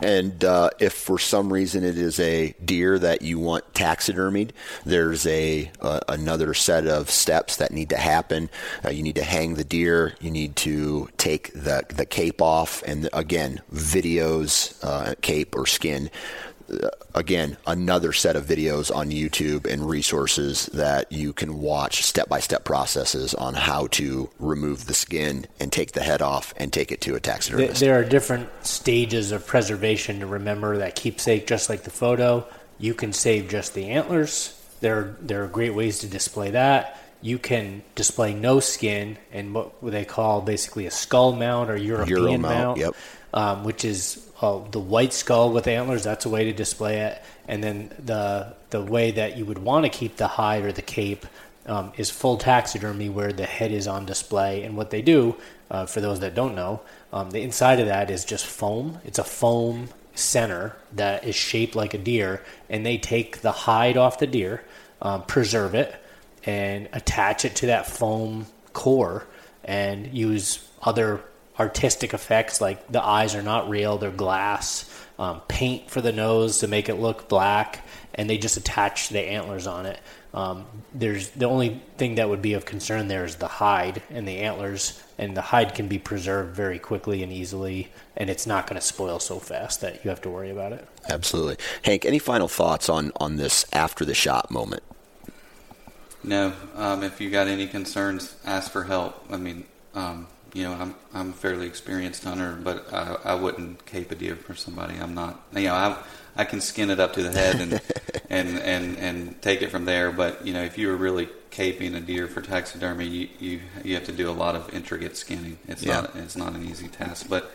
And 0.01 0.45
uh, 0.45 0.71
if 0.79 0.93
for 0.93 1.19
some 1.19 1.53
reason 1.53 1.85
it 1.85 1.99
is 1.99 2.21
a 2.21 2.55
deer 2.65 2.99
that 2.99 3.23
you 3.23 3.39
want 3.39 3.73
taxidermied, 3.75 4.51
there's 4.85 5.27
a 5.27 5.71
uh, 5.81 6.01
another 6.09 6.55
set 6.55 6.87
of 6.87 7.11
steps 7.11 7.57
that 7.57 7.73
need 7.73 7.91
to 7.91 7.97
happen. 7.97 8.49
Uh, 8.85 8.91
you 8.91 9.03
need 9.03 9.17
to 9.17 9.25
hang 9.25 9.55
the 9.55 9.65
deer. 9.65 10.15
You 10.21 10.31
need 10.31 10.57
to 10.57 11.09
take 11.19 11.53
the 11.53 11.85
the 11.89 12.07
cape 12.07 12.41
off, 12.41 12.83
and 12.85 13.09
again, 13.13 13.61
videos, 13.73 14.79
uh, 14.85 15.15
cape 15.21 15.57
or 15.57 15.67
skin 15.67 16.11
again, 17.15 17.57
another 17.67 18.13
set 18.13 18.37
of 18.37 18.45
videos 18.45 18.95
on 18.95 19.11
YouTube 19.11 19.67
and 19.67 19.89
resources 19.89 20.67
that 20.67 21.11
you 21.11 21.33
can 21.33 21.61
watch 21.61 22.05
step 22.05 22.29
by 22.29 22.41
step 22.41 22.65
processes 22.65 23.35
on 23.35 23.55
how 23.55 23.87
to 23.89 24.31
remove 24.39 24.87
the 24.87 24.95
skin 24.95 25.47
and 25.61 25.73
take 25.73 25.93
the 25.93 26.03
head 26.03 26.23
off 26.23 26.55
and 26.57 26.73
take 26.73 26.93
it 26.93 27.01
to 27.03 27.15
a 27.15 27.21
taxidermist. 27.21 27.81
There 27.81 27.99
are 27.99 28.05
different 28.05 28.49
stages 28.65 29.33
of 29.33 29.47
preservation 29.47 30.21
to 30.21 30.27
remember 30.27 30.79
that 30.79 30.97
keepsake, 30.97 31.47
just 31.47 31.69
like 31.69 31.83
the 31.83 31.91
photo. 31.91 32.47
You 32.79 32.95
can 32.95 33.13
save 33.13 33.49
just 33.49 33.75
the 33.75 33.91
antlers. 33.91 34.59
There, 34.81 35.17
there 35.21 35.45
are 35.45 35.49
great 35.49 35.75
ways 35.75 36.01
to 36.01 36.09
display 36.09 36.51
that. 36.53 36.99
You 37.21 37.39
can 37.39 37.83
display 37.95 38.35
no 38.35 38.59
skin 38.59 39.17
and 39.31 39.55
what 39.55 39.73
they 39.81 40.05
call 40.05 40.41
basically 40.41 40.87
a 40.87 40.91
skull 40.91 41.33
mount 41.33 41.71
or 41.71 41.77
European 41.77 42.19
Euro 42.19 42.31
mount, 42.33 42.43
mount, 42.43 42.79
yep. 42.79 42.95
Um, 43.35 43.65
which 43.65 43.85
is 43.85 44.29
uh, 44.41 44.61
the 44.71 44.81
white 44.81 45.13
skull 45.13 45.53
with 45.53 45.67
antlers. 45.67 46.05
That's 46.05 46.27
a 46.27 46.29
way 46.29 46.45
to 46.45 46.53
display 46.53 47.01
it. 47.01 47.23
And 47.49 47.63
then 47.63 47.91
the 48.05 48.55
the 48.71 48.83
way 48.83 49.11
that 49.13 49.37
you 49.37 49.45
would 49.45 49.59
want 49.59 49.85
to 49.85 49.91
keep 49.91 50.17
the 50.17 50.29
hide 50.29 50.65
or 50.65 50.73
the 50.73 50.83
cape 50.83 51.27
um, 51.67 51.93
is 51.97 52.11
full 52.11 52.39
taxidermy, 52.39 53.09
where 53.09 53.33
the 53.33 53.47
head 53.47 53.71
is 53.71 53.87
on 53.87 54.07
display. 54.07 54.63
And 54.65 54.77
what 54.77 54.91
they 54.91 55.03
do, 55.03 55.37
uh, 55.71 55.87
for 55.87 56.01
those 56.01 56.21
that 56.21 56.35
don't 56.35 56.55
know, 56.55 56.81
um, 57.13 57.31
the 57.31 57.41
inside 57.43 57.81
of 57.81 57.87
that 57.87 58.11
is 58.11 58.25
just 58.25 58.47
foam. 58.47 58.99
It's 59.05 59.19
a 59.19 59.25
foam 59.25 59.89
center 60.15 60.77
that 60.93 61.25
is 61.25 61.35
shaped 61.35 61.75
like 61.75 61.95
a 61.95 61.99
deer, 61.99 62.43
and 62.69 62.85
they 62.85 62.99
take 62.99 63.41
the 63.41 63.53
hide 63.53 63.97
off 63.97 64.19
the 64.19 64.27
deer, 64.27 64.65
um, 65.01 65.23
preserve 65.23 65.75
it, 65.75 65.95
and 66.45 66.89
attach 66.93 67.45
it 67.45 67.55
to 67.57 67.67
that 67.67 67.87
foam 67.87 68.47
core, 68.73 69.27
and 69.65 70.13
use 70.13 70.69
other 70.83 71.23
artistic 71.63 72.13
effects 72.13 72.61
like 72.61 72.91
the 72.91 73.03
eyes 73.03 73.35
are 73.35 73.43
not 73.43 73.69
real, 73.69 73.97
they're 73.97 74.11
glass, 74.11 74.91
um, 75.19 75.41
paint 75.47 75.89
for 75.89 76.01
the 76.01 76.13
nose 76.13 76.59
to 76.59 76.67
make 76.67 76.89
it 76.89 76.97
look 76.97 77.29
black, 77.29 77.87
and 78.15 78.29
they 78.29 78.37
just 78.37 78.57
attach 78.57 79.09
the 79.11 79.21
antlers 79.21 79.67
on 79.67 79.87
it. 79.87 80.01
Um, 80.35 80.67
there's 80.93 81.31
the 81.31 81.45
only 81.47 81.81
thing 81.99 82.17
that 82.17 82.29
would 82.29 82.43
be 82.43 82.55
of 82.55 82.65
concern 82.65 83.07
there 83.07 83.25
is 83.25 83.37
the 83.37 83.47
hide 83.47 84.03
and 84.11 84.27
the 84.27 84.39
antlers, 84.39 85.01
and 85.19 85.37
the 85.37 85.43
hide 85.43 85.75
can 85.75 85.87
be 85.89 85.99
preserved 85.99 86.57
very 86.57 86.79
quickly 86.79 87.23
and 87.23 87.31
easily, 87.31 87.93
and 88.17 88.29
it's 88.29 88.47
not 88.47 88.67
going 88.67 88.81
to 88.81 88.87
spoil 88.87 89.21
so 89.21 89.39
fast 89.39 89.83
that 89.83 90.05
you 90.05 90.11
have 90.11 90.23
to 90.23 90.31
worry 90.31 90.51
about 90.51 90.73
it. 90.73 90.89
Absolutely, 91.09 91.59
Hank. 91.83 92.05
Any 92.05 92.19
final 92.19 92.49
thoughts 92.49 92.89
on 92.89 93.13
on 93.17 93.37
this 93.37 93.67
after 93.73 94.05
the 94.05 94.15
shot 94.15 94.51
moment? 94.51 94.83
No. 96.25 96.55
Um, 96.75 97.03
if 97.03 97.21
you 97.21 97.31
got 97.31 97.47
any 97.47 97.67
concerns, 97.67 98.35
ask 98.45 98.71
for 98.71 98.85
help. 98.85 99.25
I 99.31 99.37
mean, 99.37 99.65
um, 99.95 100.27
you 100.53 100.65
know, 100.65 100.73
I'm 100.73 100.95
I'm 101.15 101.31
a 101.31 101.33
fairly 101.33 101.67
experienced 101.67 102.25
hunter, 102.25 102.59
but 102.63 102.93
I, 102.93 103.17
I 103.25 103.35
wouldn't 103.35 103.87
cape 103.87 104.11
a 104.11 104.15
deer 104.15 104.37
for 104.37 104.55
somebody. 104.55 104.99
I'm 104.99 105.15
not. 105.15 105.43
You 105.55 105.65
know, 105.65 105.75
I 105.75 106.03
I 106.37 106.45
can 106.45 106.61
skin 106.61 106.91
it 106.91 107.01
up 107.01 107.15
to 107.15 107.23
the 107.23 107.33
head 107.33 107.61
and 107.61 107.81
and, 108.31 108.59
and 108.59 108.99
and 108.99 109.43
take 109.43 109.63
it 109.63 109.71
from 109.71 109.87
there. 109.87 110.11
But 110.13 110.47
you 110.47 110.53
know, 110.53 110.63
if 110.63 110.77
you 110.77 110.89
were 110.89 110.97
really 110.97 111.29
caping 111.51 111.97
a 111.97 112.01
deer 112.01 112.27
for 112.27 112.43
taxidermy, 112.43 113.07
you 113.07 113.29
you, 113.39 113.61
you 113.83 113.95
have 113.95 114.05
to 114.05 114.13
do 114.13 114.29
a 114.29 114.33
lot 114.33 114.55
of 114.55 114.73
intricate 114.75 115.17
skinning. 115.17 115.59
It's 115.69 115.83
yeah. 115.83 116.03
not 116.03 116.17
it's 116.17 116.37
not 116.37 116.55
an 116.55 116.69
easy 116.69 116.89
task. 116.89 117.29
But 117.29 117.51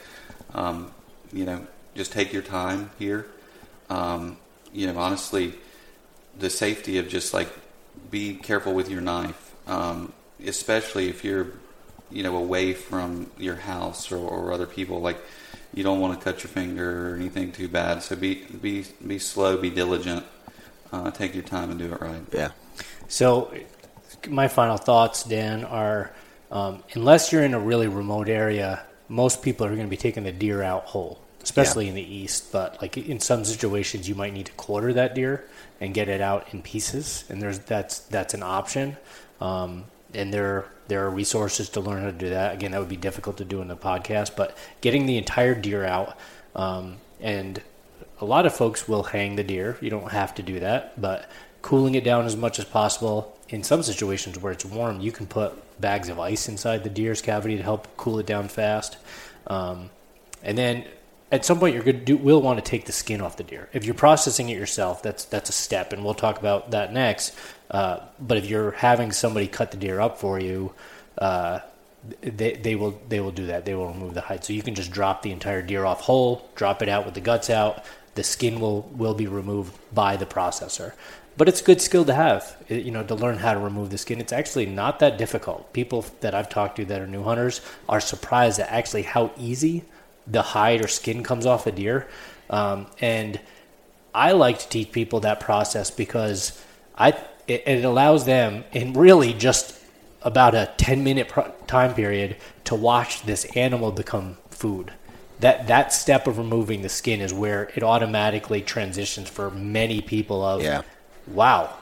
um, 0.55 0.91
you 1.31 1.45
know, 1.45 1.67
just 1.95 2.11
take 2.11 2.33
your 2.33 2.41
time 2.41 2.89
here. 2.97 3.27
Um, 3.89 4.37
you 4.73 4.87
know, 4.87 4.97
honestly, 4.99 5.53
the 6.39 6.49
safety 6.49 6.97
of 6.97 7.07
just 7.09 7.33
like 7.33 7.49
be 8.09 8.35
careful 8.35 8.73
with 8.73 8.89
your 8.89 9.01
knife, 9.01 9.55
um, 9.67 10.13
especially 10.43 11.09
if 11.09 11.23
you're 11.23 11.47
you 12.11 12.23
know 12.23 12.37
away 12.37 12.73
from 12.73 13.29
your 13.37 13.55
house 13.55 14.11
or, 14.11 14.17
or 14.17 14.51
other 14.51 14.65
people 14.65 15.01
like 15.01 15.17
you 15.73 15.83
don't 15.83 15.99
want 15.99 16.17
to 16.17 16.23
cut 16.23 16.43
your 16.43 16.49
finger 16.49 17.11
or 17.11 17.15
anything 17.15 17.51
too 17.51 17.67
bad. 17.67 18.01
So 18.01 18.15
be 18.15 18.35
be 18.61 18.85
be 19.05 19.19
slow, 19.19 19.57
be 19.57 19.69
diligent, 19.69 20.25
uh, 20.91 21.11
take 21.11 21.33
your 21.33 21.43
time 21.43 21.69
and 21.69 21.79
do 21.79 21.93
it 21.93 22.01
right. 22.01 22.21
Yeah. 22.31 22.51
So, 23.07 23.53
my 24.29 24.47
final 24.47 24.77
thoughts, 24.77 25.23
Dan, 25.23 25.63
are 25.65 26.11
um, 26.51 26.83
unless 26.93 27.31
you're 27.31 27.43
in 27.43 27.53
a 27.53 27.59
really 27.59 27.87
remote 27.87 28.29
area, 28.29 28.81
most 29.09 29.41
people 29.41 29.65
are 29.65 29.69
going 29.69 29.87
to 29.87 29.89
be 29.89 29.97
taking 29.97 30.23
the 30.23 30.31
deer 30.31 30.61
out 30.63 30.85
whole, 30.85 31.19
especially 31.43 31.85
Yeah. 31.85 31.89
in 31.89 31.95
the 31.95 32.15
east. 32.15 32.51
But 32.51 32.81
like 32.81 32.97
in 32.97 33.19
some 33.19 33.43
situations, 33.45 34.07
you 34.07 34.15
might 34.15 34.33
need 34.33 34.47
to 34.47 34.51
quarter 34.53 34.93
that 34.93 35.15
deer 35.15 35.45
and 35.79 35.93
get 35.93 36.07
it 36.09 36.21
out 36.21 36.53
in 36.53 36.61
pieces, 36.61 37.23
and 37.29 37.41
there's 37.41 37.59
that's 37.59 37.99
that's 37.99 38.33
an 38.33 38.43
option. 38.43 38.97
Um, 39.39 39.85
and 40.13 40.33
there 40.33 40.65
there 40.87 41.05
are 41.05 41.09
resources 41.09 41.69
to 41.69 41.81
learn 41.81 42.01
how 42.01 42.07
to 42.07 42.13
do 42.13 42.29
that. 42.29 42.53
Again, 42.53 42.71
that 42.71 42.79
would 42.79 42.89
be 42.89 42.95
difficult 42.95 43.37
to 43.37 43.45
do 43.45 43.61
in 43.61 43.67
the 43.67 43.75
podcast, 43.75 44.35
but 44.35 44.57
getting 44.79 45.05
the 45.05 45.17
entire 45.17 45.53
deer 45.53 45.85
out 45.85 46.17
um, 46.55 46.97
and 47.19 47.61
a 48.19 48.25
lot 48.25 48.45
of 48.45 48.55
folks 48.55 48.87
will 48.87 49.03
hang 49.03 49.35
the 49.35 49.43
deer. 49.43 49.77
You 49.81 49.89
don't 49.89 50.11
have 50.11 50.33
to 50.35 50.41
do 50.41 50.59
that, 50.59 50.99
but 50.99 51.29
cooling 51.61 51.95
it 51.95 52.03
down 52.03 52.25
as 52.25 52.35
much 52.35 52.59
as 52.59 52.65
possible. 52.65 53.37
In 53.49 53.63
some 53.63 53.83
situations 53.83 54.39
where 54.39 54.51
it's 54.51 54.65
warm, 54.65 54.99
you 55.01 55.11
can 55.11 55.27
put 55.27 55.53
bags 55.79 56.09
of 56.09 56.19
ice 56.19 56.49
inside 56.49 56.83
the 56.83 56.89
deer's 56.89 57.21
cavity 57.21 57.57
to 57.57 57.63
help 57.63 57.95
cool 57.97 58.19
it 58.19 58.25
down 58.25 58.47
fast. 58.47 58.97
Um, 59.45 59.89
and 60.43 60.57
then 60.57 60.85
at 61.31 61.45
some 61.45 61.59
point, 61.59 61.75
you're 61.75 61.83
going 61.83 62.05
to 62.05 62.13
will 62.13 62.41
want 62.41 62.63
to 62.63 62.63
take 62.63 62.85
the 62.85 62.91
skin 62.91 63.21
off 63.21 63.37
the 63.37 63.43
deer. 63.43 63.69
If 63.73 63.85
you're 63.85 63.93
processing 63.93 64.49
it 64.49 64.57
yourself, 64.57 65.03
that's 65.03 65.25
that's 65.25 65.49
a 65.49 65.53
step, 65.53 65.91
and 65.93 66.03
we'll 66.03 66.13
talk 66.13 66.39
about 66.39 66.71
that 66.71 66.93
next. 66.93 67.35
Uh, 67.70 67.99
but 68.20 68.38
if 68.38 68.49
you're 68.49 68.72
having 68.72 69.11
somebody 69.11 69.47
cut 69.47 69.72
the 69.72 69.78
deer 69.78 69.99
up 69.99 70.20
for 70.20 70.39
you, 70.39 70.74
uh, 71.18 71.59
they, 72.22 72.53
they 72.53 72.76
will 72.76 72.99
they 73.09 73.20
will 73.20 73.32
do 73.32 73.47
that. 73.47 73.65
They 73.65 73.74
will 73.74 73.88
remove 73.88 74.13
the 74.13 74.22
hide. 74.22 74.43
So 74.43 74.53
you 74.53 74.61
can 74.61 74.76
just 74.76 74.91
drop 74.91 75.22
the 75.22 75.32
entire 75.32 75.61
deer 75.61 75.86
off 75.86 76.01
whole, 76.01 76.49
drop 76.55 76.82
it 76.82 76.89
out 76.89 77.05
with 77.05 77.15
the 77.15 77.22
guts 77.22 77.49
out. 77.49 77.84
The 78.15 78.24
skin 78.24 78.59
will 78.59 78.84
will 78.93 79.13
be 79.13 79.28
removed 79.28 79.78
by 79.93 80.15
the 80.15 80.26
processor. 80.26 80.93
But 81.38 81.47
it's 81.47 81.61
a 81.61 81.63
good 81.63 81.82
skill 81.82 82.03
to 82.05 82.15
have, 82.15 82.57
you 82.68 82.89
know, 82.89 83.03
to 83.03 83.13
learn 83.13 83.38
how 83.38 83.53
to 83.53 83.59
remove 83.59 83.91
the 83.91 83.97
skin. 83.99 84.20
It's 84.20 84.34
actually 84.34 84.65
not 84.65 84.97
that 84.99 85.20
difficult. 85.20 85.72
People 85.72 86.03
that 86.22 86.34
I've 86.34 86.49
talked 86.49 86.78
to 86.78 86.86
that 86.86 86.99
are 86.99 87.05
new 87.05 87.24
hunters 87.24 87.61
are 87.88 87.99
surprised 87.99 88.59
at 88.59 88.72
actually 88.72 89.03
how 89.03 89.32
easy 89.38 89.84
the 90.26 90.41
hide 90.41 90.84
or 90.84 90.88
skin 90.88 91.22
comes 91.22 91.45
off 91.45 91.68
a 91.68 91.72
deer. 91.72 92.07
Um, 92.49 92.88
and 92.99 93.39
I 94.15 94.32
like 94.32 94.57
to 94.59 94.68
teach 94.68 94.91
people 94.91 95.20
that 95.20 95.39
process 95.39 95.91
because 95.91 96.59
I 96.97 97.15
it, 97.47 97.63
it 97.67 97.85
allows 97.85 98.25
them 98.25 98.63
in 98.73 98.93
really 98.93 99.33
just 99.33 99.79
about 100.21 100.55
a 100.55 100.71
10 100.77 101.03
minute 101.03 101.29
pro- 101.29 101.51
time 101.67 101.93
period 101.93 102.35
to 102.65 102.75
watch 102.75 103.23
this 103.23 103.45
animal 103.55 103.91
become 103.91 104.37
food. 104.49 104.91
That 105.39 105.67
that 105.67 105.93
step 105.93 106.25
of 106.27 106.37
removing 106.37 106.81
the 106.81 106.89
skin 106.89 107.21
is 107.21 107.33
where 107.33 107.69
it 107.75 107.83
automatically 107.83 108.61
transitions 108.61 109.29
for 109.29 109.51
many 109.51 110.01
people 110.01 110.43
of 110.43 110.61
Yeah. 110.63 110.81
wow, 111.27 111.75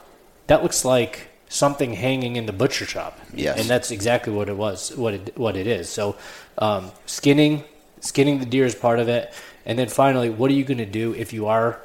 that 0.46 0.62
looks 0.62 0.84
like 0.84 1.28
something 1.48 1.94
hanging 1.94 2.36
in 2.36 2.44
the 2.46 2.52
butcher 2.52 2.84
shop. 2.84 3.18
Yes. 3.32 3.58
and 3.58 3.66
that's 3.68 3.90
exactly 3.90 4.32
what 4.32 4.48
it 4.48 4.56
was, 4.56 4.94
what 4.96 5.14
it 5.14 5.38
what 5.38 5.56
it 5.56 5.66
is. 5.66 5.88
So, 5.88 6.16
um, 6.58 6.90
skinning, 7.06 7.64
skinning 8.00 8.40
the 8.40 8.46
deer 8.46 8.66
is 8.66 8.74
part 8.74 8.98
of 8.98 9.08
it, 9.08 9.32
and 9.64 9.78
then 9.78 9.88
finally, 9.88 10.28
what 10.28 10.50
are 10.50 10.54
you 10.54 10.64
going 10.64 10.78
to 10.78 10.84
do 10.86 11.14
if 11.14 11.32
you 11.32 11.46
are 11.46 11.80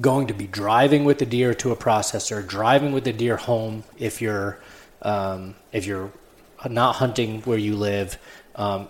going 0.00 0.26
to 0.26 0.34
be 0.34 0.46
driving 0.46 1.04
with 1.04 1.18
the 1.18 1.26
deer 1.26 1.54
to 1.54 1.72
a 1.72 1.76
processor, 1.76 2.46
driving 2.46 2.92
with 2.92 3.04
the 3.04 3.12
deer 3.12 3.36
home 3.36 3.84
if 3.98 4.20
you're 4.20 4.58
um, 5.02 5.54
if 5.72 5.86
you're 5.86 6.10
not 6.68 6.96
hunting 6.96 7.42
where 7.42 7.58
you 7.58 7.76
live, 7.76 8.18
um, 8.56 8.88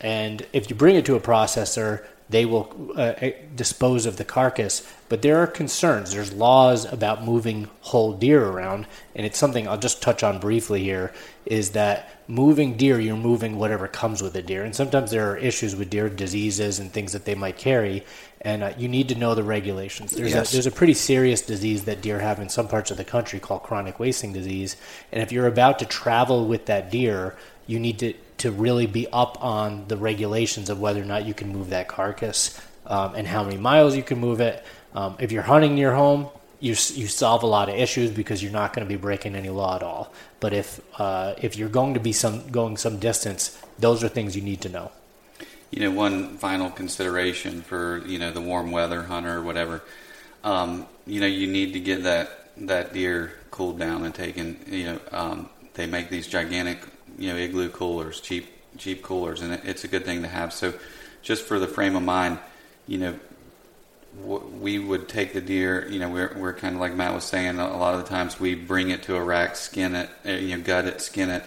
and 0.00 0.46
if 0.52 0.68
you 0.68 0.76
bring 0.76 0.96
it 0.96 1.06
to 1.06 1.14
a 1.14 1.20
processor, 1.20 2.04
they 2.28 2.44
will 2.44 2.92
uh, 2.96 3.14
eh, 3.18 3.32
dispose 3.54 4.04
of 4.04 4.16
the 4.16 4.24
carcass. 4.24 4.86
But 5.08 5.22
there 5.22 5.38
are 5.38 5.46
concerns. 5.46 6.12
There's 6.12 6.32
laws 6.32 6.84
about 6.92 7.24
moving 7.24 7.68
whole 7.82 8.12
deer 8.12 8.44
around, 8.44 8.86
and 9.14 9.24
it's 9.24 9.38
something 9.38 9.68
I'll 9.68 9.78
just 9.78 10.02
touch 10.02 10.22
on 10.22 10.40
briefly 10.40 10.82
here. 10.82 11.12
Is 11.44 11.70
that 11.70 12.10
moving 12.26 12.76
deer? 12.76 12.98
You're 12.98 13.16
moving 13.16 13.56
whatever 13.56 13.86
comes 13.86 14.22
with 14.22 14.32
the 14.32 14.42
deer, 14.42 14.64
and 14.64 14.74
sometimes 14.74 15.12
there 15.12 15.30
are 15.30 15.36
issues 15.36 15.76
with 15.76 15.90
deer, 15.90 16.08
diseases 16.08 16.80
and 16.80 16.92
things 16.92 17.12
that 17.12 17.24
they 17.24 17.36
might 17.36 17.56
carry, 17.56 18.04
and 18.40 18.62
uh, 18.62 18.72
you 18.78 18.88
need 18.88 19.08
to 19.08 19.14
know 19.14 19.34
the 19.34 19.42
regulations. 19.42 20.12
There's 20.12 20.32
Yes. 20.32 20.50
a, 20.50 20.52
there's 20.52 20.66
a 20.66 20.70
pretty 20.70 20.94
serious 20.94 21.40
disease 21.42 21.84
that 21.84 22.00
deer 22.02 22.18
have 22.20 22.38
in 22.40 22.48
some 22.48 22.68
parts 22.68 22.90
of 22.90 22.96
the 22.96 23.04
country 23.04 23.40
called 23.40 23.62
chronic 23.62 23.98
wasting 23.98 24.32
disease, 24.32 24.76
and 25.12 25.22
if 25.22 25.32
you're 25.32 25.46
about 25.46 25.78
to 25.80 25.86
travel 25.86 26.46
with 26.46 26.66
that 26.66 26.90
deer, 26.90 27.36
you 27.66 27.78
need 27.80 27.98
to 28.00 28.14
to 28.38 28.50
really 28.52 28.86
be 28.86 29.06
up 29.12 29.42
on 29.42 29.88
the 29.88 29.96
regulations 29.96 30.68
of 30.68 30.78
whether 30.78 31.00
or 31.00 31.06
not 31.06 31.24
you 31.24 31.32
can 31.32 31.48
move 31.48 31.70
that 31.70 31.88
carcass 31.88 32.60
um, 32.86 33.14
and 33.14 33.26
how 33.26 33.42
many 33.42 33.56
miles 33.56 33.96
you 33.96 34.02
can 34.02 34.18
move 34.18 34.40
it. 34.40 34.62
Um, 34.94 35.16
if 35.18 35.32
you're 35.32 35.42
hunting 35.42 35.74
near 35.74 35.94
home, 35.94 36.28
you 36.60 36.70
you 36.70 37.06
solve 37.06 37.42
a 37.42 37.46
lot 37.46 37.68
of 37.68 37.74
issues 37.74 38.10
because 38.10 38.42
you're 38.42 38.52
not 38.52 38.72
going 38.72 38.86
to 38.86 38.88
be 38.88 38.96
breaking 39.00 39.34
any 39.34 39.48
law 39.50 39.76
at 39.76 39.82
all. 39.82 40.12
But 40.40 40.52
if 40.52 40.80
uh, 41.00 41.34
if 41.40 41.56
you're 41.56 41.68
going 41.68 41.94
to 41.94 42.00
be 42.00 42.12
some 42.12 42.48
going 42.48 42.76
some 42.76 42.98
distance, 42.98 43.58
those 43.78 44.04
are 44.04 44.08
things 44.08 44.36
you 44.36 44.42
need 44.42 44.60
to 44.62 44.68
know. 44.68 44.92
You 45.70 45.80
know, 45.80 45.90
one 45.90 46.36
final 46.38 46.70
consideration 46.70 47.62
for 47.62 48.02
you 48.06 48.18
know 48.18 48.30
the 48.30 48.40
warm 48.40 48.70
weather 48.70 49.02
hunter 49.02 49.38
or 49.38 49.42
whatever. 49.42 49.82
Um, 50.44 50.86
you 51.06 51.20
know, 51.20 51.26
you 51.26 51.46
need 51.46 51.72
to 51.72 51.80
get 51.80 52.04
that 52.04 52.50
that 52.58 52.92
deer 52.92 53.32
cooled 53.50 53.78
down 53.78 54.04
and 54.04 54.14
taken. 54.14 54.58
You 54.66 54.84
know, 54.84 55.00
um, 55.12 55.48
they 55.74 55.86
make 55.86 56.08
these 56.08 56.26
gigantic 56.26 56.80
you 57.18 57.32
know 57.32 57.36
igloo 57.36 57.68
coolers, 57.68 58.20
cheap 58.20 58.48
cheap 58.78 59.02
coolers, 59.02 59.40
and 59.40 59.54
it, 59.54 59.60
it's 59.64 59.84
a 59.84 59.88
good 59.88 60.04
thing 60.04 60.22
to 60.22 60.28
have. 60.28 60.52
So, 60.52 60.74
just 61.22 61.44
for 61.44 61.58
the 61.58 61.66
frame 61.66 61.96
of 61.96 62.02
mind, 62.02 62.38
you 62.86 62.98
know, 62.98 63.18
we 64.60 64.78
would 64.78 65.08
take 65.08 65.32
the 65.32 65.40
deer. 65.40 65.88
You 65.88 65.98
know, 65.98 66.08
we're 66.08 66.34
we're 66.36 66.54
kind 66.54 66.74
of 66.74 66.80
like 66.80 66.94
Matt 66.94 67.14
was 67.14 67.24
saying. 67.24 67.58
A 67.58 67.76
lot 67.76 67.94
of 67.94 68.02
the 68.02 68.08
times 68.08 68.38
we 68.38 68.54
bring 68.54 68.90
it 68.90 69.02
to 69.04 69.16
a 69.16 69.22
rack, 69.22 69.56
skin 69.56 69.94
it, 69.94 70.10
uh, 70.24 70.30
you 70.30 70.56
know, 70.56 70.62
gut 70.62 70.86
it, 70.86 71.00
skin 71.00 71.30
it. 71.30 71.44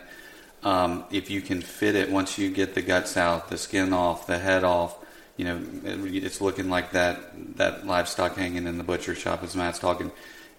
Um, 0.64 1.05
if 1.12 1.30
you 1.30 1.41
can 1.41 1.62
fit 1.62 1.95
it 1.95 2.10
once 2.10 2.38
you 2.38 2.49
get 2.49 2.76
the 2.76 2.82
guts 2.82 3.16
out, 3.16 3.49
the 3.49 3.57
skin 3.57 3.93
off, 3.93 4.28
the 4.28 4.38
head 4.38 4.64
off, 4.64 4.97
you 5.38 5.45
know, 5.45 5.62
it, 5.86 6.24
it's 6.24 6.41
looking 6.41 6.70
like 6.70 6.91
that 6.91 7.55
that 7.55 7.88
livestock 7.88 8.36
hanging 8.36 8.68
in 8.68 8.78
the 8.78 8.84
butcher 8.84 9.16
shop 9.16 9.41
as 9.41 9.55
Matt's 9.55 9.80
talking. 9.80 10.12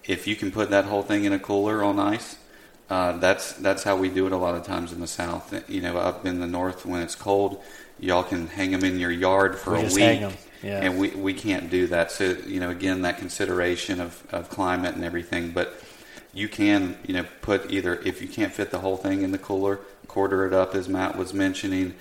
If 0.05 0.27
you 0.27 0.37
can 0.37 0.51
put 0.51 0.71
that 0.71 0.87
whole 0.87 1.03
thing 1.03 1.25
in 1.25 1.35
a 1.35 1.39
cooler 1.39 1.85
on 1.85 1.99
ice, 1.99 2.39
uh, 2.89 3.19
that's 3.19 3.53
that's 3.55 3.83
how 3.83 3.97
we 3.97 4.09
do 4.09 4.27
it 4.27 4.33
a 4.33 4.39
lot 4.39 4.55
of 4.55 4.65
times 4.65 4.93
in 4.93 5.01
the 5.01 5.07
south. 5.07 5.53
You 5.69 5.83
know, 5.83 5.99
up 5.99 6.25
in 6.25 6.41
the 6.41 6.47
north 6.47 6.87
when 6.87 7.03
it's 7.03 7.15
cold, 7.15 7.63
y'all 7.99 8.23
can 8.23 8.47
hang 8.47 8.71
them 8.71 8.83
in 8.83 8.99
your 8.99 9.11
yard 9.11 9.59
for 9.59 9.75
We 9.75 9.81
a 9.81 9.83
just 9.83 9.97
week, 9.97 10.39
yeah. 10.63 10.81
and 10.81 10.99
we 10.99 11.11
we 11.11 11.35
can't 11.35 11.69
do 11.69 11.87
that. 11.89 12.11
So 12.11 12.37
you 12.47 12.59
know, 12.59 12.71
again, 12.71 13.03
that 13.03 13.19
consideration 13.19 14.01
of 14.01 14.27
of 14.33 14.49
climate 14.49 14.95
and 14.95 15.05
everything, 15.05 15.51
but 15.51 15.79
you 16.33 16.49
can 16.49 16.97
you 17.07 17.15
know 17.15 17.25
put 17.43 17.71
either 17.71 17.97
if 18.05 18.23
you 18.23 18.29
can't 18.29 18.53
fit 18.53 18.71
the 18.71 18.79
whole 18.79 18.97
thing 18.97 19.23
in 19.23 19.33
the 19.33 19.39
cooler, 19.39 19.81
quarter 20.07 20.47
it 20.47 20.53
up 20.53 20.75
as 20.75 20.89
Matt 20.89 21.17
was 21.17 21.35
mentioning. 21.35 21.95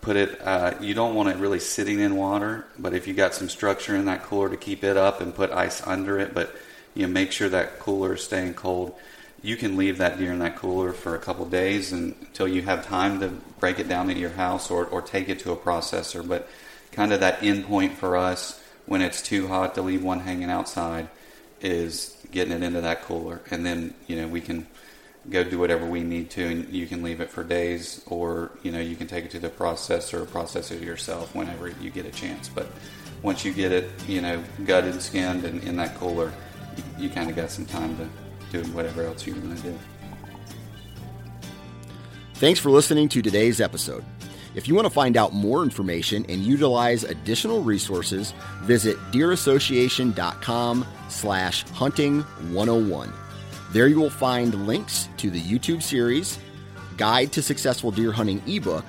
Put 0.00 0.16
it. 0.16 0.40
Uh, 0.40 0.74
you 0.80 0.94
don't 0.94 1.14
want 1.14 1.30
it 1.30 1.36
really 1.36 1.58
sitting 1.58 1.98
in 1.98 2.16
water, 2.16 2.66
but 2.78 2.94
if 2.94 3.08
you 3.08 3.14
got 3.14 3.34
some 3.34 3.48
structure 3.48 3.96
in 3.96 4.04
that 4.04 4.22
cooler 4.22 4.48
to 4.48 4.56
keep 4.56 4.84
it 4.84 4.96
up 4.96 5.20
and 5.20 5.34
put 5.34 5.50
ice 5.50 5.84
under 5.84 6.18
it, 6.18 6.32
but 6.32 6.54
you 6.94 7.06
know 7.06 7.12
make 7.12 7.32
sure 7.32 7.48
that 7.48 7.80
cooler 7.80 8.14
is 8.14 8.22
staying 8.22 8.54
cold. 8.54 8.94
You 9.42 9.56
can 9.56 9.76
leave 9.76 9.98
that 9.98 10.18
deer 10.18 10.32
in 10.32 10.38
that 10.40 10.56
cooler 10.56 10.92
for 10.92 11.14
a 11.14 11.18
couple 11.18 11.44
days 11.46 11.92
and, 11.92 12.14
until 12.20 12.48
you 12.48 12.62
have 12.62 12.86
time 12.86 13.20
to 13.20 13.28
break 13.60 13.78
it 13.78 13.88
down 13.88 14.10
at 14.10 14.16
your 14.16 14.30
house 14.30 14.70
or, 14.70 14.86
or 14.86 15.02
take 15.02 15.28
it 15.28 15.40
to 15.40 15.52
a 15.52 15.56
processor. 15.56 16.26
But 16.26 16.48
kind 16.90 17.12
of 17.12 17.20
that 17.20 17.42
end 17.42 17.66
point 17.66 17.96
for 17.96 18.16
us 18.16 18.60
when 18.86 19.02
it's 19.02 19.20
too 19.20 19.48
hot 19.48 19.74
to 19.74 19.82
leave 19.82 20.02
one 20.02 20.20
hanging 20.20 20.50
outside 20.50 21.08
is 21.66 22.16
getting 22.30 22.52
it 22.52 22.62
into 22.62 22.80
that 22.80 23.02
cooler, 23.02 23.40
and 23.50 23.66
then 23.66 23.94
you 24.06 24.16
know 24.16 24.28
we 24.28 24.40
can 24.40 24.66
go 25.28 25.42
do 25.42 25.58
whatever 25.58 25.84
we 25.84 26.02
need 26.02 26.30
to, 26.30 26.46
and 26.46 26.72
you 26.72 26.86
can 26.86 27.02
leave 27.02 27.20
it 27.20 27.28
for 27.28 27.42
days, 27.42 28.02
or 28.06 28.52
you 28.62 28.70
know 28.70 28.78
you 28.78 28.94
can 28.94 29.08
take 29.08 29.24
it 29.24 29.30
to 29.32 29.40
the 29.40 29.50
processor 29.50 30.28
process 30.30 30.70
it 30.70 30.80
yourself 30.80 31.34
whenever 31.34 31.68
you 31.68 31.90
get 31.90 32.06
a 32.06 32.12
chance. 32.12 32.48
But 32.48 32.68
once 33.22 33.44
you 33.44 33.52
get 33.52 33.72
it, 33.72 33.90
you 34.06 34.20
know, 34.20 34.42
gutted, 34.64 35.02
skinned, 35.02 35.44
and 35.44 35.62
in 35.64 35.76
that 35.76 35.96
cooler, 35.96 36.32
you, 36.76 37.04
you 37.04 37.10
kind 37.10 37.28
of 37.28 37.34
got 37.34 37.50
some 37.50 37.66
time 37.66 37.96
to 37.96 38.62
do 38.62 38.70
whatever 38.72 39.04
else 39.04 39.26
you 39.26 39.34
want 39.34 39.56
to 39.56 39.62
do. 39.64 39.78
Thanks 42.34 42.60
for 42.60 42.70
listening 42.70 43.08
to 43.08 43.22
today's 43.22 43.60
episode. 43.60 44.04
If 44.56 44.66
you 44.66 44.74
want 44.74 44.86
to 44.86 44.90
find 44.90 45.18
out 45.18 45.34
more 45.34 45.62
information 45.62 46.24
and 46.30 46.40
utilize 46.40 47.04
additional 47.04 47.62
resources, 47.62 48.32
visit 48.62 48.96
deerassociation.com 49.12 50.86
slash 51.10 51.62
hunting 51.68 52.22
101. 52.22 53.12
There 53.72 53.86
you 53.86 54.00
will 54.00 54.08
find 54.08 54.66
links 54.66 55.10
to 55.18 55.28
the 55.30 55.42
YouTube 55.42 55.82
series, 55.82 56.38
Guide 56.96 57.32
to 57.32 57.42
Successful 57.42 57.90
Deer 57.90 58.10
Hunting 58.12 58.42
ebook, 58.46 58.86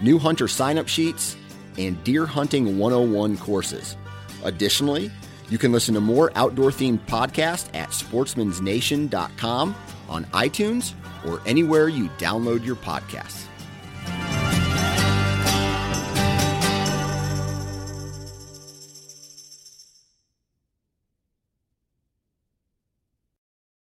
new 0.00 0.16
hunter 0.16 0.46
sign-up 0.46 0.86
sheets, 0.86 1.36
and 1.76 2.02
Deer 2.04 2.24
Hunting 2.24 2.78
101 2.78 3.36
courses. 3.38 3.96
Additionally, 4.44 5.10
you 5.48 5.58
can 5.58 5.72
listen 5.72 5.94
to 5.94 6.00
more 6.00 6.30
outdoor-themed 6.36 7.04
podcasts 7.06 7.68
at 7.74 7.88
sportsmansnation.com, 7.88 9.74
on 10.08 10.24
iTunes, 10.26 10.92
or 11.26 11.42
anywhere 11.46 11.88
you 11.88 12.08
download 12.10 12.64
your 12.64 12.76
podcasts. 12.76 13.49